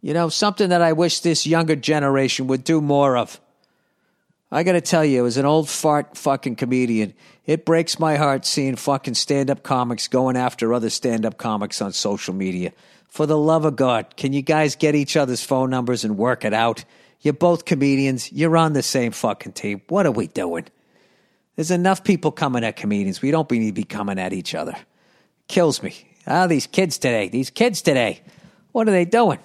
You 0.00 0.14
know, 0.14 0.28
something 0.28 0.70
that 0.70 0.82
I 0.82 0.92
wish 0.92 1.20
this 1.20 1.46
younger 1.46 1.76
generation 1.76 2.46
would 2.46 2.64
do 2.64 2.80
more 2.80 3.16
of. 3.16 3.40
I 4.52 4.62
got 4.62 4.72
to 4.72 4.80
tell 4.80 5.04
you, 5.04 5.26
as 5.26 5.36
an 5.36 5.44
old 5.44 5.68
fart 5.68 6.16
fucking 6.16 6.56
comedian, 6.56 7.12
it 7.44 7.64
breaks 7.64 7.98
my 7.98 8.16
heart 8.16 8.46
seeing 8.46 8.76
fucking 8.76 9.14
stand 9.14 9.50
up 9.50 9.64
comics 9.64 10.06
going 10.06 10.36
after 10.36 10.72
other 10.72 10.90
stand 10.90 11.26
up 11.26 11.36
comics 11.36 11.82
on 11.82 11.92
social 11.92 12.32
media. 12.32 12.72
For 13.08 13.26
the 13.26 13.36
love 13.36 13.64
of 13.64 13.74
God, 13.74 14.16
can 14.16 14.32
you 14.32 14.42
guys 14.42 14.76
get 14.76 14.94
each 14.94 15.16
other's 15.16 15.42
phone 15.42 15.70
numbers 15.70 16.04
and 16.04 16.16
work 16.16 16.44
it 16.44 16.54
out? 16.54 16.84
You're 17.20 17.34
both 17.34 17.64
comedians. 17.64 18.30
You're 18.32 18.56
on 18.56 18.72
the 18.72 18.82
same 18.82 19.10
fucking 19.10 19.52
team. 19.52 19.82
What 19.88 20.06
are 20.06 20.12
we 20.12 20.28
doing? 20.28 20.66
There's 21.56 21.72
enough 21.72 22.04
people 22.04 22.30
coming 22.30 22.62
at 22.62 22.76
comedians. 22.76 23.22
We 23.22 23.32
don't 23.32 23.50
need 23.50 23.66
to 23.66 23.72
be 23.72 23.84
coming 23.84 24.20
at 24.20 24.32
each 24.32 24.54
other. 24.54 24.76
Kills 25.48 25.82
me. 25.82 26.15
Ah, 26.26 26.46
these 26.46 26.66
kids 26.66 26.98
today. 26.98 27.28
These 27.28 27.50
kids 27.50 27.82
today. 27.82 28.20
What 28.72 28.88
are 28.88 28.92
they 28.92 29.04
doing? 29.04 29.38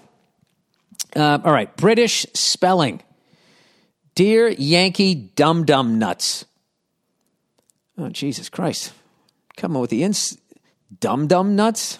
Um, 1.16 1.42
all 1.46 1.52
right. 1.52 1.76
British 1.78 2.26
spelling. 2.34 3.02
Dear 4.16 4.50
Yankee 4.50 5.16
Dum 5.16 5.66
Dum 5.66 6.00
Nuts. 6.00 6.46
Oh, 7.98 8.10
Jesus 8.10 8.50
Christ. 8.50 8.94
Come 9.58 9.76
on 9.76 9.82
with 9.82 9.92
the 9.92 10.04
ins. 10.04 10.38
Dum 11.00 11.28
Dum 11.28 11.56
Nuts? 11.56 12.00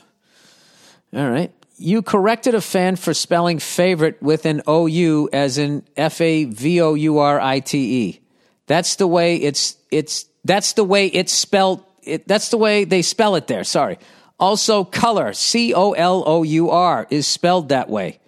All 1.14 1.30
right. 1.30 1.52
You 1.78 2.02
corrected 2.02 2.56
a 2.56 2.62
fan 2.62 2.96
for 2.96 3.14
spelling 3.14 3.60
favorite 3.60 4.22
with 4.22 4.46
an 4.46 4.62
OU 4.68 5.30
as 5.34 5.58
in 5.58 5.84
F 5.98 6.22
A 6.22 6.46
V 6.46 6.82
O 6.82 6.94
U 6.94 7.18
R 7.20 7.40
I 7.40 7.60
T 7.60 8.08
E. 8.08 8.22
That's 8.68 8.96
the 8.98 9.08
way 9.08 9.38
it's 9.38 9.78
it's 9.90 10.26
that's 10.46 10.74
the 10.74 10.84
way 10.84 11.08
it's 11.08 11.34
spelled 11.34 11.84
it, 12.04 12.28
that's 12.28 12.50
the 12.50 12.58
way 12.58 12.84
they 12.84 13.02
spell 13.02 13.36
it 13.36 13.48
there. 13.48 13.64
Sorry. 13.64 13.98
Also 14.42 14.84
color, 14.84 15.34
C 15.34 15.74
O 15.74 15.92
L 15.92 16.24
O 16.26 16.42
U 16.42 16.72
R 16.72 17.06
is 17.12 17.28
spelled 17.28 17.70
that 17.70 17.90
way. 17.90 18.20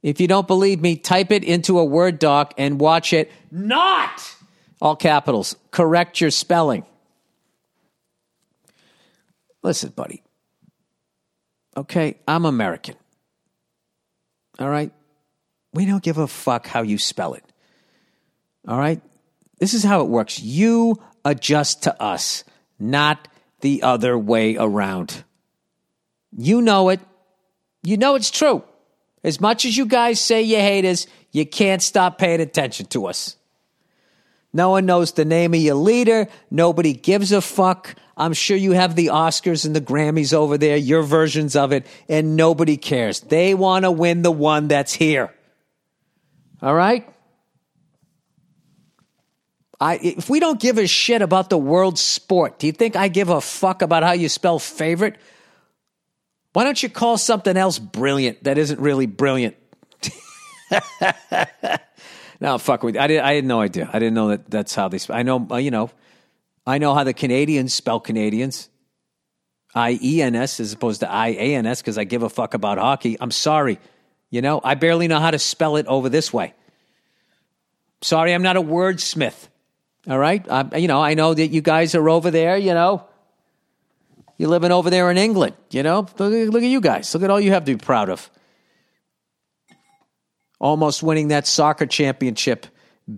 If 0.00 0.20
you 0.20 0.28
don't 0.28 0.46
believe 0.46 0.80
me, 0.80 0.96
type 0.96 1.32
it 1.32 1.42
into 1.42 1.78
a 1.80 1.84
Word 1.84 2.20
doc 2.20 2.54
and 2.56 2.80
watch 2.80 3.12
it 3.12 3.30
not 3.50 4.34
all 4.80 4.96
capitals. 4.96 5.56
Correct 5.72 6.20
your 6.20 6.30
spelling. 6.30 6.84
Listen, 9.62 9.90
buddy. 9.90 10.22
Okay, 11.76 12.16
I'm 12.26 12.44
American. 12.44 12.94
All 14.58 14.70
right? 14.70 14.92
We 15.74 15.84
don't 15.84 16.02
give 16.02 16.18
a 16.18 16.26
fuck 16.26 16.66
how 16.66 16.82
you 16.82 16.96
spell 16.96 17.34
it. 17.34 17.44
All 18.66 18.78
right? 18.78 19.00
This 19.58 19.74
is 19.74 19.82
how 19.82 20.00
it 20.00 20.08
works. 20.08 20.40
You 20.40 21.02
adjust 21.24 21.82
to 21.82 22.02
us, 22.02 22.44
not 22.78 23.28
the 23.60 23.82
other 23.82 24.16
way 24.16 24.56
around. 24.56 25.24
You 26.36 26.62
know 26.62 26.88
it. 26.90 27.00
You 27.82 27.96
know 27.96 28.14
it's 28.14 28.30
true. 28.30 28.62
As 29.22 29.40
much 29.40 29.64
as 29.64 29.76
you 29.76 29.86
guys 29.86 30.20
say 30.20 30.42
you 30.42 30.56
hate 30.56 30.84
us, 30.84 31.06
you 31.32 31.46
can't 31.46 31.82
stop 31.82 32.18
paying 32.18 32.40
attention 32.40 32.86
to 32.86 33.06
us. 33.06 33.36
No 34.52 34.70
one 34.70 34.86
knows 34.86 35.12
the 35.12 35.24
name 35.24 35.54
of 35.54 35.60
your 35.60 35.76
leader. 35.76 36.26
Nobody 36.50 36.92
gives 36.92 37.30
a 37.32 37.40
fuck. 37.40 37.94
I'm 38.16 38.32
sure 38.32 38.56
you 38.56 38.72
have 38.72 38.96
the 38.96 39.08
Oscars 39.08 39.64
and 39.64 39.74
the 39.76 39.80
Grammys 39.80 40.34
over 40.34 40.58
there, 40.58 40.76
your 40.76 41.02
versions 41.02 41.54
of 41.54 41.72
it, 41.72 41.86
and 42.08 42.36
nobody 42.36 42.76
cares. 42.76 43.20
They 43.20 43.54
want 43.54 43.84
to 43.84 43.90
win 43.90 44.22
the 44.22 44.32
one 44.32 44.68
that's 44.68 44.92
here. 44.92 45.32
All 46.60 46.74
right? 46.74 47.08
I, 49.80 49.98
if 50.02 50.28
we 50.28 50.40
don't 50.40 50.60
give 50.60 50.76
a 50.76 50.86
shit 50.86 51.22
about 51.22 51.48
the 51.48 51.56
world's 51.56 52.02
sport, 52.02 52.58
do 52.58 52.66
you 52.66 52.72
think 52.72 52.96
I 52.96 53.08
give 53.08 53.30
a 53.30 53.40
fuck 53.40 53.80
about 53.80 54.02
how 54.02 54.12
you 54.12 54.28
spell 54.28 54.58
favorite? 54.58 55.16
Why 56.52 56.64
don't 56.64 56.82
you 56.82 56.88
call 56.88 57.16
something 57.16 57.56
else 57.56 57.78
brilliant 57.78 58.44
that 58.44 58.58
isn't 58.58 58.80
really 58.80 59.06
brilliant? 59.06 59.56
no, 62.40 62.58
fuck 62.58 62.82
with. 62.82 62.96
I, 62.96 63.06
did, 63.06 63.20
I 63.20 63.34
had 63.34 63.44
no 63.44 63.60
idea. 63.60 63.88
I 63.92 63.98
didn't 63.98 64.14
know 64.14 64.28
that 64.28 64.50
that's 64.50 64.74
how 64.74 64.88
they 64.88 64.98
spell. 64.98 65.16
I 65.16 65.22
know, 65.22 65.46
uh, 65.50 65.56
you 65.56 65.70
know, 65.70 65.90
I 66.66 66.78
know 66.78 66.94
how 66.94 67.04
the 67.04 67.14
Canadians 67.14 67.72
spell 67.74 68.00
Canadians. 68.00 68.68
I 69.74 69.98
E 70.02 70.20
N 70.20 70.34
S 70.34 70.58
as 70.58 70.72
opposed 70.72 71.00
to 71.00 71.10
I 71.10 71.28
A 71.28 71.54
N 71.54 71.66
S 71.66 71.80
because 71.80 71.96
I 71.96 72.04
give 72.04 72.24
a 72.24 72.28
fuck 72.28 72.54
about 72.54 72.78
hockey. 72.78 73.16
I'm 73.20 73.30
sorry. 73.30 73.78
You 74.30 74.42
know, 74.42 74.60
I 74.62 74.74
barely 74.74 75.06
know 75.06 75.20
how 75.20 75.30
to 75.30 75.38
spell 75.38 75.76
it 75.76 75.86
over 75.86 76.08
this 76.08 76.32
way. 76.32 76.54
Sorry, 78.02 78.34
I'm 78.34 78.42
not 78.42 78.56
a 78.56 78.62
wordsmith. 78.62 79.48
All 80.08 80.18
right. 80.18 80.44
You 80.74 80.88
know, 80.88 81.00
I 81.02 81.14
know 81.14 81.34
that 81.34 81.48
you 81.48 81.60
guys 81.60 81.94
are 81.94 82.08
over 82.08 82.30
there, 82.30 82.56
you 82.56 82.74
know. 82.74 83.06
You're 84.40 84.48
living 84.48 84.72
over 84.72 84.88
there 84.88 85.10
in 85.10 85.18
England, 85.18 85.54
you 85.70 85.82
know. 85.82 86.06
Look, 86.16 86.32
look 86.54 86.62
at 86.62 86.70
you 86.70 86.80
guys. 86.80 87.12
Look 87.12 87.22
at 87.22 87.28
all 87.28 87.38
you 87.38 87.50
have 87.50 87.66
to 87.66 87.76
be 87.76 87.78
proud 87.78 88.08
of. 88.08 88.30
Almost 90.58 91.02
winning 91.02 91.28
that 91.28 91.46
soccer 91.46 91.84
championship, 91.84 92.66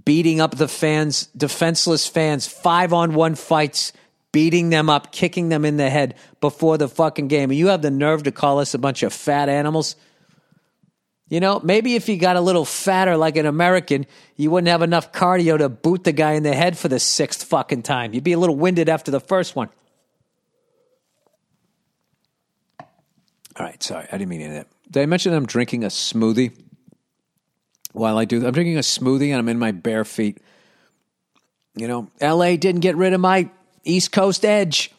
beating 0.05 0.41
up 0.41 0.57
the 0.57 0.67
fans, 0.67 1.27
defenseless 1.27 2.09
fans, 2.09 2.49
five 2.49 2.93
on 2.93 3.15
one 3.15 3.37
fights, 3.37 3.93
beating 4.33 4.71
them 4.71 4.91
up, 4.91 5.13
kicking 5.13 5.49
them 5.49 5.65
in 5.65 5.77
the 5.77 5.89
head 5.89 6.17
before 6.41 6.77
the 6.77 6.89
fucking 6.89 7.29
game. 7.29 7.51
And 7.51 7.59
you 7.59 7.69
have 7.69 7.83
the 7.83 7.91
nerve 7.93 8.25
to 8.25 8.33
call 8.33 8.59
us 8.59 8.75
a 8.75 8.79
bunch 8.79 9.05
of 9.05 9.13
fat 9.13 9.49
animals? 9.49 9.95
You 11.29 11.39
know, 11.39 11.61
maybe 11.63 11.95
if 11.95 12.09
you 12.09 12.17
got 12.17 12.35
a 12.35 12.41
little 12.41 12.65
fatter 12.65 13.17
like 13.17 13.37
an 13.37 13.47
American, 13.47 14.07
you 14.35 14.51
wouldn't 14.51 14.67
have 14.67 14.83
enough 14.83 15.13
cardio 15.13 15.57
to 15.57 15.69
boot 15.69 16.03
the 16.03 16.11
guy 16.11 16.33
in 16.33 16.43
the 16.43 16.53
head 16.53 16.77
for 16.77 16.89
the 16.89 16.99
sixth 16.99 17.45
fucking 17.45 17.85
time. 17.85 18.13
You'd 18.13 18.25
be 18.25 18.33
a 18.33 18.41
little 18.41 18.57
winded 18.57 18.89
after 18.89 19.13
the 19.13 19.21
first 19.21 19.55
one. 19.55 19.69
All 23.63 23.69
right, 23.69 23.81
sorry, 23.81 24.09
I 24.11 24.19
didn't 24.19 24.29
mean 24.29 24.41
any 24.41 24.57
of 24.57 24.65
that. 24.65 24.67
Did 24.91 25.03
I 25.05 25.07
mention 25.07 25.33
I'm 25.33 25.47
drinking 25.47 25.85
a 25.85 25.87
smoothie? 25.87 26.53
While 27.93 28.19
I 28.19 28.25
do, 28.25 28.45
I'm 28.45 28.53
drinking 28.53 28.77
a 28.77 28.81
smoothie 28.81 29.29
and 29.29 29.39
I'm 29.39 29.49
in 29.49 29.57
my 29.57 29.71
bare 29.71 30.05
feet. 30.05 30.39
You 31.77 31.87
know, 31.87 32.11
LA 32.21 32.57
didn't 32.57 32.81
get 32.81 32.97
rid 32.97 33.13
of 33.13 33.21
my 33.21 33.49
East 33.85 34.11
Coast 34.11 34.45
edge. 34.45 34.91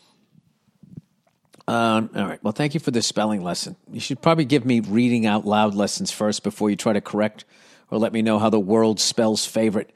Um, 1.68 2.10
all 2.16 2.26
right. 2.26 2.42
Well, 2.42 2.54
thank 2.54 2.74
you 2.74 2.80
for 2.80 2.92
the 2.92 3.02
spelling 3.02 3.44
lesson. 3.44 3.76
You 3.92 4.00
should 4.00 4.22
probably 4.22 4.46
give 4.46 4.64
me 4.64 4.80
reading 4.80 5.26
out 5.26 5.46
loud 5.46 5.76
lessons 5.76 6.10
first 6.10 6.42
before 6.42 6.70
you 6.70 6.78
try 6.78 6.94
to 6.94 7.02
correct 7.02 7.44
or 7.92 7.98
let 7.98 8.14
me 8.14 8.22
know 8.22 8.40
how 8.40 8.50
the 8.50 8.62
world 8.62 8.98
spells 8.98 9.46
favorite. 9.46 9.94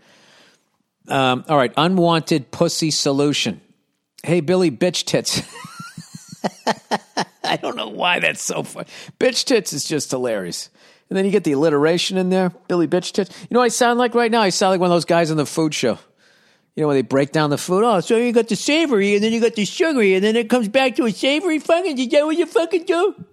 Um, 1.07 1.45
all 1.47 1.55
right. 1.55 1.71
Unwanted 1.77 2.51
pussy 2.51 2.91
solution. 2.91 3.61
Hey, 4.23 4.41
Billy 4.41 4.71
Bitch 4.71 5.05
Tits. 5.05 5.41
I 7.51 7.55
don't 7.57 7.75
know 7.75 7.89
why 7.89 8.19
that's 8.19 8.41
so 8.41 8.63
funny. 8.63 8.87
Bitch 9.19 9.45
Tits 9.45 9.73
is 9.73 9.85
just 9.85 10.11
hilarious. 10.11 10.69
And 11.09 11.17
then 11.17 11.25
you 11.25 11.31
get 11.31 11.45
the 11.45 11.53
alliteration 11.53 12.17
in 12.17 12.29
there. 12.29 12.49
Billy 12.67 12.87
Bitch 12.87 13.13
Tits. 13.13 13.31
You 13.41 13.47
know 13.51 13.59
what 13.59 13.65
I 13.65 13.69
sound 13.69 13.97
like 13.97 14.13
right 14.13 14.31
now? 14.31 14.41
I 14.41 14.49
sound 14.49 14.71
like 14.71 14.81
one 14.81 14.89
of 14.89 14.95
those 14.95 15.05
guys 15.05 15.31
on 15.31 15.37
the 15.37 15.45
food 15.45 15.73
show. 15.73 15.97
You 16.75 16.83
know, 16.83 16.87
when 16.87 16.97
they 16.97 17.01
break 17.01 17.31
down 17.31 17.49
the 17.49 17.57
food. 17.57 17.83
Oh, 17.83 18.01
so 18.01 18.17
you 18.17 18.31
got 18.31 18.49
the 18.49 18.55
savory 18.55 19.15
and 19.15 19.23
then 19.23 19.31
you 19.31 19.39
got 19.39 19.55
the 19.55 19.65
sugary 19.65 20.13
and 20.13 20.23
then 20.23 20.35
it 20.35 20.49
comes 20.49 20.67
back 20.67 20.95
to 20.97 21.05
a 21.05 21.11
savory 21.11 21.59
fucking. 21.59 21.97
Is 21.97 22.09
that 22.09 22.25
what 22.25 22.37
you 22.37 22.45
fucking 22.45 22.83
do? 22.83 23.25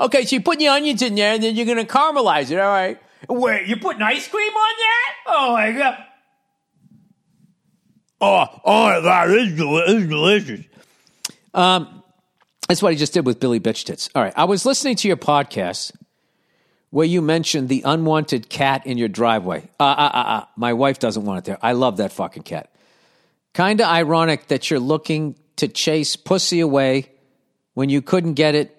Okay, 0.00 0.24
so 0.24 0.36
you 0.36 0.42
put 0.42 0.58
the 0.58 0.68
onions 0.68 1.02
in 1.02 1.14
there 1.14 1.34
and 1.34 1.42
then 1.42 1.54
you're 1.54 1.66
going 1.66 1.84
to 1.84 1.84
caramelize 1.84 2.50
it. 2.50 2.58
All 2.58 2.68
right. 2.68 2.98
Wait, 3.28 3.66
you're 3.66 3.78
putting 3.78 4.02
ice 4.02 4.26
cream 4.28 4.52
on 4.52 4.76
that? 4.78 5.14
Oh 5.26 5.52
my 5.52 5.72
God. 5.72 6.04
Oh, 8.20 8.60
oh 8.64 8.84
my 8.84 9.00
God, 9.00 9.28
this 9.28 9.48
is 9.50 10.08
delicious. 10.08 10.64
Um, 11.54 12.01
that's 12.72 12.82
what 12.82 12.94
he 12.94 12.98
just 12.98 13.12
did 13.12 13.26
with 13.26 13.38
Billy 13.38 13.60
Bitch 13.60 13.84
Tits. 13.84 14.08
All 14.14 14.22
right. 14.22 14.32
I 14.34 14.44
was 14.44 14.64
listening 14.64 14.96
to 14.96 15.08
your 15.08 15.18
podcast 15.18 15.92
where 16.88 17.04
you 17.04 17.20
mentioned 17.20 17.68
the 17.68 17.82
unwanted 17.84 18.48
cat 18.48 18.86
in 18.86 18.96
your 18.96 19.08
driveway. 19.08 19.68
Uh, 19.78 19.82
uh, 19.82 20.10
uh, 20.14 20.18
uh. 20.18 20.44
My 20.56 20.72
wife 20.72 20.98
doesn't 20.98 21.22
want 21.22 21.40
it 21.40 21.44
there. 21.44 21.58
I 21.60 21.72
love 21.72 21.98
that 21.98 22.12
fucking 22.12 22.44
cat. 22.44 22.72
Kind 23.52 23.82
of 23.82 23.88
ironic 23.88 24.46
that 24.46 24.70
you're 24.70 24.80
looking 24.80 25.36
to 25.56 25.68
chase 25.68 26.16
pussy 26.16 26.60
away 26.60 27.10
when 27.74 27.90
you 27.90 28.00
couldn't 28.00 28.34
get 28.34 28.54
it, 28.54 28.74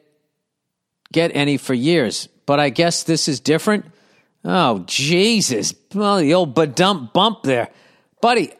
get 1.12 1.30
any 1.36 1.58
for 1.58 1.76
years. 1.76 2.28
But 2.48 2.60
I 2.60 2.70
guess 2.70 3.04
this 3.04 3.28
is 3.28 3.40
different. 3.40 3.86
Oh 4.44 4.80
Jesus! 4.88 5.76
Well, 5.94 6.18
the 6.18 6.34
old 6.34 6.56
badump 6.56 7.14
bump 7.14 7.44
there, 7.44 7.70
buddy. 8.22 8.54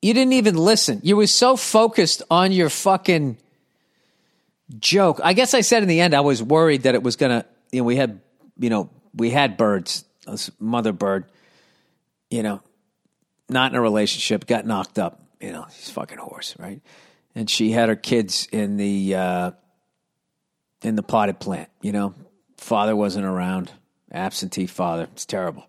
You 0.00 0.14
didn't 0.14 0.32
even 0.32 0.56
listen. 0.56 1.00
You 1.02 1.16
were 1.16 1.26
so 1.26 1.54
focused 1.54 2.22
on 2.30 2.52
your 2.52 2.70
fucking 2.70 3.36
joke. 4.78 5.20
I 5.22 5.32
guess 5.32 5.54
I 5.54 5.60
said 5.60 5.82
in 5.82 5.88
the 5.88 6.00
end 6.00 6.14
I 6.14 6.20
was 6.20 6.42
worried 6.42 6.82
that 6.82 6.94
it 6.94 7.02
was 7.02 7.16
gonna. 7.16 7.44
You 7.72 7.80
know, 7.80 7.84
we 7.84 7.96
had 7.96 8.20
you 8.58 8.70
know, 8.70 8.90
we 9.14 9.30
had 9.30 9.56
birds, 9.56 10.04
mother 10.58 10.92
bird, 10.92 11.26
you 12.30 12.42
know, 12.42 12.62
not 13.48 13.72
in 13.72 13.76
a 13.76 13.80
relationship, 13.80 14.46
got 14.46 14.66
knocked 14.66 14.98
up, 14.98 15.20
you 15.40 15.52
know, 15.52 15.66
she's 15.74 15.90
fucking 15.90 16.18
horse, 16.18 16.54
right? 16.58 16.80
And 17.34 17.50
she 17.50 17.72
had 17.72 17.88
her 17.88 17.96
kids 17.96 18.48
in 18.52 18.76
the 18.76 19.14
uh, 19.14 19.50
in 20.82 20.96
the 20.96 21.02
potted 21.02 21.40
plant, 21.40 21.68
you 21.80 21.92
know. 21.92 22.14
Father 22.56 22.94
wasn't 22.94 23.26
around 23.26 23.72
absentee 24.10 24.66
father. 24.66 25.08
It's 25.12 25.26
terrible. 25.26 25.66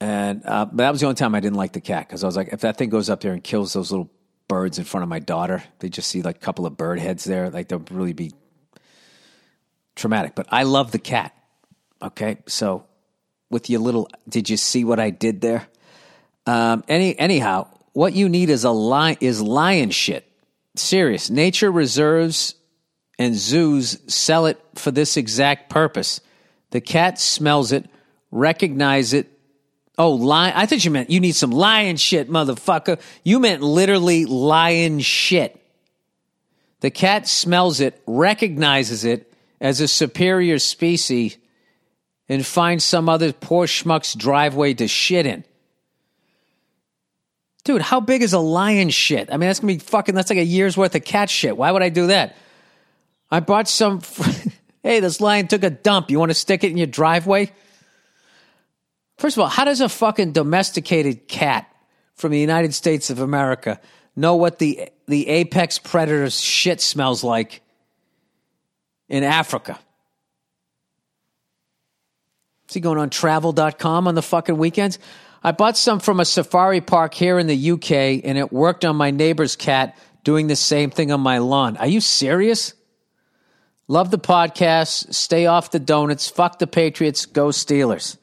And 0.00 0.42
uh, 0.44 0.66
but 0.66 0.78
that 0.78 0.90
was 0.90 1.00
the 1.00 1.06
only 1.06 1.16
time 1.16 1.34
I 1.34 1.40
didn't 1.40 1.56
like 1.56 1.72
the 1.72 1.80
cat 1.80 2.06
because 2.06 2.24
I 2.24 2.26
was 2.26 2.36
like, 2.36 2.48
if 2.52 2.60
that 2.60 2.76
thing 2.76 2.90
goes 2.90 3.08
up 3.08 3.20
there 3.20 3.32
and 3.32 3.42
kills 3.42 3.72
those 3.72 3.90
little 3.90 4.10
birds 4.48 4.78
in 4.78 4.84
front 4.84 5.02
of 5.02 5.08
my 5.08 5.18
daughter, 5.18 5.62
they 5.80 5.88
just 5.88 6.08
see 6.08 6.22
like 6.22 6.36
a 6.36 6.40
couple 6.40 6.66
of 6.66 6.76
bird 6.76 6.98
heads 6.98 7.24
there, 7.24 7.50
like 7.50 7.68
they'll 7.68 7.84
really 7.90 8.12
be 8.12 8.32
traumatic. 9.94 10.34
But 10.34 10.46
I 10.50 10.62
love 10.62 10.92
the 10.92 10.98
cat. 10.98 11.34
Okay, 12.00 12.38
so 12.46 12.84
with 13.50 13.70
your 13.70 13.80
little, 13.80 14.08
did 14.28 14.50
you 14.50 14.56
see 14.56 14.84
what 14.84 15.00
I 15.00 15.10
did 15.10 15.40
there? 15.40 15.66
Um, 16.46 16.84
any 16.88 17.18
anyhow, 17.18 17.68
what 17.92 18.12
you 18.12 18.28
need 18.28 18.50
is 18.50 18.64
a 18.64 18.70
lion 18.70 19.16
is 19.20 19.40
lion 19.40 19.90
shit. 19.90 20.30
Serious. 20.76 21.30
Nature 21.30 21.72
reserves 21.72 22.54
and 23.18 23.34
zoos 23.34 23.98
sell 24.12 24.46
it 24.46 24.62
for 24.74 24.90
this 24.90 25.16
exact 25.16 25.70
purpose. 25.70 26.20
The 26.70 26.80
cat 26.80 27.18
smells 27.18 27.72
it, 27.72 27.86
recognize 28.30 29.12
it. 29.12 29.32
Oh, 29.98 30.12
lion! 30.12 30.52
I 30.54 30.66
thought 30.66 30.84
you 30.84 30.90
meant 30.90 31.10
you 31.10 31.20
need 31.20 31.34
some 31.34 31.50
lion 31.50 31.96
shit, 31.96 32.28
motherfucker. 32.28 33.00
You 33.24 33.40
meant 33.40 33.62
literally 33.62 34.26
lion 34.26 35.00
shit. 35.00 35.58
The 36.80 36.90
cat 36.90 37.26
smells 37.26 37.80
it, 37.80 38.00
recognizes 38.06 39.04
it 39.04 39.32
as 39.60 39.80
a 39.80 39.88
superior 39.88 40.58
species, 40.58 41.38
and 42.28 42.44
finds 42.44 42.84
some 42.84 43.08
other 43.08 43.32
poor 43.32 43.66
schmuck's 43.66 44.14
driveway 44.14 44.74
to 44.74 44.86
shit 44.86 45.24
in. 45.24 45.44
Dude, 47.64 47.82
how 47.82 48.00
big 48.00 48.22
is 48.22 48.34
a 48.34 48.38
lion 48.38 48.90
shit? 48.90 49.28
I 49.30 49.38
mean, 49.38 49.48
that's 49.48 49.60
gonna 49.60 49.72
be 49.72 49.78
fucking, 49.78 50.14
that's 50.14 50.30
like 50.30 50.38
a 50.38 50.44
year's 50.44 50.76
worth 50.76 50.94
of 50.94 51.04
cat 51.04 51.30
shit. 51.30 51.56
Why 51.56 51.72
would 51.72 51.82
I 51.82 51.88
do 51.88 52.08
that? 52.08 52.36
I 53.30 53.40
bought 53.40 53.66
some, 53.66 54.02
hey, 54.82 55.00
this 55.00 55.20
lion 55.20 55.48
took 55.48 55.64
a 55.64 55.70
dump. 55.70 56.10
You 56.10 56.18
want 56.18 56.30
to 56.30 56.34
stick 56.34 56.62
it 56.62 56.70
in 56.70 56.76
your 56.76 56.86
driveway? 56.86 57.50
First 59.18 59.36
of 59.36 59.42
all, 59.42 59.48
how 59.48 59.64
does 59.64 59.80
a 59.80 59.88
fucking 59.88 60.32
domesticated 60.32 61.28
cat 61.28 61.70
from 62.14 62.32
the 62.32 62.38
United 62.38 62.74
States 62.74 63.10
of 63.10 63.20
America 63.20 63.80
know 64.14 64.36
what 64.36 64.58
the, 64.58 64.88
the 65.06 65.28
apex 65.28 65.78
predator's 65.78 66.40
shit 66.40 66.80
smells 66.80 67.24
like 67.24 67.62
in 69.08 69.24
Africa? 69.24 69.78
Is 72.68 72.74
he 72.74 72.80
going 72.80 72.98
on 72.98 73.10
travel.com 73.10 74.08
on 74.08 74.14
the 74.14 74.22
fucking 74.22 74.58
weekends? 74.58 74.98
I 75.42 75.52
bought 75.52 75.76
some 75.76 76.00
from 76.00 76.18
a 76.18 76.24
safari 76.24 76.80
park 76.80 77.14
here 77.14 77.38
in 77.38 77.46
the 77.46 77.70
UK 77.72 78.24
and 78.24 78.36
it 78.36 78.52
worked 78.52 78.84
on 78.84 78.96
my 78.96 79.12
neighbor's 79.12 79.54
cat 79.54 79.96
doing 80.24 80.48
the 80.48 80.56
same 80.56 80.90
thing 80.90 81.12
on 81.12 81.20
my 81.20 81.38
lawn. 81.38 81.76
Are 81.76 81.86
you 81.86 82.00
serious? 82.00 82.74
Love 83.86 84.10
the 84.10 84.18
podcast. 84.18 85.14
Stay 85.14 85.46
off 85.46 85.70
the 85.70 85.78
donuts. 85.78 86.28
Fuck 86.28 86.58
the 86.58 86.66
Patriots. 86.66 87.26
Go 87.26 87.48
Steelers. 87.48 88.16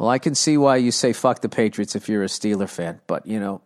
Well, 0.00 0.08
I 0.08 0.18
can 0.18 0.34
see 0.34 0.56
why 0.56 0.76
you 0.76 0.92
say 0.92 1.12
fuck 1.12 1.42
the 1.42 1.50
Patriots 1.50 1.94
if 1.94 2.08
you're 2.08 2.22
a 2.22 2.26
Steeler 2.26 2.70
fan, 2.70 3.02
but 3.06 3.26
you 3.26 3.38
know, 3.38 3.60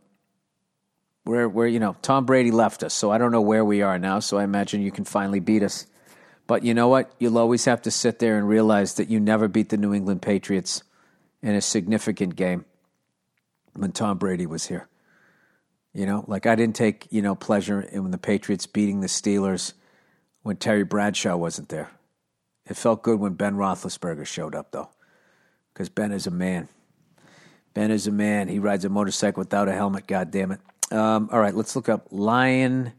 we're, 1.25 1.49
we're, 1.49 1.69
you 1.69 1.79
know, 1.79 1.95
Tom 2.03 2.27
Brady 2.27 2.51
left 2.51 2.83
us, 2.83 2.93
so 2.93 3.13
I 3.13 3.19
don't 3.19 3.31
know 3.31 3.41
where 3.41 3.65
we 3.65 3.83
are 3.83 4.01
now, 4.01 4.19
so 4.19 4.39
I 4.39 4.43
imagine 4.43 4.83
you 4.83 4.91
can 4.91 5.05
finally 5.05 5.39
beat 5.39 5.63
us. 5.63 5.87
But 6.49 6.65
you 6.65 6.75
know 6.75 6.89
what? 6.89 7.15
You'll 7.21 7.39
always 7.39 7.67
have 7.67 7.83
to 7.83 7.91
sit 7.93 8.19
there 8.19 8.37
and 8.37 8.49
realize 8.49 8.95
that 8.95 9.09
you 9.09 9.21
never 9.21 9.47
beat 9.47 9.69
the 9.69 9.77
New 9.77 9.95
England 9.95 10.23
Patriots 10.23 10.83
in 11.41 11.55
a 11.55 11.61
significant 11.61 12.35
game 12.35 12.65
when 13.75 13.93
Tom 13.93 14.19
Brady 14.19 14.47
was 14.47 14.67
here. 14.67 14.89
You 15.93 16.05
know, 16.05 16.25
like 16.27 16.47
I 16.47 16.57
didn't 16.57 16.75
take, 16.75 17.07
you 17.13 17.23
know, 17.23 17.37
pleasure 17.37 17.81
in 17.81 18.11
the 18.11 18.19
Patriots 18.19 18.67
beating 18.67 19.03
the 19.03 19.07
Steelers 19.07 19.75
when 20.43 20.57
Terry 20.57 20.83
Bradshaw 20.83 21.37
wasn't 21.37 21.69
there. 21.69 21.93
It 22.67 22.77
felt 22.77 23.05
good 23.05 23.21
when 23.21 23.35
Ben 23.35 23.55
Roethlisberger 23.55 24.27
showed 24.27 24.57
up, 24.57 24.73
though, 24.73 24.91
because 25.75 25.89
Ben 25.89 26.13
is 26.13 26.27
a 26.27 26.31
man. 26.31 26.69
Ben 27.75 27.91
is 27.91 28.07
a 28.07 28.13
man. 28.13 28.47
He 28.49 28.61
rides 28.61 28.85
a 28.85 28.89
motorcycle 28.89 29.41
without 29.41 29.69
a 29.69 29.73
helmet, 29.73 30.07
God 30.07 30.31
damn 30.31 30.53
it. 30.53 30.61
Um, 30.93 31.29
all 31.33 31.41
right, 31.41 31.55
let's 31.55 31.75
look 31.75 31.89
up 31.89 32.07
lion 32.11 32.93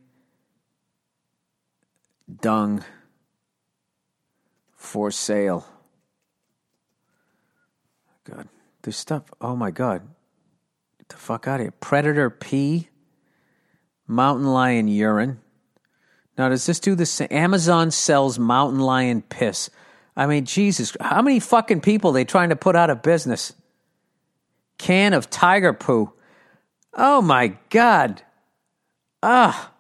dung 2.42 2.84
for 4.76 5.12
sale. 5.12 5.66
God, 8.26 8.50
this 8.82 8.98
stuff. 8.98 9.24
Oh 9.40 9.56
my 9.56 9.72
God, 9.72 10.02
get 10.98 11.10
the 11.10 11.16
fuck 11.16 11.48
out 11.48 11.60
of 11.60 11.66
here! 11.66 11.74
Predator 11.80 12.30
pee, 12.30 12.90
mountain 14.08 14.48
lion 14.48 14.88
urine. 14.88 15.40
Now, 16.38 16.50
does 16.50 16.66
this 16.66 16.80
do 16.82 16.96
the 16.96 17.06
same? 17.06 17.30
Amazon 17.32 17.92
sells 17.92 18.38
mountain 18.38 18.80
lion 18.80 19.22
piss. 19.22 19.70
I 20.16 20.28
mean, 20.28 20.46
Jesus, 20.46 20.96
how 21.00 21.22
many 21.22 21.40
fucking 21.40 21.82
people 21.82 22.12
they 22.12 22.24
trying 22.24 22.50
to 22.50 22.56
put 22.56 22.76
out 22.76 22.90
of 22.90 23.02
business? 23.02 23.54
Can 24.78 25.14
of 25.14 25.30
tiger 25.30 25.74
poo. 25.74 26.14
Oh 26.94 27.22
my 27.22 27.58
God. 27.70 28.22
Ah. 29.22 29.74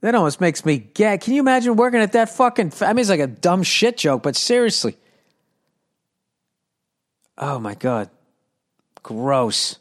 That 0.00 0.14
almost 0.14 0.40
makes 0.40 0.64
me 0.64 0.78
gag. 0.78 1.20
Can 1.20 1.34
you 1.34 1.40
imagine 1.40 1.76
working 1.76 2.00
at 2.00 2.12
that 2.12 2.28
fucking? 2.30 2.72
I 2.80 2.92
mean, 2.92 3.00
it's 3.00 3.10
like 3.10 3.20
a 3.20 3.26
dumb 3.26 3.62
shit 3.62 3.96
joke, 3.96 4.22
but 4.22 4.36
seriously. 4.36 4.96
Oh 7.38 7.58
my 7.58 7.74
God. 7.74 8.10
Gross. 9.02 9.78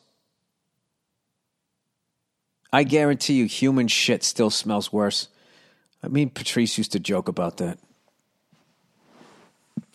I 2.71 2.83
guarantee 2.83 3.35
you, 3.35 3.45
human 3.45 3.87
shit 3.87 4.23
still 4.23 4.49
smells 4.49 4.91
worse. 4.91 5.29
I 6.03 6.07
mean, 6.07 6.29
Patrice 6.29 6.77
used 6.77 6.91
to 6.91 6.99
joke 6.99 7.27
about 7.27 7.57
that. 7.57 7.79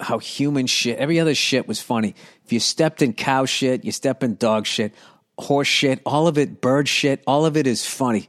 How 0.01 0.19
human 0.19 0.67
shit, 0.67 0.99
every 0.99 1.21
other 1.21 1.35
shit 1.35 1.69
was 1.69 1.81
funny. 1.81 2.15
If 2.45 2.53
you 2.53 2.61
stepped 2.61 3.03
in 3.03 3.13
cow 3.13 3.45
shit, 3.45 3.85
you 3.85 3.93
step 3.93 4.23
in 4.23 4.37
dog 4.37 4.67
shit, 4.67 4.95
horse 5.39 5.69
shit, 5.69 6.01
all 6.07 6.27
of 6.27 6.39
it, 6.39 6.61
bird 6.61 6.89
shit, 6.89 7.23
all 7.27 7.45
of 7.47 7.57
it 7.57 7.67
is 7.67 7.87
funny. 7.87 8.29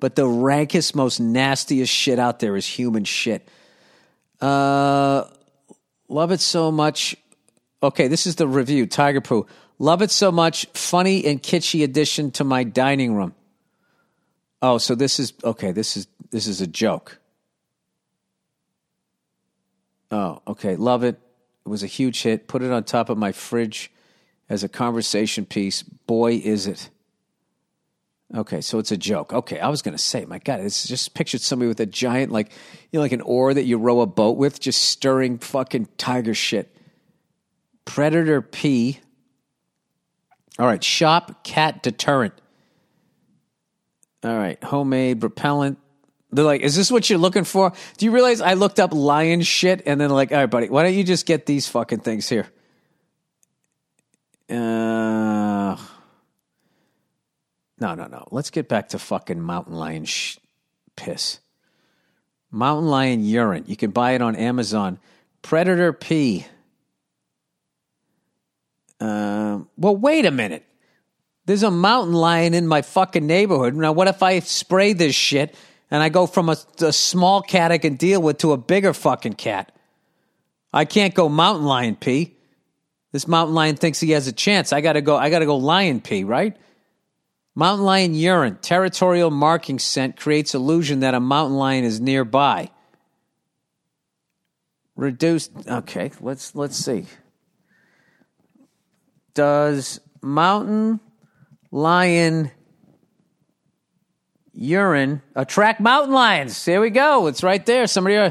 But 0.00 0.16
the 0.16 0.26
rankest, 0.26 0.96
most 0.96 1.20
nastiest 1.20 1.92
shit 1.92 2.18
out 2.18 2.40
there 2.40 2.56
is 2.56 2.66
human 2.66 3.04
shit. 3.04 3.48
Uh, 4.40 5.24
love 6.08 6.32
it 6.32 6.40
so 6.40 6.72
much. 6.72 7.16
Okay, 7.82 8.08
this 8.08 8.26
is 8.26 8.34
the 8.34 8.48
review. 8.48 8.86
Tiger 8.86 9.20
Poo. 9.20 9.46
Love 9.78 10.02
it 10.02 10.10
so 10.10 10.32
much. 10.32 10.66
Funny 10.74 11.24
and 11.24 11.42
kitschy 11.42 11.84
addition 11.84 12.32
to 12.32 12.44
my 12.44 12.64
dining 12.64 13.14
room. 13.14 13.34
Oh, 14.60 14.78
so 14.78 14.94
this 14.94 15.18
is 15.18 15.32
okay. 15.42 15.72
This 15.72 15.96
is 15.96 16.06
this 16.30 16.46
is 16.46 16.60
a 16.60 16.66
joke. 16.66 17.18
Oh, 20.12 20.40
okay. 20.46 20.76
Love 20.76 21.02
it. 21.02 21.18
It 21.64 21.68
was 21.68 21.82
a 21.82 21.88
huge 21.88 22.22
hit. 22.22 22.46
Put 22.46 22.62
it 22.62 22.70
on 22.70 22.84
top 22.84 23.08
of 23.08 23.18
my 23.18 23.32
fridge 23.32 23.90
as 24.48 24.62
a 24.62 24.68
conversation 24.68 25.46
piece. 25.46 25.82
Boy, 25.82 26.34
is 26.34 26.68
it. 26.68 26.90
Okay, 28.34 28.62
so 28.62 28.78
it's 28.78 28.90
a 28.90 28.96
joke. 28.96 29.32
Okay, 29.32 29.60
I 29.60 29.68
was 29.68 29.82
going 29.82 29.96
to 29.96 30.02
say, 30.02 30.24
my 30.24 30.38
God, 30.38 30.60
it's 30.60 30.86
just 30.86 31.12
pictured 31.12 31.42
somebody 31.42 31.68
with 31.68 31.80
a 31.80 31.86
giant, 31.86 32.32
like, 32.32 32.50
you 32.90 32.98
know, 32.98 33.00
like 33.00 33.12
an 33.12 33.20
oar 33.20 33.52
that 33.52 33.64
you 33.64 33.76
row 33.76 34.00
a 34.00 34.06
boat 34.06 34.38
with, 34.38 34.58
just 34.58 34.82
stirring 34.82 35.38
fucking 35.38 35.88
tiger 35.98 36.32
shit. 36.32 36.74
Predator 37.84 38.40
Pee. 38.40 39.00
All 40.58 40.66
right, 40.66 40.82
shop 40.82 41.44
cat 41.44 41.82
deterrent. 41.82 42.32
All 44.24 44.36
right, 44.36 44.62
homemade 44.64 45.22
repellent. 45.22 45.78
They're 46.32 46.44
like, 46.44 46.62
is 46.62 46.74
this 46.74 46.90
what 46.90 47.10
you're 47.10 47.18
looking 47.18 47.44
for? 47.44 47.72
Do 47.98 48.06
you 48.06 48.10
realize 48.10 48.40
I 48.40 48.54
looked 48.54 48.80
up 48.80 48.94
lion 48.94 49.42
shit 49.42 49.82
and 49.84 50.00
then 50.00 50.08
like, 50.08 50.32
all 50.32 50.38
right, 50.38 50.50
buddy, 50.50 50.70
why 50.70 50.82
don't 50.82 50.94
you 50.94 51.04
just 51.04 51.26
get 51.26 51.44
these 51.44 51.68
fucking 51.68 52.00
things 52.00 52.28
here? 52.28 52.46
Uh, 54.48 55.76
no, 57.78 57.94
no, 57.94 58.06
no. 58.06 58.26
Let's 58.30 58.48
get 58.48 58.66
back 58.68 58.90
to 58.90 58.98
fucking 58.98 59.40
mountain 59.40 59.74
lion 59.74 60.06
sh- 60.06 60.38
piss. 60.96 61.40
Mountain 62.50 62.88
lion 62.88 63.24
urine. 63.24 63.64
You 63.66 63.76
can 63.76 63.90
buy 63.90 64.12
it 64.12 64.22
on 64.22 64.34
Amazon. 64.34 64.98
Predator 65.42 65.92
pee. 65.92 66.46
Uh, 68.98 69.60
well, 69.76 69.96
wait 69.96 70.24
a 70.24 70.30
minute. 70.30 70.64
There's 71.44 71.62
a 71.62 71.70
mountain 71.70 72.14
lion 72.14 72.54
in 72.54 72.66
my 72.66 72.80
fucking 72.80 73.26
neighborhood. 73.26 73.74
Now, 73.74 73.92
what 73.92 74.08
if 74.08 74.22
I 74.22 74.38
spray 74.38 74.92
this 74.94 75.14
shit 75.14 75.54
and 75.92 76.02
I 76.02 76.08
go 76.08 76.26
from 76.26 76.48
a, 76.48 76.56
a 76.80 76.90
small 76.90 77.42
cat 77.42 77.70
I 77.70 77.76
can 77.76 77.96
deal 77.96 78.22
with 78.22 78.38
to 78.38 78.52
a 78.52 78.56
bigger 78.56 78.94
fucking 78.94 79.34
cat? 79.34 79.76
I 80.72 80.86
can't 80.86 81.12
go 81.12 81.28
mountain 81.28 81.66
lion 81.66 81.96
pee. 81.96 82.34
This 83.12 83.28
mountain 83.28 83.54
lion 83.54 83.76
thinks 83.76 84.00
he 84.00 84.12
has 84.12 84.26
a 84.26 84.32
chance. 84.32 84.72
I 84.72 84.80
gotta 84.80 85.02
go. 85.02 85.18
I 85.18 85.28
gotta 85.28 85.44
go 85.44 85.58
lion 85.58 86.00
pee, 86.00 86.24
right? 86.24 86.56
Mountain 87.54 87.84
lion 87.84 88.14
urine, 88.14 88.56
territorial 88.62 89.30
marking 89.30 89.78
scent 89.78 90.16
creates 90.16 90.54
illusion 90.54 91.00
that 91.00 91.12
a 91.12 91.20
mountain 91.20 91.58
lion 91.58 91.84
is 91.84 92.00
nearby. 92.00 92.70
Reduced. 94.96 95.52
Okay, 95.68 96.10
let's 96.22 96.54
let's 96.54 96.76
see. 96.78 97.04
Does 99.34 100.00
mountain 100.22 101.00
lion 101.70 102.50
urine 104.62 105.22
attract 105.34 105.80
mountain 105.80 106.14
lions? 106.14 106.64
There 106.64 106.80
we 106.80 106.90
go. 106.90 107.26
It's 107.26 107.42
right 107.42 107.64
there. 107.66 107.86
Somebody. 107.86 108.16
Uh, 108.16 108.30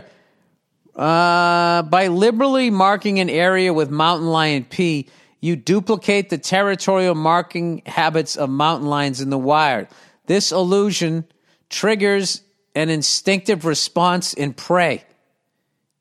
Uh, 0.94 1.84
by 1.84 2.08
liberally 2.08 2.70
marking 2.70 3.20
an 3.22 3.30
area 3.30 3.74
with 3.74 3.90
mountain 3.90 4.28
lion 4.28 4.66
pee, 4.66 5.08
you 5.40 5.56
duplicate 5.56 6.30
the 6.30 6.38
territorial 6.38 7.16
marking 7.16 7.82
habits 7.86 8.36
of 8.36 8.50
mountain 8.50 8.90
lions 8.90 9.22
in 9.22 9.30
the 9.30 9.38
wild. 9.38 9.88
This 10.26 10.52
illusion 10.52 11.24
triggers 11.70 12.44
an 12.76 12.90
instinctive 12.90 13.64
response 13.64 14.34
in 14.34 14.54
prey. 14.54 15.06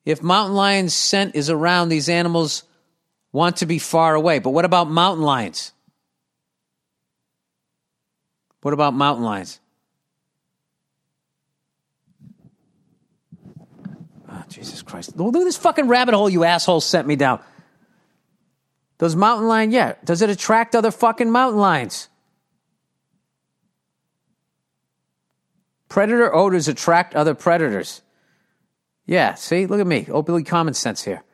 If 0.04 0.24
mountain 0.24 0.56
lions' 0.56 0.92
scent 0.92 1.36
is 1.36 1.48
around, 1.48 1.88
these 1.88 2.08
animals 2.08 2.64
want 3.30 3.58
to 3.58 3.66
be 3.66 3.78
far 3.78 4.16
away. 4.16 4.40
But 4.40 4.50
what 4.50 4.64
about 4.64 4.90
mountain 4.90 5.24
lions? 5.24 5.72
What 8.62 8.74
about 8.74 8.92
mountain 8.92 9.24
lions? 9.24 9.60
Jesus 14.50 14.82
Christ. 14.82 15.16
Look 15.16 15.34
at 15.36 15.44
this 15.44 15.56
fucking 15.56 15.88
rabbit 15.88 16.14
hole 16.14 16.28
you 16.28 16.44
assholes 16.44 16.84
sent 16.84 17.06
me 17.06 17.16
down. 17.16 17.40
Does 18.98 19.16
mountain 19.16 19.48
lion, 19.48 19.70
yeah. 19.70 19.94
Does 20.04 20.20
it 20.20 20.28
attract 20.28 20.74
other 20.74 20.90
fucking 20.90 21.30
mountain 21.30 21.58
lions? 21.58 22.08
Predator 25.88 26.34
odors 26.34 26.68
attract 26.68 27.14
other 27.14 27.34
predators. 27.34 28.02
Yeah, 29.06 29.34
see, 29.34 29.66
look 29.66 29.80
at 29.80 29.86
me. 29.86 30.06
Openly 30.08 30.44
common 30.44 30.74
sense 30.74 31.02
here. 31.02 31.24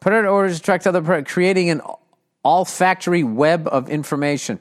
Predator 0.00 0.28
odors 0.28 0.58
attract 0.58 0.86
other 0.86 1.02
predators, 1.02 1.32
creating 1.32 1.70
an 1.70 1.80
olfactory 2.44 3.24
web 3.24 3.66
of 3.66 3.88
information. 3.88 4.60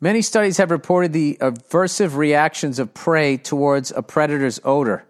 Many 0.00 0.20
studies 0.22 0.58
have 0.58 0.70
reported 0.70 1.12
the 1.12 1.38
aversive 1.40 2.16
reactions 2.16 2.78
of 2.78 2.92
prey 2.92 3.36
towards 3.36 3.90
a 3.92 4.02
predator's 4.02 4.60
odor. 4.62 5.04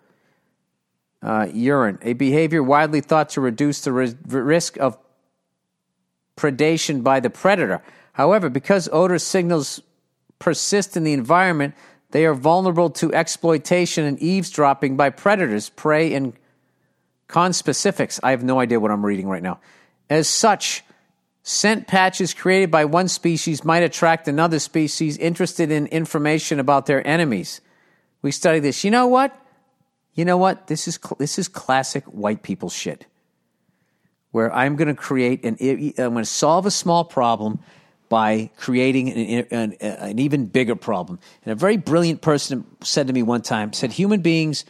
Uh, 1.22 1.49
urine, 1.53 1.99
a 2.03 2.12
behavior 2.12 2.62
widely 2.62 3.01
thought 3.01 3.30
to 3.30 3.41
reduce 3.41 3.80
the 3.80 3.93
ri- 3.93 4.14
risk 4.28 4.76
of 4.78 4.97
predation 6.37 7.03
by 7.03 7.18
the 7.18 7.30
predator. 7.30 7.82
However, 8.12 8.49
because 8.49 8.89
odor 8.93 9.18
signals 9.18 9.82
persist 10.39 10.97
in 10.97 11.03
the 11.03 11.14
environment, 11.14 11.74
they 12.12 12.24
are 12.26 12.34
vulnerable 12.34 12.91
to 12.91 13.12
exploitation 13.12 14.05
and 14.05 14.18
eavesdropping 14.20 14.97
by 14.97 15.11
predators, 15.11 15.70
prey, 15.70 16.14
and 16.14 16.34
conspecifics. 17.28 18.20
I 18.22 18.30
have 18.30 18.45
no 18.45 18.61
idea 18.61 18.78
what 18.78 18.93
I'm 18.93 19.05
reading 19.05 19.26
right 19.26 19.43
now. 19.43 19.59
As 20.09 20.28
such, 20.28 20.84
scent 21.47 21.86
patches 21.86 22.34
created 22.34 22.72
by 22.72 22.84
one 22.84 23.07
species 23.07 23.64
might 23.64 23.84
attract 23.84 24.26
another 24.26 24.59
species 24.59 25.16
interested 25.16 25.70
in 25.70 25.86
information 25.86 26.59
about 26.59 26.86
their 26.86 27.07
enemies. 27.07 27.61
We 28.20 28.32
study 28.32 28.59
this. 28.59 28.82
You 28.82 28.90
know 28.90 29.07
what? 29.07 29.32
You 30.14 30.24
know 30.24 30.38
what? 30.38 30.66
This 30.66 30.88
is 30.88 30.99
this 31.18 31.38
is 31.38 31.47
classic 31.47 32.03
white 32.07 32.42
people 32.42 32.68
shit. 32.68 33.07
Where 34.32 34.53
I'm 34.53 34.74
going 34.74 34.88
to 34.88 34.94
create 34.94 35.44
an 35.44 35.57
I'm 35.61 36.14
going 36.14 36.16
to 36.16 36.24
solve 36.24 36.66
a 36.66 36.70
small 36.72 37.05
problem 37.05 37.61
by 38.09 38.51
creating 38.57 39.12
an, 39.12 39.47
an, 39.51 39.72
an, 39.80 40.18
even 40.18 40.47
bigger 40.47 40.74
problem. 40.74 41.20
And 41.44 41.53
a 41.53 41.57
very 41.57 41.76
brilliant 41.76 42.22
person 42.22 42.64
said 42.82 43.07
to 43.07 43.12
me 43.12 43.22
one 43.22 43.42
time, 43.42 43.72
said 43.72 43.92
human 43.92 44.20
beings 44.20 44.64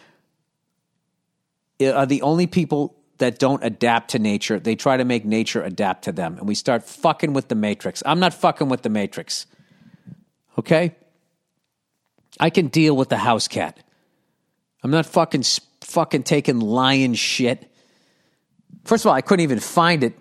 eh, 1.80 1.90
are 1.90 2.06
the 2.06 2.22
only 2.22 2.46
people 2.46 2.95
that 3.18 3.38
don't 3.38 3.64
adapt 3.64 4.10
to 4.10 4.18
nature. 4.18 4.58
They 4.58 4.76
try 4.76 4.96
to 4.96 5.04
make 5.04 5.24
nature 5.24 5.62
adapt 5.62 6.04
to 6.04 6.12
them. 6.12 6.36
And 6.38 6.46
we 6.46 6.54
start 6.54 6.84
fucking 6.84 7.32
with 7.32 7.48
the 7.48 7.54
matrix. 7.54 8.02
I'm 8.04 8.20
not 8.20 8.34
fucking 8.34 8.68
with 8.68 8.82
the 8.82 8.88
matrix. 8.88 9.46
Okay? 10.58 10.94
I 12.38 12.50
can 12.50 12.68
deal 12.68 12.96
with 12.96 13.08
the 13.08 13.16
house 13.16 13.48
cat. 13.48 13.82
I'm 14.82 14.90
not 14.90 15.06
fucking 15.06 15.44
fucking 15.80 16.24
taking 16.24 16.60
lion 16.60 17.14
shit. 17.14 17.72
First 18.84 19.04
of 19.04 19.08
all, 19.08 19.14
I 19.14 19.22
couldn't 19.22 19.42
even 19.42 19.60
find 19.60 20.04
it. 20.04 20.14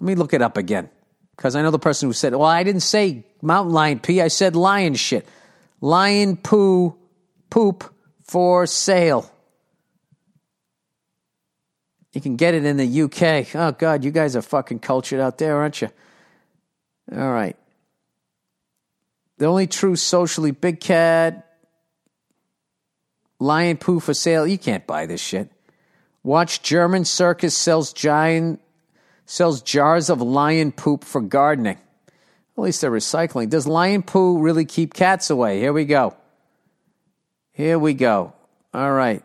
Let 0.00 0.06
me 0.06 0.14
look 0.14 0.32
it 0.32 0.42
up 0.42 0.56
again. 0.56 0.90
Because 1.36 1.56
I 1.56 1.62
know 1.62 1.70
the 1.70 1.78
person 1.78 2.08
who 2.08 2.12
said, 2.12 2.34
well, 2.34 2.48
I 2.48 2.62
didn't 2.62 2.82
say 2.82 3.24
mountain 3.42 3.72
lion 3.72 3.98
pee, 3.98 4.22
I 4.22 4.28
said 4.28 4.56
lion 4.56 4.94
shit. 4.94 5.26
Lion 5.80 6.36
poo, 6.36 6.96
poop 7.50 7.92
for 8.22 8.66
sale. 8.66 9.30
You 12.14 12.20
can 12.20 12.36
get 12.36 12.54
it 12.54 12.64
in 12.64 12.76
the 12.76 13.02
UK. 13.02 13.54
Oh, 13.56 13.72
God, 13.72 14.04
you 14.04 14.12
guys 14.12 14.36
are 14.36 14.42
fucking 14.42 14.78
cultured 14.78 15.20
out 15.20 15.38
there, 15.38 15.56
aren't 15.56 15.82
you? 15.82 15.90
All 17.12 17.32
right. 17.32 17.56
The 19.38 19.46
only 19.46 19.66
true 19.66 19.96
socially 19.96 20.52
big 20.52 20.78
cat, 20.78 21.44
lion 23.40 23.76
poo 23.76 23.98
for 23.98 24.14
sale. 24.14 24.46
You 24.46 24.58
can't 24.58 24.86
buy 24.86 25.06
this 25.06 25.20
shit. 25.20 25.50
Watch 26.22 26.62
German 26.62 27.04
circus 27.04 27.56
sells 27.56 27.92
giant 27.92 28.60
sells 29.26 29.60
jars 29.62 30.08
of 30.08 30.22
lion 30.22 30.70
poop 30.70 31.02
for 31.02 31.20
gardening. 31.20 31.78
At 32.56 32.62
least 32.62 32.80
they're 32.80 32.90
recycling. 32.90 33.50
Does 33.50 33.66
lion 33.66 34.02
poo 34.02 34.38
really 34.38 34.64
keep 34.64 34.94
cats 34.94 35.30
away? 35.30 35.58
Here 35.58 35.72
we 35.72 35.84
go. 35.84 36.14
Here 37.52 37.78
we 37.78 37.94
go. 37.94 38.32
All 38.72 38.92
right. 38.92 39.24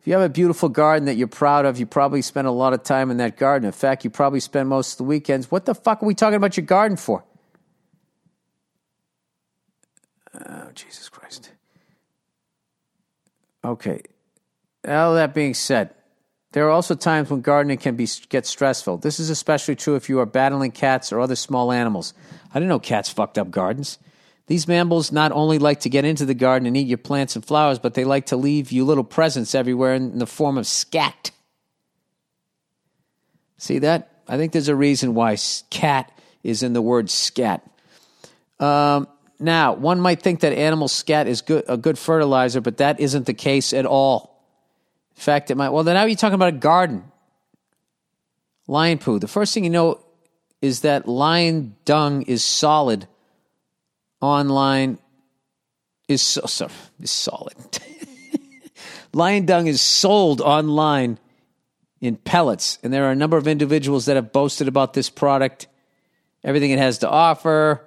If 0.00 0.06
you 0.06 0.14
have 0.14 0.22
a 0.22 0.30
beautiful 0.30 0.70
garden 0.70 1.04
that 1.06 1.16
you're 1.16 1.28
proud 1.28 1.66
of, 1.66 1.78
you 1.78 1.84
probably 1.84 2.22
spend 2.22 2.46
a 2.46 2.50
lot 2.50 2.72
of 2.72 2.82
time 2.82 3.10
in 3.10 3.18
that 3.18 3.36
garden. 3.36 3.66
In 3.66 3.72
fact, 3.72 4.02
you 4.02 4.08
probably 4.08 4.40
spend 4.40 4.68
most 4.68 4.92
of 4.92 4.98
the 4.98 5.04
weekends. 5.04 5.50
What 5.50 5.66
the 5.66 5.74
fuck 5.74 6.02
are 6.02 6.06
we 6.06 6.14
talking 6.14 6.36
about 6.36 6.56
your 6.56 6.64
garden 6.64 6.96
for? 6.96 7.22
Oh, 10.34 10.70
Jesus 10.74 11.10
Christ. 11.10 11.52
Okay. 13.62 14.00
All 14.88 15.14
that 15.14 15.34
being 15.34 15.52
said, 15.52 15.94
there 16.52 16.66
are 16.66 16.70
also 16.70 16.94
times 16.94 17.28
when 17.28 17.42
gardening 17.42 17.76
can 17.76 17.94
be 17.94 18.08
get 18.30 18.46
stressful. 18.46 18.96
This 18.98 19.20
is 19.20 19.28
especially 19.28 19.76
true 19.76 19.96
if 19.96 20.08
you 20.08 20.18
are 20.20 20.26
battling 20.26 20.70
cats 20.70 21.12
or 21.12 21.20
other 21.20 21.36
small 21.36 21.70
animals. 21.70 22.14
I 22.54 22.54
didn't 22.54 22.70
know 22.70 22.78
cats 22.78 23.10
fucked 23.10 23.36
up 23.36 23.50
gardens. 23.50 23.98
These 24.50 24.66
mammals 24.66 25.12
not 25.12 25.30
only 25.30 25.60
like 25.60 25.78
to 25.82 25.88
get 25.88 26.04
into 26.04 26.26
the 26.26 26.34
garden 26.34 26.66
and 26.66 26.76
eat 26.76 26.88
your 26.88 26.98
plants 26.98 27.36
and 27.36 27.44
flowers, 27.44 27.78
but 27.78 27.94
they 27.94 28.02
like 28.02 28.26
to 28.26 28.36
leave 28.36 28.72
you 28.72 28.84
little 28.84 29.04
presents 29.04 29.54
everywhere 29.54 29.94
in 29.94 30.18
the 30.18 30.26
form 30.26 30.58
of 30.58 30.66
scat. 30.66 31.30
See 33.58 33.78
that? 33.78 34.10
I 34.26 34.36
think 34.38 34.50
there's 34.50 34.66
a 34.66 34.74
reason 34.74 35.14
why 35.14 35.36
cat 35.70 36.10
is 36.42 36.64
in 36.64 36.72
the 36.72 36.82
word 36.82 37.10
scat. 37.10 37.64
Um, 38.58 39.06
now, 39.38 39.74
one 39.74 40.00
might 40.00 40.20
think 40.20 40.40
that 40.40 40.52
animal 40.52 40.88
scat 40.88 41.28
is 41.28 41.42
good, 41.42 41.62
a 41.68 41.76
good 41.76 41.96
fertilizer, 41.96 42.60
but 42.60 42.78
that 42.78 42.98
isn't 42.98 43.26
the 43.26 43.34
case 43.34 43.72
at 43.72 43.86
all 43.86 44.42
In 45.14 45.22
fact, 45.22 45.52
it 45.52 45.56
might. 45.56 45.68
Well, 45.68 45.84
then 45.84 45.94
now 45.94 46.06
you're 46.06 46.16
talking 46.16 46.34
about 46.34 46.48
a 46.48 46.58
garden. 46.58 47.04
Lion 48.66 48.98
poo. 48.98 49.20
The 49.20 49.28
first 49.28 49.54
thing 49.54 49.62
you 49.62 49.70
know 49.70 50.00
is 50.60 50.80
that 50.80 51.06
lion 51.06 51.76
dung 51.84 52.22
is 52.22 52.42
solid. 52.42 53.06
Online 54.20 54.98
is 56.08 56.22
so, 56.22 56.42
so 56.46 56.68
is 57.00 57.10
solid. 57.10 57.54
lion 59.12 59.46
dung 59.46 59.66
is 59.66 59.80
sold 59.80 60.40
online 60.40 61.18
in 62.00 62.16
pellets, 62.16 62.78
and 62.82 62.92
there 62.92 63.04
are 63.04 63.12
a 63.12 63.16
number 63.16 63.36
of 63.36 63.46
individuals 63.46 64.06
that 64.06 64.16
have 64.16 64.32
boasted 64.32 64.68
about 64.68 64.94
this 64.94 65.10
product, 65.10 65.66
everything 66.42 66.70
it 66.70 66.78
has 66.78 66.98
to 66.98 67.08
offer, 67.08 67.84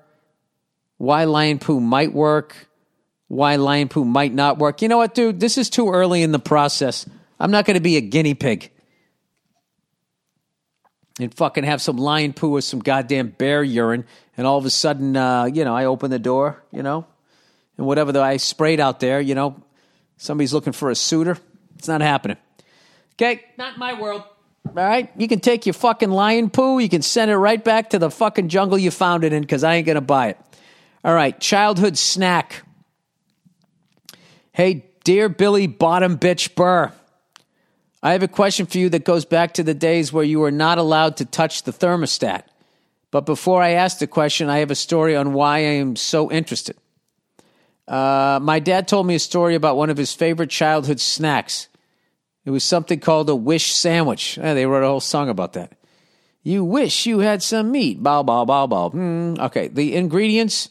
why 0.97 1.23
lion 1.25 1.59
poo 1.59 1.79
might 1.79 2.13
work, 2.13 2.67
why 3.27 3.55
lion 3.55 3.89
poo 3.89 4.05
might 4.05 4.33
not 4.33 4.57
work. 4.57 4.81
You 4.81 4.87
know 4.87 4.97
what, 4.97 5.15
dude? 5.15 5.39
This 5.39 5.57
is 5.57 5.69
too 5.69 5.89
early 5.89 6.21
in 6.21 6.31
the 6.31 6.39
process 6.39 7.05
I'm 7.39 7.51
not 7.51 7.65
going 7.65 7.75
to 7.75 7.81
be 7.81 7.97
a 7.97 8.01
guinea 8.01 8.35
pig 8.35 8.71
and 11.19 11.33
fucking 11.33 11.63
have 11.63 11.81
some 11.81 11.97
lion 11.97 12.33
poo 12.33 12.55
or 12.55 12.61
some 12.61 12.79
goddamn 12.79 13.29
bear 13.29 13.63
urine, 13.63 14.05
and 14.35 14.47
all 14.47 14.57
of 14.57 14.65
a 14.65 14.69
sudden, 14.69 15.15
uh, 15.15 15.45
you 15.45 15.63
know, 15.63 15.75
I 15.75 15.85
open 15.85 16.09
the 16.09 16.19
door, 16.19 16.63
you 16.71 16.81
know, 16.81 17.05
and 17.77 17.85
whatever 17.85 18.11
the, 18.11 18.21
I 18.21 18.37
sprayed 18.37 18.79
out 18.79 18.99
there, 18.99 19.21
you 19.21 19.35
know, 19.35 19.61
somebody's 20.17 20.53
looking 20.53 20.73
for 20.73 20.89
a 20.89 20.95
suitor. 20.95 21.37
It's 21.77 21.87
not 21.87 22.01
happening. 22.01 22.37
Okay, 23.13 23.41
not 23.57 23.77
my 23.77 23.99
world. 23.99 24.23
All 24.65 24.73
right, 24.73 25.11
you 25.17 25.27
can 25.27 25.39
take 25.39 25.65
your 25.65 25.73
fucking 25.73 26.09
lion 26.09 26.49
poo, 26.49 26.79
you 26.79 26.89
can 26.89 27.01
send 27.01 27.29
it 27.29 27.37
right 27.37 27.63
back 27.63 27.91
to 27.91 27.99
the 27.99 28.09
fucking 28.09 28.47
jungle 28.49 28.77
you 28.77 28.89
found 28.89 29.23
it 29.23 29.33
in, 29.33 29.41
because 29.41 29.63
I 29.63 29.75
ain't 29.75 29.85
gonna 29.85 30.01
buy 30.01 30.29
it. 30.29 30.39
All 31.03 31.13
right, 31.13 31.39
childhood 31.39 31.97
snack. 31.97 32.63
Hey, 34.51 34.85
dear 35.03 35.29
Billy 35.29 35.67
Bottom 35.67 36.17
Bitch 36.17 36.55
Burr. 36.55 36.91
I 38.03 38.11
have 38.11 38.21
a 38.21 38.27
question 38.27 38.65
for 38.65 38.77
you 38.79 38.89
that 38.89 39.05
goes 39.05 39.23
back 39.23 39.53
to 39.53 39.63
the 39.63 39.73
days 39.73 40.11
where 40.11 40.25
you 40.25 40.41
were 40.41 40.51
not 40.51 40.77
allowed 40.77 41.15
to 41.17 41.25
touch 41.25 41.63
the 41.63 41.71
thermostat. 41.71 42.43
But 43.11 43.25
before 43.25 43.63
I 43.63 43.71
ask 43.71 43.99
the 43.99 44.07
question, 44.07 44.49
I 44.49 44.59
have 44.59 44.71
a 44.71 44.75
story 44.75 45.15
on 45.15 45.31
why 45.31 45.59
I 45.59 45.79
am 45.79 45.95
so 45.95 46.29
interested. 46.29 46.75
Uh, 47.87 48.39
my 48.41 48.59
dad 48.59 48.89
told 48.89 49.07
me 49.07 49.15
a 49.15 49.19
story 49.19 49.55
about 49.55 49.77
one 49.77 49.89
of 49.89 49.95
his 49.95 50.13
favorite 50.13 50.49
childhood 50.49 50.99
snacks. 50.99 51.69
It 52.43 52.51
was 52.51 52.65
something 52.65 52.99
called 52.99 53.29
a 53.29 53.35
wish 53.35 53.73
sandwich. 53.73 54.37
Eh, 54.37 54.53
they 54.53 54.65
wrote 54.65 54.83
a 54.83 54.87
whole 54.87 54.99
song 54.99 55.29
about 55.29 55.53
that. 55.53 55.71
You 56.41 56.65
wish 56.65 57.05
you 57.05 57.19
had 57.19 57.41
some 57.41 57.71
meat. 57.71 58.03
Bow, 58.03 58.21
bow, 58.21 58.43
bow, 58.43 58.67
bow. 58.67 58.89
Mm, 58.89 59.39
okay. 59.39 59.69
The 59.69 59.95
ingredients 59.95 60.69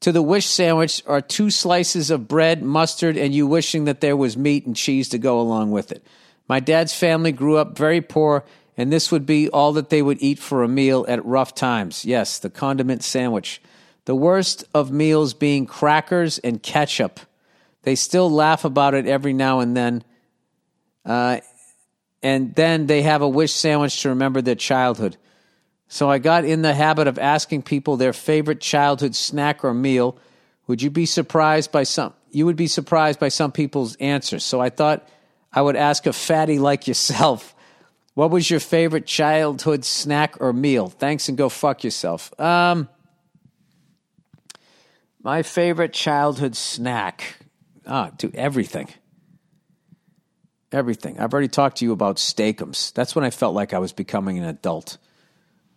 to 0.00 0.10
the 0.10 0.22
wish 0.22 0.46
sandwich 0.46 1.04
are 1.06 1.20
two 1.20 1.50
slices 1.50 2.10
of 2.10 2.26
bread, 2.26 2.64
mustard, 2.64 3.16
and 3.16 3.32
you 3.32 3.46
wishing 3.46 3.84
that 3.84 4.00
there 4.00 4.16
was 4.16 4.36
meat 4.36 4.66
and 4.66 4.74
cheese 4.74 5.08
to 5.10 5.18
go 5.18 5.40
along 5.40 5.70
with 5.70 5.92
it. 5.92 6.04
My 6.48 6.60
dad's 6.60 6.94
family 6.94 7.32
grew 7.32 7.56
up 7.56 7.76
very 7.76 8.00
poor, 8.00 8.44
and 8.76 8.92
this 8.92 9.10
would 9.10 9.26
be 9.26 9.48
all 9.48 9.72
that 9.74 9.88
they 9.88 10.02
would 10.02 10.20
eat 10.20 10.38
for 10.38 10.62
a 10.62 10.68
meal 10.68 11.04
at 11.08 11.24
rough 11.24 11.54
times. 11.54 12.04
Yes, 12.04 12.38
the 12.38 12.50
condiment 12.50 13.02
sandwich. 13.02 13.62
The 14.04 14.14
worst 14.14 14.64
of 14.74 14.90
meals 14.90 15.32
being 15.32 15.66
crackers 15.66 16.38
and 16.38 16.62
ketchup. 16.62 17.20
They 17.82 17.94
still 17.94 18.30
laugh 18.30 18.64
about 18.64 18.94
it 18.94 19.06
every 19.06 19.32
now 19.32 19.60
and 19.60 19.76
then. 19.76 20.04
Uh, 21.04 21.40
and 22.22 22.54
then 22.54 22.86
they 22.86 23.02
have 23.02 23.22
a 23.22 23.28
wish 23.28 23.52
sandwich 23.52 24.02
to 24.02 24.10
remember 24.10 24.42
their 24.42 24.54
childhood. 24.54 25.16
So 25.88 26.10
I 26.10 26.18
got 26.18 26.44
in 26.44 26.62
the 26.62 26.74
habit 26.74 27.06
of 27.06 27.18
asking 27.18 27.62
people 27.62 27.96
their 27.96 28.12
favorite 28.12 28.60
childhood 28.60 29.14
snack 29.14 29.64
or 29.64 29.74
meal. 29.74 30.18
Would 30.66 30.82
you 30.82 30.90
be 30.90 31.06
surprised 31.06 31.70
by 31.70 31.84
some? 31.84 32.14
You 32.30 32.46
would 32.46 32.56
be 32.56 32.66
surprised 32.66 33.20
by 33.20 33.28
some 33.28 33.52
people's 33.52 33.96
answers. 33.96 34.44
So 34.44 34.60
I 34.60 34.70
thought 34.70 35.06
I 35.54 35.62
would 35.62 35.76
ask 35.76 36.06
a 36.06 36.12
fatty 36.12 36.58
like 36.58 36.88
yourself, 36.88 37.54
what 38.14 38.30
was 38.30 38.50
your 38.50 38.60
favorite 38.60 39.06
childhood 39.06 39.84
snack 39.84 40.40
or 40.40 40.52
meal? 40.52 40.88
Thanks 40.88 41.28
and 41.28 41.38
go 41.38 41.48
fuck 41.48 41.84
yourself. 41.84 42.38
Um, 42.40 42.88
my 45.22 45.42
favorite 45.42 45.92
childhood 45.92 46.56
snack. 46.56 47.36
Ah, 47.86 48.10
do 48.16 48.30
everything. 48.34 48.88
Everything. 50.72 51.20
I've 51.20 51.32
already 51.32 51.48
talked 51.48 51.78
to 51.78 51.84
you 51.84 51.92
about 51.92 52.16
steakums. 52.16 52.92
That's 52.92 53.14
when 53.14 53.24
I 53.24 53.30
felt 53.30 53.54
like 53.54 53.72
I 53.72 53.78
was 53.78 53.92
becoming 53.92 54.38
an 54.38 54.44
adult. 54.44 54.98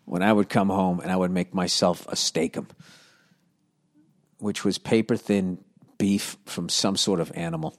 When 0.05 0.23
I 0.23 0.33
would 0.33 0.49
come 0.49 0.69
home 0.69 1.01
and 1.01 1.11
I 1.11 1.15
would 1.15 1.31
make 1.31 1.53
myself 1.53 2.07
a 2.07 2.15
steakum, 2.15 2.67
which 4.39 4.65
was 4.65 4.77
paper 4.77 5.17
thin 5.17 5.63
beef 5.97 6.37
from 6.45 6.69
some 6.69 6.95
sort 6.95 7.19
of 7.19 7.31
animal 7.35 7.77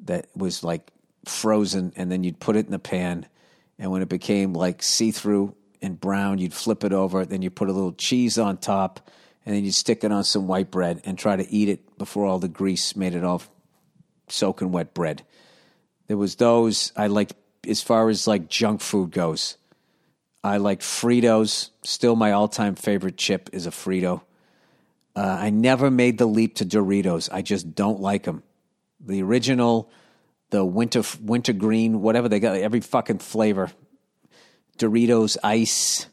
that 0.00 0.28
was 0.36 0.62
like 0.62 0.90
frozen, 1.24 1.92
and 1.96 2.10
then 2.10 2.24
you'd 2.24 2.40
put 2.40 2.56
it 2.56 2.66
in 2.66 2.72
the 2.72 2.78
pan. 2.78 3.26
And 3.78 3.90
when 3.90 4.02
it 4.02 4.08
became 4.08 4.52
like 4.52 4.82
see 4.82 5.10
through 5.10 5.54
and 5.82 6.00
brown, 6.00 6.38
you'd 6.38 6.54
flip 6.54 6.84
it 6.84 6.92
over. 6.92 7.24
Then 7.24 7.42
you 7.42 7.50
put 7.50 7.68
a 7.68 7.72
little 7.72 7.92
cheese 7.92 8.38
on 8.38 8.58
top, 8.58 9.10
and 9.44 9.54
then 9.54 9.64
you'd 9.64 9.74
stick 9.74 10.04
it 10.04 10.12
on 10.12 10.24
some 10.24 10.46
white 10.46 10.70
bread 10.70 11.00
and 11.04 11.18
try 11.18 11.36
to 11.36 11.50
eat 11.52 11.68
it 11.68 11.98
before 11.98 12.26
all 12.26 12.38
the 12.38 12.48
grease 12.48 12.96
made 12.96 13.14
it 13.14 13.24
all 13.24 13.42
soaking 14.28 14.72
wet 14.72 14.94
bread. 14.94 15.22
There 16.06 16.16
was 16.16 16.36
those 16.36 16.92
I 16.96 17.06
liked 17.08 17.34
as 17.68 17.82
far 17.82 18.08
as 18.08 18.26
like 18.26 18.48
junk 18.48 18.80
food 18.80 19.10
goes. 19.10 19.56
I 20.42 20.58
like 20.58 20.80
Fritos. 20.80 21.70
Still, 21.82 22.14
my 22.14 22.30
all-time 22.30 22.76
favorite 22.76 23.16
chip 23.16 23.50
is 23.52 23.66
a 23.66 23.70
Frito. 23.70 24.22
Uh, 25.16 25.38
I 25.40 25.50
never 25.50 25.90
made 25.90 26.18
the 26.18 26.26
leap 26.26 26.56
to 26.56 26.64
Doritos. 26.64 27.28
I 27.32 27.42
just 27.42 27.74
don't 27.74 28.00
like 28.00 28.24
them 28.24 28.42
the 29.06 29.22
original, 29.22 29.90
the 30.50 30.64
winter 30.64 31.02
wintergreen, 31.22 32.02
whatever 32.02 32.28
they 32.28 32.40
got, 32.40 32.56
every 32.56 32.80
fucking 32.80 33.18
flavor. 33.18 33.70
Doritos 34.78 35.36
Ice, 35.42 36.06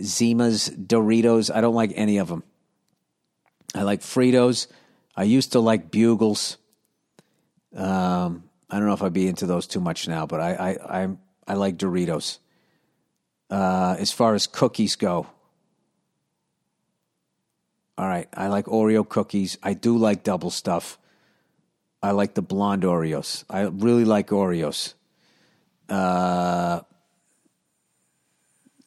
Zima's 0.00 0.70
Doritos. 0.70 1.54
I 1.54 1.60
don't 1.60 1.74
like 1.74 1.92
any 1.94 2.18
of 2.18 2.28
them. 2.28 2.44
I 3.74 3.82
like 3.82 4.00
Fritos. 4.00 4.68
I 5.16 5.24
used 5.24 5.52
to 5.52 5.60
like 5.60 5.90
Bugles. 5.90 6.58
Um, 7.74 8.44
I 8.70 8.78
don't 8.78 8.86
know 8.86 8.94
if 8.94 9.02
I'd 9.02 9.12
be 9.12 9.26
into 9.26 9.46
those 9.46 9.66
too 9.66 9.80
much 9.80 10.06
now, 10.06 10.26
but 10.26 10.40
I 10.40 10.52
I 10.54 11.02
I, 11.02 11.08
I 11.48 11.54
like 11.54 11.76
Doritos. 11.76 12.38
Uh, 13.50 13.96
as 13.98 14.10
far 14.10 14.34
as 14.34 14.46
cookies 14.46 14.96
go, 14.96 15.26
all 17.96 18.06
right, 18.06 18.28
I 18.34 18.48
like 18.48 18.66
Oreo 18.66 19.08
cookies. 19.08 19.58
I 19.62 19.74
do 19.74 19.96
like 19.96 20.22
double 20.22 20.50
stuff. 20.50 20.98
I 22.04 22.10
like 22.10 22.34
the 22.34 22.42
blonde 22.42 22.82
Oreos. 22.82 23.44
I 23.48 23.62
really 23.62 24.04
like 24.04 24.28
Oreos. 24.28 24.92
Uh, 25.88 26.82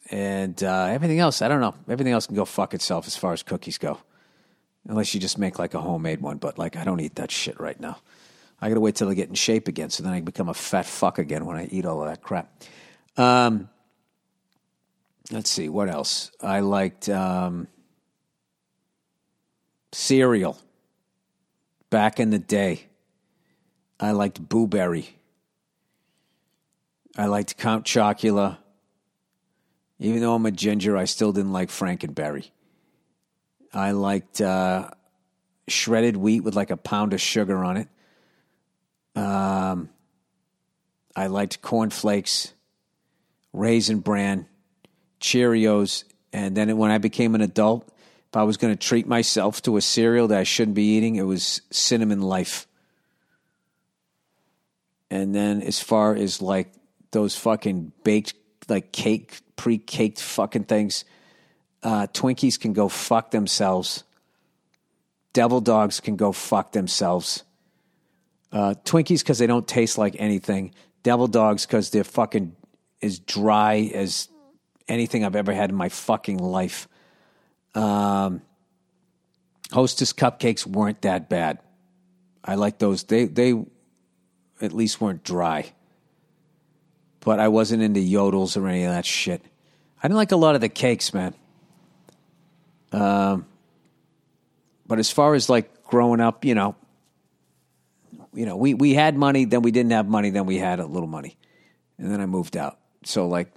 and 0.08 0.62
uh, 0.62 0.84
everything 0.84 1.18
else, 1.18 1.42
I 1.42 1.48
don't 1.48 1.60
know. 1.60 1.74
Everything 1.88 2.12
else 2.12 2.28
can 2.28 2.36
go 2.36 2.44
fuck 2.44 2.74
itself 2.74 3.08
as 3.08 3.16
far 3.16 3.32
as 3.32 3.42
cookies 3.42 3.76
go. 3.76 3.98
Unless 4.86 5.14
you 5.14 5.20
just 5.20 5.36
make 5.36 5.58
like 5.58 5.74
a 5.74 5.80
homemade 5.80 6.20
one. 6.20 6.36
But 6.36 6.58
like, 6.58 6.76
I 6.76 6.84
don't 6.84 7.00
eat 7.00 7.16
that 7.16 7.32
shit 7.32 7.58
right 7.58 7.78
now. 7.80 7.98
I 8.60 8.68
gotta 8.68 8.78
wait 8.78 8.94
till 8.94 9.08
I 9.08 9.14
get 9.14 9.28
in 9.28 9.34
shape 9.34 9.66
again 9.66 9.90
so 9.90 10.04
then 10.04 10.12
I 10.12 10.20
become 10.20 10.48
a 10.48 10.54
fat 10.54 10.86
fuck 10.86 11.18
again 11.18 11.44
when 11.44 11.56
I 11.56 11.66
eat 11.66 11.86
all 11.86 12.00
of 12.00 12.08
that 12.08 12.22
crap. 12.22 12.52
Um, 13.16 13.68
let's 15.32 15.50
see, 15.50 15.68
what 15.68 15.88
else? 15.88 16.30
I 16.40 16.60
liked 16.60 17.08
um, 17.08 17.66
cereal 19.90 20.56
back 21.90 22.20
in 22.20 22.30
the 22.30 22.38
day. 22.38 22.84
I 24.00 24.12
liked 24.12 24.48
Boo 24.48 24.66
Berry. 24.66 25.16
I 27.16 27.26
liked 27.26 27.56
Count 27.56 27.84
Chocula. 27.84 28.58
Even 29.98 30.20
though 30.20 30.34
I'm 30.34 30.46
a 30.46 30.52
ginger, 30.52 30.96
I 30.96 31.04
still 31.06 31.32
didn't 31.32 31.52
like 31.52 31.70
Frankenberry. 31.70 32.50
I 33.72 33.90
liked 33.90 34.40
uh, 34.40 34.90
shredded 35.66 36.16
wheat 36.16 36.44
with 36.44 36.54
like 36.54 36.70
a 36.70 36.76
pound 36.76 37.12
of 37.12 37.20
sugar 37.20 37.64
on 37.64 37.76
it. 37.78 37.88
Um, 39.16 39.90
I 41.16 41.26
liked 41.26 41.60
cornflakes, 41.60 42.52
raisin 43.52 43.98
bran, 43.98 44.46
Cheerios, 45.20 46.04
and 46.32 46.56
then 46.56 46.76
when 46.76 46.92
I 46.92 46.98
became 46.98 47.34
an 47.34 47.40
adult, 47.40 47.88
if 48.28 48.36
I 48.36 48.44
was 48.44 48.56
going 48.56 48.72
to 48.72 48.78
treat 48.78 49.08
myself 49.08 49.60
to 49.62 49.76
a 49.76 49.80
cereal 49.80 50.28
that 50.28 50.38
I 50.38 50.44
shouldn't 50.44 50.76
be 50.76 50.96
eating, 50.96 51.16
it 51.16 51.22
was 51.22 51.62
cinnamon 51.70 52.20
life. 52.20 52.68
And 55.10 55.34
then 55.34 55.62
as 55.62 55.80
far 55.80 56.14
as 56.14 56.42
like 56.42 56.72
those 57.10 57.36
fucking 57.36 57.92
baked 58.04 58.34
like 58.68 58.92
cake 58.92 59.40
pre-caked 59.56 60.20
fucking 60.20 60.64
things, 60.64 61.04
uh, 61.82 62.06
Twinkies 62.08 62.60
can 62.60 62.72
go 62.72 62.88
fuck 62.88 63.30
themselves. 63.30 64.04
Devil 65.32 65.60
dogs 65.60 66.00
can 66.00 66.16
go 66.16 66.32
fuck 66.32 66.72
themselves. 66.72 67.44
Uh, 68.52 68.74
Twinkies 68.84 69.20
because 69.20 69.38
they 69.38 69.46
don't 69.46 69.66
taste 69.66 69.98
like 69.98 70.16
anything. 70.18 70.72
Devil 71.02 71.28
dogs 71.28 71.66
because 71.66 71.90
they're 71.90 72.04
fucking 72.04 72.54
as 73.02 73.18
dry 73.18 73.90
as 73.94 74.28
anything 74.88 75.24
I've 75.24 75.36
ever 75.36 75.52
had 75.52 75.70
in 75.70 75.76
my 75.76 75.88
fucking 75.88 76.38
life. 76.38 76.88
Um, 77.74 78.42
Hostess 79.72 80.12
cupcakes 80.12 80.66
weren't 80.66 81.02
that 81.02 81.28
bad. 81.28 81.58
I 82.42 82.54
like 82.54 82.78
those. 82.78 83.04
They 83.04 83.26
they 83.26 83.52
at 84.60 84.72
least 84.72 85.00
weren't 85.00 85.22
dry. 85.22 85.72
But 87.20 87.40
I 87.40 87.48
wasn't 87.48 87.82
into 87.82 88.00
yodels 88.00 88.56
or 88.56 88.66
any 88.68 88.84
of 88.84 88.92
that 88.92 89.04
shit. 89.04 89.42
I 90.02 90.08
didn't 90.08 90.16
like 90.16 90.32
a 90.32 90.36
lot 90.36 90.54
of 90.54 90.60
the 90.60 90.68
cakes, 90.68 91.12
man. 91.12 91.34
Um, 92.92 93.46
but 94.86 94.98
as 94.98 95.10
far 95.10 95.34
as 95.34 95.48
like 95.48 95.84
growing 95.84 96.20
up, 96.20 96.44
you 96.44 96.54
know, 96.54 96.76
you 98.32 98.46
know, 98.46 98.56
we, 98.56 98.74
we 98.74 98.94
had 98.94 99.16
money, 99.16 99.44
then 99.44 99.62
we 99.62 99.70
didn't 99.70 99.92
have 99.92 100.08
money, 100.08 100.30
then 100.30 100.46
we 100.46 100.58
had 100.58 100.80
a 100.80 100.86
little 100.86 101.08
money. 101.08 101.36
And 101.98 102.10
then 102.10 102.20
I 102.20 102.26
moved 102.26 102.56
out. 102.56 102.78
So 103.04 103.26
like 103.26 103.52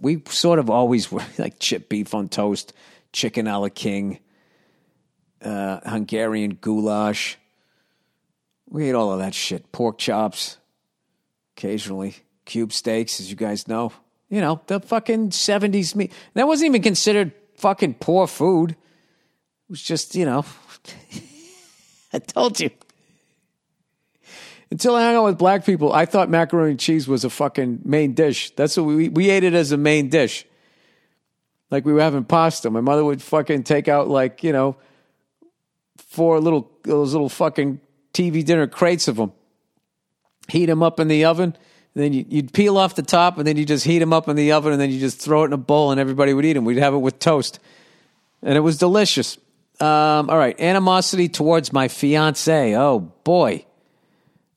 we 0.00 0.22
sort 0.28 0.58
of 0.58 0.70
always 0.70 1.10
were 1.12 1.24
like 1.38 1.58
chip 1.58 1.88
beef 1.88 2.14
on 2.14 2.28
toast, 2.28 2.72
chicken 3.12 3.46
a 3.46 3.58
la 3.58 3.68
king, 3.68 4.18
uh, 5.42 5.80
Hungarian 5.88 6.54
goulash, 6.60 7.36
we 8.72 8.88
ate 8.88 8.94
all 8.94 9.12
of 9.12 9.18
that 9.18 9.34
shit. 9.34 9.70
Pork 9.70 9.98
chops, 9.98 10.56
occasionally. 11.56 12.16
Cube 12.46 12.72
steaks, 12.72 13.20
as 13.20 13.28
you 13.28 13.36
guys 13.36 13.68
know. 13.68 13.92
You 14.30 14.40
know, 14.40 14.62
the 14.66 14.80
fucking 14.80 15.28
70s 15.28 15.94
meat. 15.94 16.10
That 16.32 16.46
wasn't 16.46 16.70
even 16.70 16.82
considered 16.82 17.32
fucking 17.58 17.94
poor 17.94 18.26
food. 18.26 18.70
It 18.70 18.76
was 19.68 19.82
just, 19.82 20.14
you 20.14 20.24
know, 20.24 20.46
I 22.14 22.18
told 22.18 22.60
you. 22.60 22.70
Until 24.70 24.96
I 24.96 25.04
hung 25.04 25.16
out 25.16 25.24
with 25.24 25.38
black 25.38 25.66
people, 25.66 25.92
I 25.92 26.06
thought 26.06 26.30
macaroni 26.30 26.70
and 26.70 26.80
cheese 26.80 27.06
was 27.06 27.24
a 27.24 27.30
fucking 27.30 27.80
main 27.84 28.14
dish. 28.14 28.52
That's 28.52 28.74
what 28.78 28.86
we, 28.86 29.10
we 29.10 29.28
ate 29.28 29.44
it 29.44 29.52
as 29.52 29.70
a 29.72 29.76
main 29.76 30.08
dish. 30.08 30.46
Like 31.70 31.84
we 31.84 31.92
were 31.92 32.00
having 32.00 32.24
pasta. 32.24 32.70
My 32.70 32.80
mother 32.80 33.04
would 33.04 33.20
fucking 33.20 33.64
take 33.64 33.86
out 33.86 34.08
like, 34.08 34.42
you 34.42 34.52
know, 34.52 34.76
four 35.98 36.40
little, 36.40 36.70
those 36.84 37.12
little 37.12 37.28
fucking 37.28 37.80
TV 38.12 38.44
dinner 38.44 38.66
crates 38.66 39.08
of 39.08 39.16
them. 39.16 39.32
Heat 40.48 40.66
them 40.66 40.82
up 40.82 41.00
in 41.00 41.08
the 41.08 41.24
oven. 41.24 41.56
then 41.94 42.12
you, 42.12 42.24
would 42.30 42.52
peel 42.52 42.76
off 42.76 42.94
the 42.94 43.02
top, 43.02 43.38
and 43.38 43.46
then 43.46 43.56
you 43.56 43.64
just 43.64 43.84
heat 43.84 43.98
them 43.98 44.12
up 44.12 44.28
in 44.28 44.36
the 44.36 44.52
oven, 44.52 44.72
and 44.72 44.80
then 44.80 44.90
you 44.90 45.00
just 45.00 45.20
throw 45.20 45.42
it 45.42 45.46
in 45.46 45.52
a 45.52 45.58
bowl, 45.58 45.90
and 45.90 46.00
everybody 46.00 46.34
would 46.34 46.44
eat 46.44 46.54
them. 46.54 46.64
We'd 46.64 46.78
have 46.78 46.94
it 46.94 46.98
with 46.98 47.18
toast, 47.18 47.58
and 48.42 48.56
it 48.56 48.60
was 48.60 48.78
delicious. 48.78 49.38
Um, 49.80 50.30
all 50.30 50.38
right, 50.38 50.58
animosity 50.60 51.28
towards 51.28 51.72
my 51.72 51.88
fiance. 51.88 52.76
Oh 52.76 53.00
boy, 53.00 53.64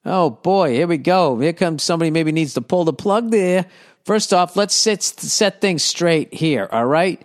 oh 0.06 0.30
boy, 0.30 0.74
here 0.74 0.88
we 0.88 0.97
go. 0.97 1.39
Here 1.39 1.53
comes 1.53 1.84
somebody 1.84 2.12
maybe 2.12 2.32
needs 2.32 2.53
to 2.56 2.62
pull 2.62 2.84
the 2.84 2.93
plug 2.93 3.32
there. 3.32 3.66
First 4.03 4.34
off, 4.34 4.56
let's 4.56 4.76
set, 4.76 5.01
set 5.01 5.62
things 5.62 5.84
straight 5.84 6.34
here. 6.34 6.70
All 6.72 6.86
right, 6.86 7.20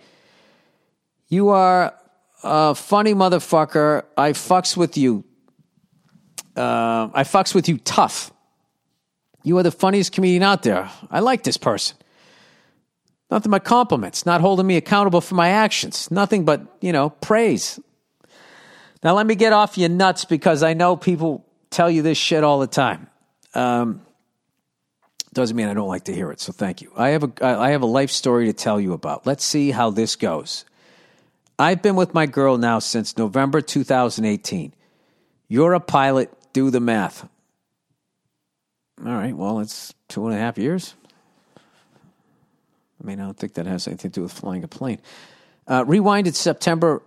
you 1.29 1.51
are 1.51 1.95
a 2.43 2.75
funny 2.75 3.13
motherfucker. 3.13 4.05
I 4.17 4.33
fucks 4.33 4.77
with 4.77 4.97
you. 4.97 5.25
Uh, 6.57 7.09
I 7.15 7.25
fucks 7.25 7.55
with 7.55 7.69
you 7.69 7.79
tough. 7.79 8.33
You 9.43 9.57
are 9.59 9.63
the 9.63 9.71
funniest 9.71 10.13
comedian 10.13 10.43
out 10.43 10.63
there. 10.63 10.91
I 11.11 11.21
like 11.21 11.43
this 11.45 11.57
person. 11.57 11.97
Nothing 13.31 13.51
but 13.51 13.65
compliments, 13.65 14.27
not 14.27 14.41
holding 14.41 14.67
me 14.67 14.77
accountable 14.77 15.21
for 15.21 15.37
my 15.37 15.49
actions. 15.49 16.11
Nothing 16.11 16.45
but, 16.45 16.63
you 16.81 16.93
know, 16.93 17.11
praise. 17.11 17.79
Now, 19.03 19.15
let 19.15 19.27
me 19.27 19.35
get 19.35 19.53
off 19.53 19.79
your 19.79 19.89
nuts 19.89 20.25
because 20.25 20.63
I 20.63 20.75
know 20.75 20.97
people 20.97 21.47
tell 21.71 21.91
you 21.91 22.03
this 22.03 22.19
shit 22.19 22.45
all 22.45 22.59
the 22.59 22.67
time. 22.67 23.07
Um, 23.55 24.03
doesn't 25.33 25.57
mean 25.57 25.69
I 25.69 25.75
don't 25.75 25.89
like 25.89 26.05
to 26.05 26.15
hear 26.15 26.33
it, 26.33 26.41
so 26.41 26.53
thank 26.53 26.83
you. 26.83 26.93
I 26.97 27.11
have 27.11 27.23
a 27.23 27.33
I 27.41 27.71
have 27.71 27.83
a 27.83 27.87
life 27.87 28.11
story 28.11 28.47
to 28.47 28.53
tell 28.53 28.81
you 28.81 28.93
about. 28.93 29.27
Let's 29.27 29.45
see 29.45 29.71
how 29.71 29.91
this 29.91 30.17
goes. 30.17 30.65
I've 31.59 31.83
been 31.83 31.95
with 31.95 32.15
my 32.15 32.27
girl 32.27 32.59
now 32.59 32.81
since 32.81 33.17
November 33.17 33.61
2018. 33.61 34.75
You're 35.47 35.75
a 35.75 35.81
pilot. 35.81 36.33
Do 36.53 36.71
the 36.71 36.81
math. 36.81 37.29
All 39.05 39.13
right. 39.13 39.35
Well, 39.35 39.61
it's 39.61 39.95
two 40.09 40.27
and 40.27 40.35
a 40.35 40.39
half 40.39 40.59
years. 40.59 40.95
I 41.57 43.07
mean, 43.07 43.21
I 43.21 43.25
don't 43.25 43.37
think 43.37 43.55
that 43.55 43.67
has 43.67 43.87
anything 43.87 44.11
to 44.11 44.21
do 44.21 44.23
with 44.23 44.33
flying 44.33 44.63
a 44.63 44.69
plane. 44.69 45.01
Uh, 45.67 45.85
rewind 45.87 46.27
to 46.27 46.33
September 46.33 47.03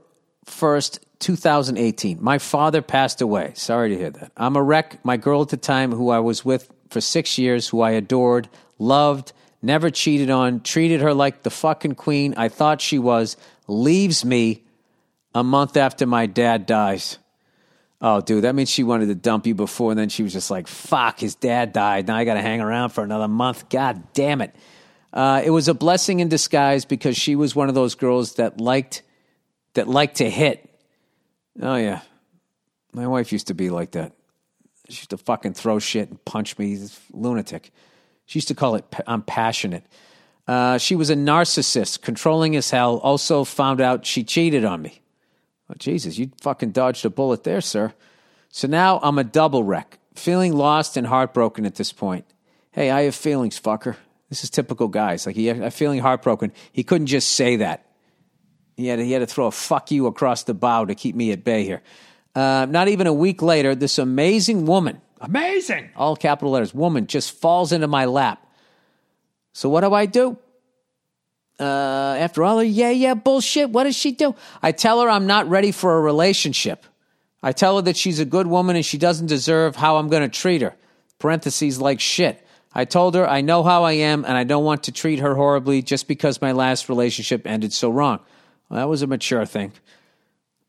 1st, 0.47 0.99
2018. 1.19 2.17
My 2.21 2.37
father 2.37 2.81
passed 2.81 3.21
away. 3.21 3.51
Sorry 3.55 3.89
to 3.89 3.97
hear 3.97 4.09
that. 4.09 4.31
I'm 4.35 4.55
a 4.55 4.63
wreck. 4.63 5.03
My 5.05 5.17
girl 5.17 5.41
at 5.41 5.49
the 5.49 5.57
time, 5.57 5.91
who 5.91 6.09
I 6.09 6.19
was 6.19 6.43
with 6.43 6.71
for 6.89 6.99
six 6.99 7.37
years, 7.37 7.69
who 7.69 7.81
I 7.81 7.91
adored, 7.91 8.49
loved, 8.79 9.33
never 9.61 9.89
cheated 9.89 10.29
on, 10.29 10.61
treated 10.61 11.01
her 11.01 11.13
like 11.13 11.43
the 11.43 11.49
fucking 11.49 11.95
queen 11.95 12.33
I 12.35 12.49
thought 12.49 12.81
she 12.81 12.99
was, 12.99 13.37
leaves 13.67 14.25
me 14.25 14.63
a 15.33 15.43
month 15.43 15.77
after 15.77 16.05
my 16.05 16.25
dad 16.25 16.65
dies. 16.65 17.17
Oh, 18.05 18.19
dude, 18.19 18.43
that 18.43 18.53
means 18.53 18.69
she 18.69 18.83
wanted 18.83 19.05
to 19.05 19.15
dump 19.15 19.47
you 19.47 19.55
before, 19.55 19.91
and 19.91 19.97
then 19.97 20.09
she 20.09 20.23
was 20.23 20.33
just 20.33 20.51
like, 20.51 20.67
fuck, 20.67 21.21
his 21.21 21.35
dad 21.35 21.71
died. 21.71 22.05
Now 22.05 22.17
I 22.17 22.25
got 22.25 22.33
to 22.33 22.41
hang 22.41 22.59
around 22.59 22.89
for 22.89 23.01
another 23.01 23.29
month. 23.29 23.69
God 23.69 24.03
damn 24.13 24.41
it. 24.41 24.53
Uh, 25.13 25.41
it 25.45 25.51
was 25.51 25.69
a 25.69 25.73
blessing 25.73 26.19
in 26.19 26.27
disguise 26.27 26.83
because 26.83 27.15
she 27.15 27.37
was 27.37 27.55
one 27.55 27.69
of 27.69 27.75
those 27.75 27.95
girls 27.95 28.35
that 28.35 28.59
liked 28.59 29.03
that 29.75 29.87
liked 29.87 30.17
to 30.17 30.29
hit. 30.29 30.69
Oh 31.61 31.75
yeah, 31.75 32.01
my 32.91 33.07
wife 33.07 33.31
used 33.31 33.47
to 33.47 33.53
be 33.53 33.69
like 33.69 33.91
that. 33.91 34.11
She 34.89 34.97
used 34.97 35.11
to 35.11 35.17
fucking 35.17 35.53
throw 35.53 35.79
shit 35.79 36.09
and 36.09 36.23
punch 36.25 36.57
me. 36.57 36.77
Lunatic. 37.13 37.71
She 38.25 38.37
used 38.37 38.49
to 38.49 38.55
call 38.55 38.75
it 38.75 38.85
I'm 39.07 39.21
passionate. 39.21 39.85
Uh, 40.45 40.77
she 40.77 40.95
was 40.95 41.09
a 41.09 41.15
narcissist, 41.15 42.01
controlling 42.01 42.55
as 42.57 42.69
hell. 42.69 42.97
Also 42.97 43.45
found 43.45 43.79
out 43.79 44.05
she 44.05 44.25
cheated 44.25 44.65
on 44.65 44.81
me. 44.81 45.02
Oh, 45.69 45.75
Jesus, 45.77 46.17
you 46.17 46.31
fucking 46.41 46.71
dodged 46.71 47.05
a 47.05 47.09
bullet 47.09 47.43
there, 47.43 47.61
sir. 47.61 47.93
So 48.49 48.67
now 48.67 48.99
I'm 49.01 49.17
a 49.17 49.23
double 49.23 49.63
wreck, 49.63 49.97
feeling 50.13 50.53
lost 50.53 50.97
and 50.97 51.07
heartbroken 51.07 51.65
at 51.65 51.75
this 51.75 51.91
point. 51.91 52.25
Hey, 52.71 52.91
I 52.91 53.03
have 53.03 53.15
feelings, 53.15 53.59
fucker. 53.59 53.95
This 54.29 54.43
is 54.43 54.49
typical 54.49 54.87
guys. 54.87 55.25
Like 55.25 55.35
he 55.35 55.49
I'm 55.49 55.69
feeling 55.71 55.99
heartbroken. 55.99 56.51
He 56.71 56.83
couldn't 56.83 57.07
just 57.07 57.35
say 57.35 57.57
that. 57.57 57.85
He 58.75 58.87
had 58.87 58.97
to, 58.97 59.05
he 59.05 59.11
had 59.11 59.19
to 59.19 59.27
throw 59.27 59.45
a 59.45 59.51
fuck 59.51 59.91
you 59.91 60.07
across 60.07 60.43
the 60.43 60.53
bow 60.53 60.85
to 60.85 60.95
keep 60.95 61.15
me 61.15 61.31
at 61.31 61.43
bay 61.43 61.63
here. 61.63 61.81
Uh, 62.35 62.65
not 62.67 62.87
even 62.87 63.05
a 63.05 63.13
week 63.13 63.43
later, 63.43 63.75
this 63.75 63.99
amazing 63.99 64.65
woman, 64.65 64.99
amazing, 65.21 65.91
all 65.95 66.15
capital 66.15 66.51
letters, 66.51 66.73
woman 66.73 67.05
just 67.05 67.31
falls 67.31 67.71
into 67.71 67.87
my 67.87 68.05
lap. 68.05 68.43
So 69.53 69.69
what 69.69 69.81
do 69.81 69.93
I 69.93 70.07
do? 70.07 70.37
Uh, 71.59 72.15
after 72.19 72.43
all 72.43 72.57
her 72.57 72.63
yeah, 72.63 72.89
yeah 72.89 73.13
bullshit, 73.13 73.69
what 73.69 73.83
does 73.83 73.95
she 73.95 74.11
do? 74.11 74.35
I 74.61 74.71
tell 74.71 75.01
her 75.01 75.09
I'm 75.09 75.27
not 75.27 75.49
ready 75.49 75.71
for 75.71 75.97
a 75.97 76.01
relationship. 76.01 76.85
I 77.41 77.51
tell 77.51 77.75
her 77.75 77.81
that 77.83 77.97
she's 77.97 78.19
a 78.19 78.25
good 78.25 78.47
woman 78.47 78.75
and 78.75 78.85
she 78.85 78.97
doesn't 78.97 79.27
deserve 79.27 79.75
how 79.75 79.97
I'm 79.97 80.09
going 80.09 80.23
to 80.23 80.39
treat 80.39 80.61
her. 80.61 80.75
Parentheses 81.19 81.79
like 81.79 81.99
shit. 81.99 82.43
I 82.73 82.85
told 82.85 83.15
her 83.15 83.27
I 83.27 83.41
know 83.41 83.63
how 83.63 83.83
I 83.83 83.93
am 83.93 84.25
and 84.25 84.35
I 84.35 84.45
don't 84.45 84.63
want 84.63 84.83
to 84.83 84.91
treat 84.91 85.19
her 85.19 85.35
horribly 85.35 85.81
just 85.81 86.07
because 86.07 86.41
my 86.41 86.53
last 86.53 86.89
relationship 86.89 87.45
ended 87.45 87.71
so 87.71 87.89
wrong. 87.89 88.19
Well, 88.69 88.79
that 88.79 88.89
was 88.89 89.01
a 89.01 89.07
mature 89.07 89.45
thing 89.45 89.73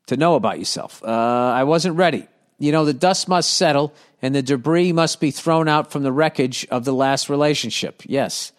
to 0.07 0.17
know 0.17 0.35
about 0.35 0.59
yourself. 0.59 1.01
Uh, 1.03 1.07
I 1.07 1.63
wasn't 1.63 1.95
ready. 1.95 2.27
You 2.59 2.71
know, 2.71 2.85
the 2.85 2.93
dust 2.93 3.27
must 3.27 3.55
settle 3.55 3.93
and 4.21 4.35
the 4.35 4.41
debris 4.41 4.91
must 4.91 5.19
be 5.19 5.31
thrown 5.31 5.67
out 5.67 5.91
from 5.91 6.03
the 6.03 6.11
wreckage 6.11 6.67
of 6.69 6.85
the 6.85 6.93
last 6.93 7.29
relationship. 7.29 8.03
Yes. 8.05 8.51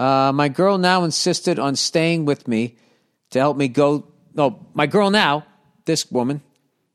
Uh, 0.00 0.32
my 0.32 0.48
girl 0.48 0.78
now 0.78 1.04
insisted 1.04 1.58
on 1.58 1.76
staying 1.76 2.24
with 2.24 2.48
me 2.48 2.74
to 3.32 3.38
help 3.38 3.54
me 3.54 3.68
go. 3.68 4.06
No, 4.32 4.66
my 4.72 4.86
girl 4.86 5.10
now, 5.10 5.44
this 5.84 6.10
woman, 6.10 6.40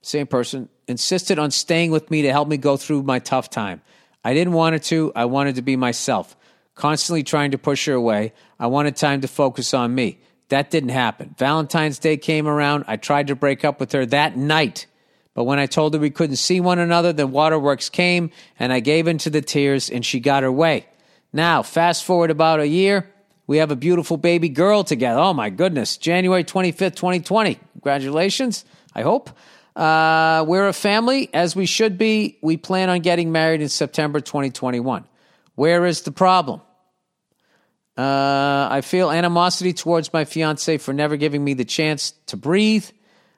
same 0.01 0.25
person, 0.25 0.69
insisted 0.87 1.37
on 1.37 1.51
staying 1.51 1.91
with 1.91 2.09
me 2.09 2.23
to 2.23 2.31
help 2.31 2.47
me 2.47 2.57
go 2.57 2.77
through 2.77 3.03
my 3.03 3.19
tough 3.19 3.51
time. 3.51 3.83
I 4.23 4.33
didn't 4.33 4.53
want 4.53 4.73
her 4.73 4.79
to. 4.79 5.11
I 5.15 5.25
wanted 5.25 5.53
to 5.57 5.61
be 5.61 5.75
myself. 5.75 6.35
Constantly 6.73 7.21
trying 7.21 7.51
to 7.51 7.59
push 7.59 7.85
her 7.85 7.93
away. 7.93 8.33
I 8.59 8.65
wanted 8.67 8.95
time 8.95 9.21
to 9.21 9.27
focus 9.27 9.75
on 9.75 9.93
me. 9.93 10.17
That 10.49 10.71
didn't 10.71 10.89
happen. 10.89 11.35
Valentine's 11.37 11.99
Day 11.99 12.17
came 12.17 12.47
around. 12.47 12.85
I 12.87 12.97
tried 12.97 13.27
to 13.27 13.35
break 13.35 13.63
up 13.63 13.79
with 13.79 13.91
her 13.91 14.07
that 14.07 14.35
night. 14.35 14.87
But 15.35 15.43
when 15.43 15.59
I 15.59 15.67
told 15.67 15.93
her 15.93 15.99
we 15.99 16.09
couldn't 16.09 16.37
see 16.37 16.59
one 16.59 16.79
another, 16.79 17.13
the 17.13 17.27
waterworks 17.27 17.87
came 17.87 18.31
and 18.57 18.73
I 18.73 18.79
gave 18.79 19.07
in 19.07 19.19
to 19.19 19.29
the 19.29 19.41
tears 19.41 19.91
and 19.91 20.03
she 20.03 20.19
got 20.19 20.41
her 20.41 20.51
way. 20.51 20.87
Now, 21.35 21.63
fast 21.63 22.05
forward 22.05 22.31
about 22.31 22.61
a 22.61 22.65
year, 22.65 23.11
we 23.45 23.57
have 23.57 23.69
a 23.69 23.75
beautiful 23.75 24.15
baby 24.15 24.47
girl 24.47 24.85
together. 24.85 25.19
Oh 25.19 25.33
my 25.33 25.49
goodness. 25.49 25.97
January 25.97 26.45
25th, 26.45 26.95
2020. 26.95 27.59
Congratulations, 27.73 28.63
I 28.95 29.01
hope. 29.01 29.29
Uh, 29.75 30.45
we're 30.47 30.69
a 30.69 30.71
family, 30.71 31.29
as 31.33 31.53
we 31.53 31.65
should 31.65 31.97
be. 31.97 32.37
We 32.41 32.55
plan 32.55 32.89
on 32.89 33.01
getting 33.01 33.33
married 33.33 33.61
in 33.61 33.67
September 33.67 34.21
2021. 34.21 35.03
Where 35.55 35.85
is 35.85 36.03
the 36.03 36.13
problem? 36.13 36.61
Uh, 37.97 38.69
I 38.71 38.79
feel 38.79 39.11
animosity 39.11 39.73
towards 39.73 40.13
my 40.13 40.23
fiance 40.23 40.77
for 40.77 40.93
never 40.93 41.17
giving 41.17 41.43
me 41.43 41.53
the 41.53 41.65
chance 41.65 42.13
to 42.27 42.37
breathe. 42.37 42.85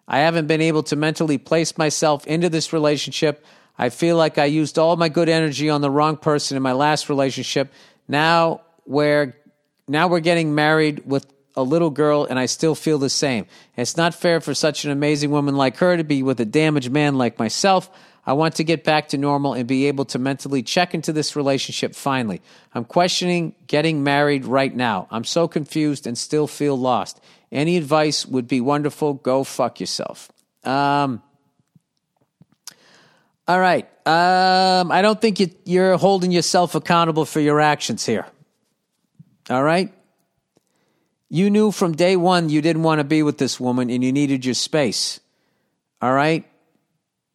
I 0.08 0.20
haven't 0.20 0.45
been 0.45 0.62
able 0.62 0.84
to 0.84 0.95
mentally 0.95 1.39
place 1.39 1.80
myself 1.80 2.28
into 2.28 2.48
this 2.48 2.74
relationship. 2.74 3.43
I 3.78 3.89
feel 3.89 4.17
like 4.17 4.38
I 4.38 4.45
used 4.45 4.80
all 4.80 4.95
my 4.95 5.09
good 5.09 5.30
energy 5.30 5.69
on 5.69 5.82
the 5.82 5.91
wrong 5.91 6.17
person 6.17 6.57
in 6.57 6.63
my 6.63 6.73
last 6.73 7.09
relationship. 7.09 7.71
Now 8.07 8.61
we're 8.86 9.36
now 9.88 10.07
we're 10.07 10.19
getting 10.19 10.55
married 10.55 11.03
with 11.05 11.25
a 11.55 11.63
little 11.63 11.89
girl 11.89 12.25
and 12.25 12.38
I 12.38 12.45
still 12.45 12.75
feel 12.75 12.99
the 12.99 13.09
same. 13.09 13.47
It's 13.75 13.97
not 13.97 14.13
fair 14.13 14.41
for 14.41 14.53
such 14.53 14.86
an 14.86 14.91
amazing 14.91 15.32
woman 15.32 15.55
like 15.55 15.78
her 15.78 15.97
to 15.97 16.03
be 16.03 16.23
with 16.23 16.39
a 16.39 16.45
damaged 16.45 16.91
man 16.91 17.17
like 17.17 17.39
myself. 17.39 17.89
I 18.25 18.34
want 18.34 18.55
to 18.55 18.65
get 18.65 18.84
back 18.84 19.09
to 19.09 19.17
normal 19.17 19.53
and 19.53 19.65
be 19.67 19.88
able 19.88 20.03
to 20.05 20.19
mentally 20.19 20.61
check 20.61 20.93
into 20.93 21.13
this 21.13 21.36
relationship 21.36 21.95
finally. 21.95 22.41
I'm 22.75 22.84
questioning 22.84 23.55
getting 23.67 24.03
married 24.03 24.45
right 24.45 24.75
now. 24.75 25.07
I'm 25.09 25.23
so 25.23 25.47
confused 25.47 26.05
and 26.05 26.17
still 26.17 26.45
feel 26.45 26.78
lost. 26.78 27.21
Any 27.51 27.78
advice 27.78 28.25
would 28.25 28.47
be 28.47 28.59
wonderful. 28.59 29.13
Go 29.13 29.45
fuck 29.45 29.80
yourself. 29.80 30.30
Um, 30.65 31.23
all 33.48 33.60
right. 33.60 33.86
Um, 34.06 34.91
I 34.91 35.02
don't 35.02 35.20
think 35.20 35.39
you, 35.39 35.50
you're 35.64 35.98
holding 35.98 36.32
yourself 36.32 36.76
accountable 36.76 37.26
for 37.26 37.39
your 37.39 37.60
actions 37.60 38.06
here. 38.06 38.26
All 39.50 39.64
right. 39.64 39.93
You 41.30 41.50
knew 41.50 41.72
from 41.72 41.93
day 41.93 42.16
one 42.16 42.50
you 42.50 42.62
didn't 42.62 42.84
want 42.84 43.00
to 43.00 43.04
be 43.04 43.24
with 43.24 43.38
this 43.38 43.60
woman 43.60 43.89
and 43.89 44.04
you 44.04 44.12
needed 44.12 44.45
your 44.45 44.54
space. 44.54 45.20
All 46.02 46.14
right. 46.14 46.45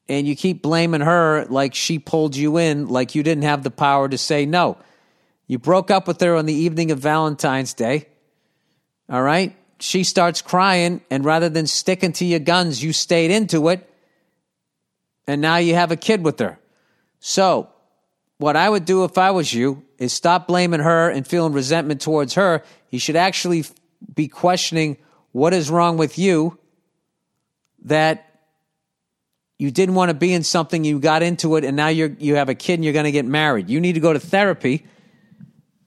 And 0.09 0.27
you 0.27 0.37
keep 0.37 0.63
blaming 0.63 1.01
her 1.01 1.47
like 1.47 1.75
she 1.75 1.99
pulled 1.99 2.37
you 2.37 2.59
in, 2.59 2.89
like 2.89 3.15
you 3.15 3.23
didn't 3.23 3.45
have 3.45 3.63
the 3.63 3.71
power 3.71 4.09
to 4.09 4.19
say 4.19 4.45
no. 4.45 4.77
You 5.47 5.59
broke 5.59 5.91
up 5.91 6.07
with 6.07 6.21
her 6.21 6.37
on 6.37 6.47
the 6.47 6.55
evening 6.55 6.91
of 6.91 6.99
Valentine's 6.99 7.75
Day. 7.75 8.09
All 9.09 9.23
right. 9.23 9.57
She 9.79 10.05
starts 10.05 10.43
crying, 10.43 11.01
and 11.11 11.25
rather 11.25 11.49
than 11.49 11.67
sticking 11.67 12.13
to 12.15 12.25
your 12.25 12.39
guns, 12.39 12.83
you 12.83 12.93
stayed 12.93 13.31
into 13.31 13.69
it 13.69 13.92
and 15.27 15.41
now 15.41 15.57
you 15.57 15.75
have 15.75 15.91
a 15.91 15.97
kid 15.97 16.25
with 16.25 16.39
her. 16.39 16.59
So, 17.21 17.69
what 18.39 18.57
I 18.57 18.69
would 18.69 18.85
do 18.85 19.05
if 19.05 19.19
I 19.19 19.31
was 19.31 19.53
you 19.55 19.85
is 19.99 20.13
stop 20.13 20.49
blaming 20.49 20.81
her 20.81 21.09
and 21.09 21.27
feeling 21.27 21.53
resentment 21.53 22.01
towards 22.01 22.35
her. 22.35 22.65
You 22.91 22.99
should 22.99 23.15
actually 23.15 23.65
be 24.15 24.27
questioning 24.27 24.97
what 25.31 25.55
is 25.55 25.71
wrong 25.71 25.97
with 25.97 26.19
you 26.19 26.59
that 27.85 28.41
you 29.59 29.71
didn't 29.71 29.95
want 29.95 30.09
to 30.09 30.15
be 30.15 30.33
in 30.33 30.43
something, 30.43 30.85
you 30.85 30.99
got 30.99 31.23
into 31.23 31.55
it, 31.55 31.65
and 31.65 31.77
now 31.77 31.87
you 31.87 32.17
you 32.19 32.35
have 32.35 32.49
a 32.49 32.55
kid 32.55 32.75
and 32.75 32.85
you're 32.85 32.93
going 32.93 33.05
to 33.05 33.13
get 33.13 33.25
married. 33.25 33.71
You 33.71 33.81
need 33.81 33.93
to 33.93 34.01
go 34.01 34.13
to 34.13 34.19
therapy, 34.19 34.85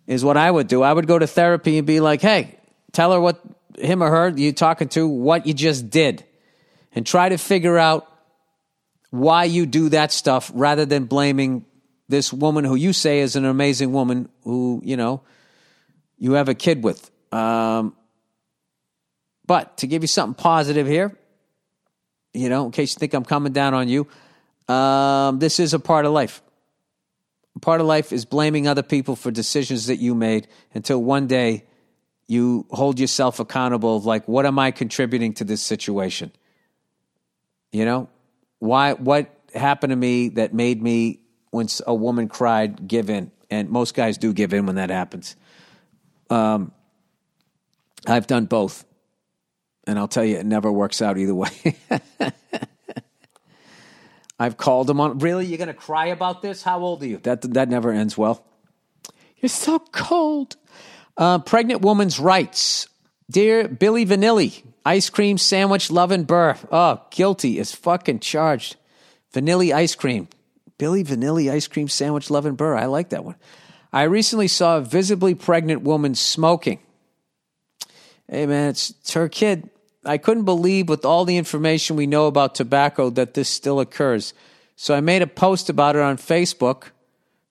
is 0.07 0.23
what 0.23 0.37
I 0.37 0.49
would 0.49 0.69
do. 0.69 0.81
I 0.81 0.93
would 0.93 1.07
go 1.07 1.19
to 1.19 1.27
therapy 1.27 1.77
and 1.77 1.85
be 1.85 1.99
like, 1.99 2.21
hey, 2.21 2.57
tell 2.93 3.11
her 3.11 3.19
what 3.19 3.41
him 3.77 4.01
or 4.01 4.09
her 4.09 4.29
you're 4.29 4.53
talking 4.53 4.87
to, 4.89 5.05
what 5.05 5.45
you 5.45 5.53
just 5.53 5.89
did, 5.89 6.23
and 6.93 7.05
try 7.05 7.27
to 7.27 7.37
figure 7.37 7.77
out 7.77 8.09
why 9.19 9.45
you 9.45 9.65
do 9.65 9.89
that 9.89 10.11
stuff 10.11 10.51
rather 10.53 10.85
than 10.85 11.05
blaming 11.05 11.65
this 12.07 12.31
woman 12.31 12.63
who 12.65 12.75
you 12.75 12.93
say 12.93 13.19
is 13.19 13.35
an 13.35 13.45
amazing 13.45 13.91
woman 13.91 14.29
who, 14.43 14.81
you 14.83 14.95
know, 14.95 15.21
you 16.17 16.33
have 16.33 16.49
a 16.49 16.53
kid 16.53 16.83
with. 16.83 17.09
Um, 17.31 17.95
but 19.47 19.77
to 19.77 19.87
give 19.87 20.03
you 20.03 20.07
something 20.07 20.35
positive 20.35 20.87
here, 20.87 21.17
You 22.35 22.49
know, 22.49 22.65
in 22.65 22.71
case 22.71 22.93
you 22.93 22.99
think 22.99 23.13
I'm 23.13 23.23
coming 23.23 23.53
down 23.53 23.73
on 23.73 23.87
you, 23.87 24.07
um, 24.67 25.39
this 25.39 25.59
is 25.59 25.73
a 25.73 25.79
part 25.79 26.05
of 26.05 26.11
life. 26.11 26.41
Part 27.61 27.79
of 27.79 27.87
life 27.87 28.11
is 28.11 28.25
blaming 28.25 28.67
other 28.67 28.83
people 28.83 29.15
for 29.15 29.31
decisions 29.31 29.87
that 29.87 29.97
you 29.97 30.13
made 30.13 30.49
until 30.73 31.01
one 31.01 31.27
day 31.27 31.63
you 32.27 32.65
hold 32.71 32.99
yourself 32.99 33.39
accountable 33.39 33.95
of 33.95 34.05
like, 34.05 34.27
what 34.27 34.45
am 34.45 34.59
I 34.59 34.71
contributing 34.71 35.33
to 35.35 35.45
this 35.45 35.61
situation? 35.61 36.31
You 37.71 37.85
know, 37.85 38.09
why, 38.59 38.93
what 38.93 39.31
happened 39.53 39.91
to 39.91 39.95
me 39.95 40.29
that 40.29 40.53
made 40.53 40.81
me, 40.81 41.19
when 41.51 41.67
a 41.85 41.93
woman 41.93 42.27
cried, 42.27 42.87
give 42.87 43.09
in? 43.09 43.31
And 43.49 43.69
most 43.69 43.93
guys 43.93 44.17
do 44.17 44.33
give 44.33 44.53
in 44.53 44.65
when 44.65 44.75
that 44.75 44.89
happens. 44.89 45.35
Um, 46.29 46.71
I've 48.07 48.27
done 48.27 48.45
both. 48.45 48.85
And 49.87 49.99
I'll 49.99 50.07
tell 50.07 50.25
you, 50.25 50.37
it 50.37 50.45
never 50.45 50.71
works 50.71 51.01
out 51.01 51.17
either 51.17 51.35
way. 51.35 51.75
I've 54.39 54.57
called 54.57 54.87
them 54.87 54.99
on. 54.99 55.19
Really, 55.19 55.45
you're 55.45 55.57
going 55.57 55.67
to 55.67 55.73
cry 55.73 56.07
about 56.07 56.41
this? 56.41 56.63
How 56.63 56.79
old 56.81 57.03
are 57.03 57.07
you? 57.07 57.17
That 57.17 57.41
that 57.53 57.69
never 57.69 57.91
ends 57.91 58.17
well. 58.17 58.45
You're 59.37 59.49
so 59.49 59.79
cold. 59.79 60.55
Uh, 61.17 61.39
pregnant 61.39 61.81
woman's 61.81 62.19
rights. 62.19 62.89
Dear 63.29 63.67
Billy 63.67 64.05
Vanilli, 64.05 64.63
ice 64.85 65.09
cream 65.09 65.37
sandwich 65.37 65.91
loving 65.91 66.23
Burr. 66.23 66.55
Oh, 66.71 67.01
guilty 67.09 67.59
is 67.59 67.73
fucking 67.73 68.19
charged. 68.19 68.77
Vanilla 69.33 69.75
ice 69.75 69.95
cream. 69.95 70.29
Billy 70.77 71.03
Vanilla 71.03 71.51
ice 71.51 71.67
cream 71.67 71.87
sandwich 71.87 72.29
loving 72.29 72.55
Burr. 72.55 72.75
I 72.75 72.85
like 72.85 73.09
that 73.09 73.25
one. 73.25 73.35
I 73.91 74.03
recently 74.03 74.47
saw 74.47 74.77
a 74.77 74.81
visibly 74.81 75.35
pregnant 75.35 75.81
woman 75.81 76.15
smoking. 76.15 76.79
Hey 78.29 78.45
man, 78.45 78.69
it's, 78.69 78.91
it's 78.91 79.13
her 79.13 79.29
kid. 79.29 79.69
I 80.05 80.17
couldn't 80.17 80.45
believe 80.45 80.87
with 80.87 81.03
all 81.03 81.25
the 81.25 81.37
information 81.37 81.95
we 81.95 82.05
know 82.05 82.27
about 82.27 82.55
tobacco 82.55 83.09
that 83.11 83.33
this 83.33 83.49
still 83.49 83.79
occurs. 83.79 84.33
So 84.75 84.93
I 84.93 85.01
made 85.01 85.21
a 85.21 85.27
post 85.27 85.69
about 85.69 85.95
it 85.95 86.01
on 86.01 86.17
Facebook 86.17 86.89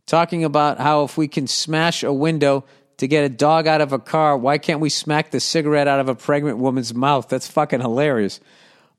talking 0.07 0.45
about 0.45 0.78
how 0.78 1.05
if 1.05 1.16
we 1.16 1.26
can 1.26 1.47
smash 1.47 2.03
a 2.03 2.12
window 2.12 2.64
to 3.05 3.09
get 3.09 3.24
a 3.24 3.28
dog 3.28 3.66
out 3.66 3.82
of 3.82 3.92
a 3.92 3.98
car, 3.98 4.36
why 4.36 4.57
can't 4.57 4.80
we 4.80 4.88
smack 4.88 5.30
the 5.30 5.38
cigarette 5.38 5.86
out 5.86 6.00
of 6.00 6.09
a 6.09 6.14
pregnant 6.14 6.57
woman's 6.57 6.94
mouth? 6.94 7.28
That's 7.28 7.46
fucking 7.46 7.80
hilarious. 7.80 8.40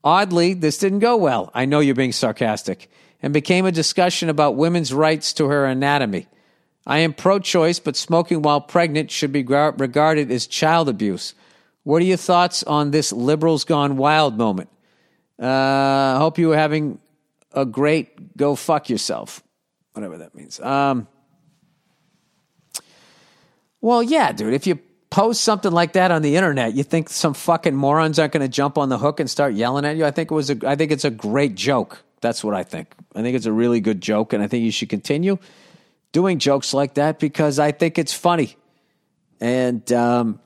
Oddly, 0.04 0.54
this 0.54 0.78
didn't 0.78 1.00
go 1.00 1.18
well. 1.18 1.50
I 1.56 1.66
know 1.66 1.80
you're 1.80 1.96
being 1.96 2.12
sarcastic. 2.12 2.90
And 3.24 3.34
became 3.34 3.66
a 3.66 3.72
discussion 3.72 4.30
about 4.30 4.56
women's 4.56 4.94
rights 4.94 5.34
to 5.34 5.48
her 5.48 5.66
anatomy. 5.66 6.28
I 6.86 7.00
am 7.00 7.14
pro 7.14 7.40
choice, 7.40 7.80
but 7.80 7.96
smoking 7.96 8.44
while 8.44 8.62
pregnant 8.62 9.10
should 9.10 9.32
be 9.32 9.42
regarded 9.42 10.32
as 10.32 10.46
child 10.46 10.88
abuse. 10.88 11.34
What 11.82 12.04
are 12.04 12.06
your 12.06 12.18
thoughts 12.18 12.62
on 12.64 12.92
this 12.92 13.12
liberals 13.12 13.64
gone 13.64 13.98
wild 13.98 14.38
moment? 14.38 14.70
Uh, 15.40 16.20
hope 16.20 16.38
you 16.38 16.52
are 16.52 16.58
having 16.58 17.00
a 17.54 17.66
great 17.66 18.38
go 18.38 18.54
fuck 18.54 18.92
yourself, 18.92 19.42
whatever 19.94 20.20
that 20.20 20.36
means. 20.36 20.60
Um, 20.60 21.08
well, 23.86 24.02
yeah, 24.02 24.32
dude. 24.32 24.56
If 24.56 24.66
you 24.66 24.80
post 25.12 25.44
something 25.44 25.72
like 25.72 25.94
that 25.94 26.10
on 26.10 26.24
the 26.24 26.38
internet, 26.38 26.74
you 26.74 26.82
think 26.82 27.08
some 27.08 27.36
fucking 27.36 27.76
morons 27.76 28.18
aren't 28.18 28.34
going 28.34 28.42
to 28.42 28.48
jump 28.48 28.80
on 28.80 28.90
the 28.90 28.98
hook 28.98 29.20
and 29.20 29.30
start 29.30 29.54
yelling 29.54 29.86
at 29.86 29.96
you? 29.96 30.06
I 30.06 30.10
think 30.10 30.32
it 30.32 30.34
was. 30.34 30.50
A, 30.50 30.58
I 30.66 30.76
think 30.76 30.92
it's 30.92 31.06
a 31.06 31.12
great 31.12 31.54
joke. 31.54 32.04
That's 32.20 32.44
what 32.44 32.56
I 32.56 32.64
think. 32.64 32.92
I 33.14 33.22
think 33.22 33.36
it's 33.36 33.46
a 33.46 33.52
really 33.52 33.82
good 33.82 34.02
joke, 34.02 34.34
and 34.34 34.42
I 34.42 34.48
think 34.48 34.64
you 34.64 34.72
should 34.72 34.90
continue 34.90 35.38
doing 36.14 36.40
jokes 36.40 36.74
like 36.74 36.96
that 36.96 37.20
because 37.20 37.60
I 37.60 37.74
think 37.74 38.00
it's 38.00 38.12
funny. 38.12 38.58
And 39.40 39.94
um, 39.94 40.40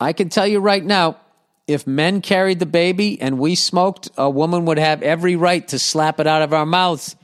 I 0.00 0.14
can 0.14 0.30
tell 0.30 0.46
you 0.46 0.60
right 0.60 0.82
now, 0.82 1.18
if 1.66 1.86
men 1.86 2.22
carried 2.22 2.60
the 2.60 2.66
baby 2.66 3.20
and 3.20 3.38
we 3.38 3.56
smoked, 3.56 4.08
a 4.16 4.30
woman 4.30 4.64
would 4.64 4.78
have 4.78 5.02
every 5.02 5.36
right 5.36 5.68
to 5.68 5.78
slap 5.78 6.18
it 6.18 6.26
out 6.26 6.40
of 6.40 6.54
our 6.54 6.64
mouths. 6.64 7.14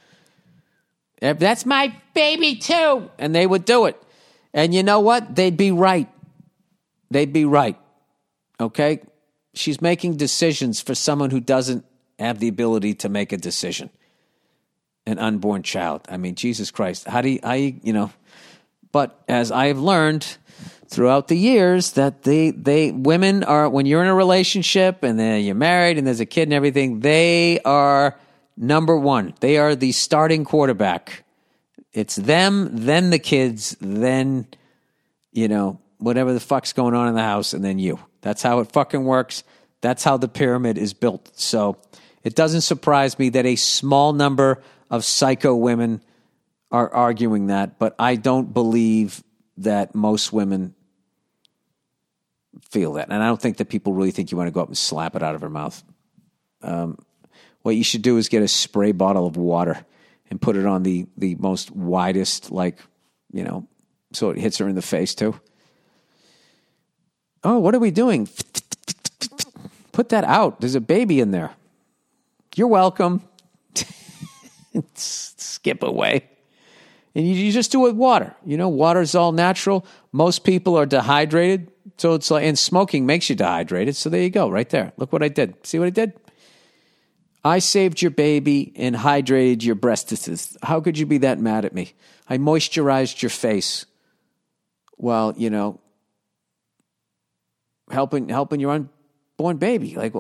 That's 1.18 1.64
my 1.64 1.94
baby 2.14 2.56
too, 2.56 3.10
and 3.18 3.34
they 3.34 3.46
would 3.46 3.64
do 3.64 3.86
it. 3.86 4.00
And 4.54 4.74
you 4.74 4.82
know 4.82 5.00
what? 5.00 5.34
They'd 5.34 5.56
be 5.56 5.70
right. 5.70 6.08
They'd 7.10 7.32
be 7.32 7.44
right. 7.44 7.78
Okay? 8.60 9.00
She's 9.54 9.80
making 9.80 10.16
decisions 10.16 10.80
for 10.80 10.94
someone 10.94 11.30
who 11.30 11.40
doesn't 11.40 11.84
have 12.18 12.38
the 12.38 12.48
ability 12.48 12.94
to 12.94 13.08
make 13.08 13.32
a 13.32 13.36
decision. 13.36 13.90
An 15.06 15.18
unborn 15.18 15.62
child. 15.62 16.02
I 16.08 16.16
mean, 16.16 16.36
Jesus 16.36 16.70
Christ. 16.70 17.06
How 17.06 17.20
do 17.22 17.28
you, 17.28 17.40
you, 17.44 17.80
you 17.82 17.92
know? 17.92 18.12
But 18.92 19.18
as 19.28 19.50
I've 19.50 19.78
learned 19.78 20.38
throughout 20.86 21.28
the 21.28 21.36
years, 21.36 21.92
that 21.92 22.22
they, 22.22 22.50
they, 22.50 22.92
women 22.92 23.42
are, 23.42 23.68
when 23.68 23.86
you're 23.86 24.02
in 24.02 24.08
a 24.08 24.14
relationship 24.14 25.02
and 25.02 25.18
then 25.18 25.42
you're 25.44 25.54
married 25.54 25.98
and 25.98 26.06
there's 26.06 26.20
a 26.20 26.26
kid 26.26 26.44
and 26.44 26.52
everything, 26.52 27.00
they 27.00 27.60
are 27.60 28.18
number 28.56 28.96
one. 28.96 29.34
They 29.40 29.56
are 29.56 29.74
the 29.74 29.92
starting 29.92 30.44
quarterback. 30.44 31.24
It's 31.92 32.16
them, 32.16 32.70
then 32.72 33.10
the 33.10 33.18
kids, 33.18 33.76
then, 33.80 34.46
you 35.32 35.48
know, 35.48 35.80
whatever 35.98 36.32
the 36.32 36.40
fuck's 36.40 36.72
going 36.72 36.94
on 36.94 37.08
in 37.08 37.14
the 37.14 37.22
house, 37.22 37.52
and 37.52 37.64
then 37.64 37.78
you. 37.78 37.98
That's 38.22 38.42
how 38.42 38.60
it 38.60 38.72
fucking 38.72 39.04
works. 39.04 39.44
That's 39.80 40.04
how 40.04 40.16
the 40.16 40.28
pyramid 40.28 40.78
is 40.78 40.94
built. 40.94 41.30
So 41.34 41.76
it 42.24 42.34
doesn't 42.34 42.62
surprise 42.62 43.18
me 43.18 43.28
that 43.30 43.44
a 43.44 43.56
small 43.56 44.12
number 44.12 44.62
of 44.90 45.04
psycho 45.04 45.54
women 45.54 46.02
are 46.70 46.92
arguing 46.92 47.48
that, 47.48 47.78
but 47.78 47.94
I 47.98 48.16
don't 48.16 48.54
believe 48.54 49.22
that 49.58 49.94
most 49.94 50.32
women 50.32 50.74
feel 52.70 52.94
that. 52.94 53.08
And 53.10 53.22
I 53.22 53.26
don't 53.26 53.40
think 53.40 53.58
that 53.58 53.68
people 53.68 53.92
really 53.92 54.10
think 54.10 54.30
you 54.30 54.38
want 54.38 54.48
to 54.48 54.52
go 54.52 54.62
up 54.62 54.68
and 54.68 54.78
slap 54.78 55.14
it 55.14 55.22
out 55.22 55.34
of 55.34 55.42
her 55.42 55.50
mouth. 55.50 55.82
Um, 56.62 56.98
what 57.62 57.76
you 57.76 57.84
should 57.84 58.02
do 58.02 58.16
is 58.16 58.28
get 58.28 58.42
a 58.42 58.48
spray 58.48 58.92
bottle 58.92 59.26
of 59.26 59.36
water 59.36 59.84
and 60.32 60.40
put 60.40 60.56
it 60.56 60.64
on 60.64 60.82
the 60.82 61.06
the 61.18 61.34
most 61.34 61.70
widest, 61.72 62.50
like 62.50 62.78
you 63.34 63.44
know, 63.44 63.68
so 64.14 64.30
it 64.30 64.38
hits 64.38 64.56
her 64.56 64.66
in 64.66 64.74
the 64.74 64.80
face 64.80 65.14
too. 65.14 65.38
Oh, 67.44 67.58
what 67.58 67.74
are 67.74 67.78
we 67.78 67.90
doing? 67.90 68.30
Put 69.92 70.08
that 70.08 70.24
out. 70.24 70.58
There's 70.58 70.74
a 70.74 70.80
baby 70.80 71.20
in 71.20 71.32
there. 71.32 71.50
You're 72.56 72.68
welcome. 72.68 73.20
Skip 74.94 75.82
away. 75.82 76.30
And 77.14 77.28
you, 77.28 77.34
you, 77.34 77.52
just 77.52 77.70
do 77.70 77.84
it 77.84 77.90
with 77.90 77.96
water. 77.96 78.34
You 78.46 78.56
know, 78.56 78.70
water's 78.70 79.14
all 79.14 79.32
natural. 79.32 79.84
Most 80.12 80.44
people 80.44 80.78
are 80.78 80.86
dehydrated. 80.86 81.70
So 81.98 82.14
it's 82.14 82.30
like, 82.30 82.44
and 82.44 82.58
smoking 82.58 83.04
makes 83.04 83.28
you 83.28 83.36
dehydrated. 83.36 83.96
So 83.96 84.08
there 84.08 84.22
you 84.22 84.30
go, 84.30 84.48
right 84.48 84.70
there. 84.70 84.94
Look 84.96 85.12
what 85.12 85.22
I 85.22 85.28
did. 85.28 85.66
See 85.66 85.78
what 85.78 85.88
I 85.88 85.90
did? 85.90 86.14
I 87.44 87.58
saved 87.58 88.00
your 88.00 88.12
baby 88.12 88.72
and 88.76 88.94
hydrated 88.94 89.64
your 89.64 89.74
breasts. 89.74 90.56
How 90.62 90.80
could 90.80 90.96
you 90.96 91.06
be 91.06 91.18
that 91.18 91.40
mad 91.40 91.64
at 91.64 91.74
me? 91.74 91.92
I 92.28 92.38
moisturized 92.38 93.20
your 93.20 93.30
face 93.30 93.84
while, 94.96 95.34
you 95.36 95.50
know, 95.50 95.80
helping 97.90 98.28
helping 98.28 98.60
your 98.60 98.70
unborn 98.70 99.56
baby. 99.56 99.96
Like 99.96 100.14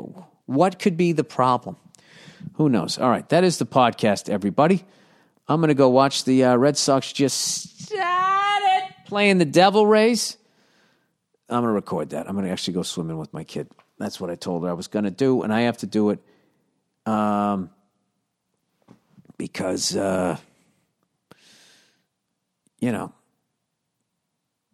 what 0.46 0.78
could 0.78 0.96
be 0.96 1.12
the 1.12 1.24
problem? 1.24 1.76
Who 2.54 2.68
knows? 2.68 2.98
All 2.98 3.08
right, 3.08 3.28
that 3.28 3.44
is 3.44 3.58
the 3.58 3.66
podcast, 3.66 4.28
everybody. 4.28 4.84
I'm 5.46 5.60
going 5.60 5.68
to 5.68 5.74
go 5.74 5.88
watch 5.88 6.24
the 6.24 6.44
uh, 6.44 6.56
Red 6.56 6.76
Sox 6.76 7.12
just 7.12 7.82
started 7.82 8.94
playing 9.06 9.38
the 9.38 9.44
Devil 9.44 9.86
Rays. 9.86 10.36
I'm 11.48 11.60
going 11.60 11.68
to 11.68 11.72
record 11.72 12.10
that. 12.10 12.28
I'm 12.28 12.34
going 12.34 12.46
to 12.46 12.50
actually 12.50 12.74
go 12.74 12.82
swimming 12.82 13.18
with 13.18 13.32
my 13.32 13.44
kid. 13.44 13.68
That's 13.98 14.20
what 14.20 14.30
I 14.30 14.34
told 14.34 14.64
her 14.64 14.70
I 14.70 14.72
was 14.72 14.88
going 14.88 15.04
to 15.04 15.10
do, 15.10 15.42
and 15.42 15.52
I 15.52 15.62
have 15.62 15.78
to 15.78 15.86
do 15.86 16.10
it 16.10 16.20
um, 17.06 17.70
because, 19.38 19.96
uh, 19.96 20.36
you 22.78 22.92
know, 22.92 23.12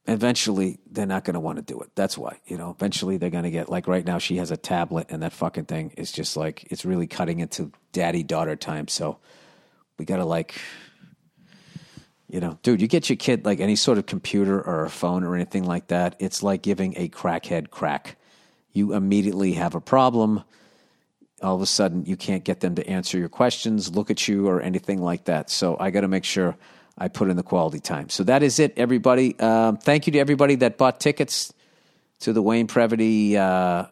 eventually 0.07 0.79
they're 0.91 1.07
not 1.07 1.24
going 1.24 1.35
to 1.35 1.41
want 1.41 1.57
to 1.57 1.62
do 1.62 1.81
it. 1.81 1.91
That's 1.95 2.16
why, 2.16 2.39
you 2.47 2.57
know, 2.57 2.70
eventually 2.70 3.18
they're 3.18 3.31
going 3.31 3.45
to 3.45 3.51
get, 3.51 3.68
like 3.68 3.87
right 3.87 4.05
now, 4.05 4.18
she 4.18 4.37
has 4.37 4.51
a 4.51 4.57
tablet 4.57 5.07
and 5.11 5.22
that 5.22 5.33
fucking 5.33 5.66
thing 5.66 5.93
is 5.97 6.11
just 6.11 6.37
like, 6.37 6.64
it's 6.70 6.85
really 6.85 7.07
cutting 7.07 7.41
into 7.41 7.72
daddy 7.93 8.22
daughter 8.22 8.57
time. 8.57 8.89
So 8.89 9.18
we 9.99 10.05
got 10.05 10.16
to 10.16 10.24
like, 10.24 10.55
you 12.29 12.41
know, 12.41 12.59
dude, 12.62 12.81
you 12.81 12.89
get 12.89 13.09
your 13.09 13.16
kid 13.16 13.45
like 13.45 13.61
any 13.61 13.76
sort 13.76 13.99
of 13.99 14.07
computer 14.07 14.61
or 14.61 14.85
a 14.85 14.91
phone 14.91 15.24
or 15.24 15.35
anything 15.35 15.64
like 15.64 15.89
that. 15.89 16.16
It's 16.18 16.43
like 16.43 16.62
giving 16.62 16.95
a 16.97 17.09
crackhead 17.09 17.70
crack. 17.70 18.16
You 18.72 18.95
immediately 18.95 19.53
have 19.55 19.74
a 19.74 19.81
problem 19.81 20.45
all 21.43 21.55
of 21.55 21.62
a 21.62 21.66
sudden 21.66 22.05
you 22.05 22.16
can't 22.16 22.45
get 22.45 22.61
them 22.61 22.74
to 22.76 22.86
answer 22.89 23.18
your 23.18 23.28
questions, 23.28 23.95
look 23.95 24.11
at 24.11 24.28
you, 24.28 24.49
or 24.49 24.61
anything 24.61 25.01
like 25.01 25.24
that. 25.24 25.51
So 25.51 25.76
I 25.78 25.91
got 25.91 26.01
to 26.03 26.09
make 26.09 26.24
sure 26.24 26.57
I 26.97 27.09
put 27.09 27.30
in 27.30 27.36
the 27.36 27.43
quality 27.43 27.80
time. 27.80 28.09
So 28.09 28.24
that 28.24 28.43
is 28.43 28.59
it, 28.59 28.74
everybody. 28.76 29.39
Um, 29.39 29.76
thank 29.76 30.07
you 30.07 30.12
to 30.14 30.18
everybody 30.18 30.57
that 30.57 30.78
bought 30.78 30.99
tickets 30.99 31.53
to 32.20 32.32
the 32.32 32.43
Wayne 32.43 32.66
Previty 32.66 33.36
uh, 33.36 33.86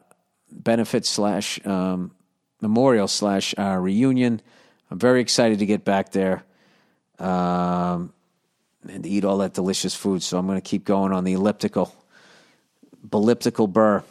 benefit 0.51 1.07
slash 1.07 1.65
um, 1.65 2.11
memorial 2.61 3.07
slash 3.07 3.55
uh, 3.57 3.77
reunion. 3.77 4.41
I'm 4.91 4.99
very 4.99 5.21
excited 5.21 5.61
to 5.61 5.67
get 5.67 5.85
back 5.85 6.11
there 6.13 6.45
um, 7.19 8.13
and 8.89 9.07
eat 9.07 9.25
all 9.25 9.39
that 9.39 9.55
delicious 9.55 9.95
food. 9.95 10.23
So 10.23 10.39
I'm 10.39 10.47
going 10.47 10.61
to 10.61 10.69
keep 10.69 10.85
going 10.85 11.13
on 11.13 11.25
the 11.25 11.35
elliptical, 11.35 11.95
elliptical 13.13 13.67
burr. 13.67 14.03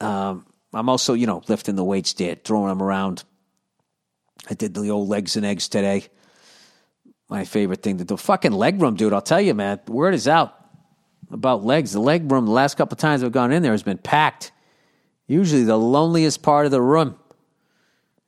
Um, 0.00 0.44
I'm 0.72 0.88
also, 0.88 1.14
you 1.14 1.26
know, 1.26 1.42
lifting 1.48 1.76
the 1.76 1.84
weights 1.84 2.12
there, 2.12 2.34
throwing 2.34 2.68
them 2.68 2.82
around. 2.82 3.24
I 4.50 4.54
did 4.54 4.74
the 4.74 4.90
old 4.90 5.08
legs 5.08 5.36
and 5.36 5.44
eggs 5.44 5.68
today. 5.68 6.04
My 7.28 7.44
favorite 7.44 7.82
thing 7.82 7.98
to 7.98 8.04
do. 8.04 8.16
Fucking 8.16 8.52
leg 8.52 8.80
room, 8.80 8.94
dude. 8.94 9.12
I'll 9.12 9.20
tell 9.20 9.40
you, 9.40 9.54
man. 9.54 9.80
Word 9.86 10.14
is 10.14 10.28
out 10.28 10.54
about 11.30 11.64
legs. 11.64 11.92
The 11.92 12.00
leg 12.00 12.30
room, 12.30 12.46
the 12.46 12.52
last 12.52 12.76
couple 12.76 12.94
of 12.94 13.00
times 13.00 13.22
I've 13.22 13.32
gone 13.32 13.52
in 13.52 13.62
there, 13.62 13.72
has 13.72 13.82
been 13.82 13.98
packed. 13.98 14.52
Usually 15.26 15.64
the 15.64 15.76
loneliest 15.76 16.42
part 16.42 16.64
of 16.64 16.72
the 16.72 16.80
room 16.80 17.18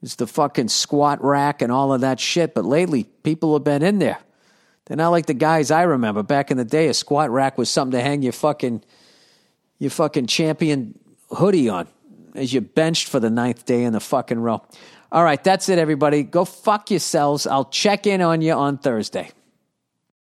is 0.02 0.16
the 0.16 0.26
fucking 0.26 0.68
squat 0.68 1.22
rack 1.22 1.62
and 1.62 1.72
all 1.72 1.92
of 1.92 2.02
that 2.02 2.20
shit. 2.20 2.54
But 2.54 2.64
lately, 2.64 3.04
people 3.04 3.54
have 3.54 3.64
been 3.64 3.82
in 3.82 3.98
there. 3.98 4.18
They're 4.86 4.96
not 4.96 5.10
like 5.10 5.26
the 5.26 5.34
guys 5.34 5.70
I 5.70 5.82
remember 5.82 6.22
back 6.22 6.50
in 6.50 6.56
the 6.56 6.64
day. 6.64 6.88
A 6.88 6.94
squat 6.94 7.30
rack 7.30 7.56
was 7.56 7.70
something 7.70 7.98
to 7.98 8.02
hang 8.02 8.22
your 8.22 8.32
fucking 8.32 8.82
your 9.78 9.90
fucking 9.90 10.26
champion 10.26 10.98
hoodie 11.30 11.70
on 11.70 11.88
as 12.34 12.52
you're 12.52 12.62
benched 12.62 13.08
for 13.08 13.20
the 13.20 13.30
ninth 13.30 13.64
day 13.64 13.84
in 13.84 13.92
the 13.92 14.00
fucking 14.00 14.38
row. 14.38 14.62
All 15.12 15.24
right, 15.24 15.42
that's 15.42 15.68
it, 15.68 15.78
everybody. 15.78 16.22
Go 16.22 16.44
fuck 16.44 16.90
yourselves. 16.90 17.46
I'll 17.46 17.64
check 17.64 18.06
in 18.06 18.20
on 18.20 18.42
you 18.42 18.52
on 18.52 18.78
Thursday. 18.78 19.30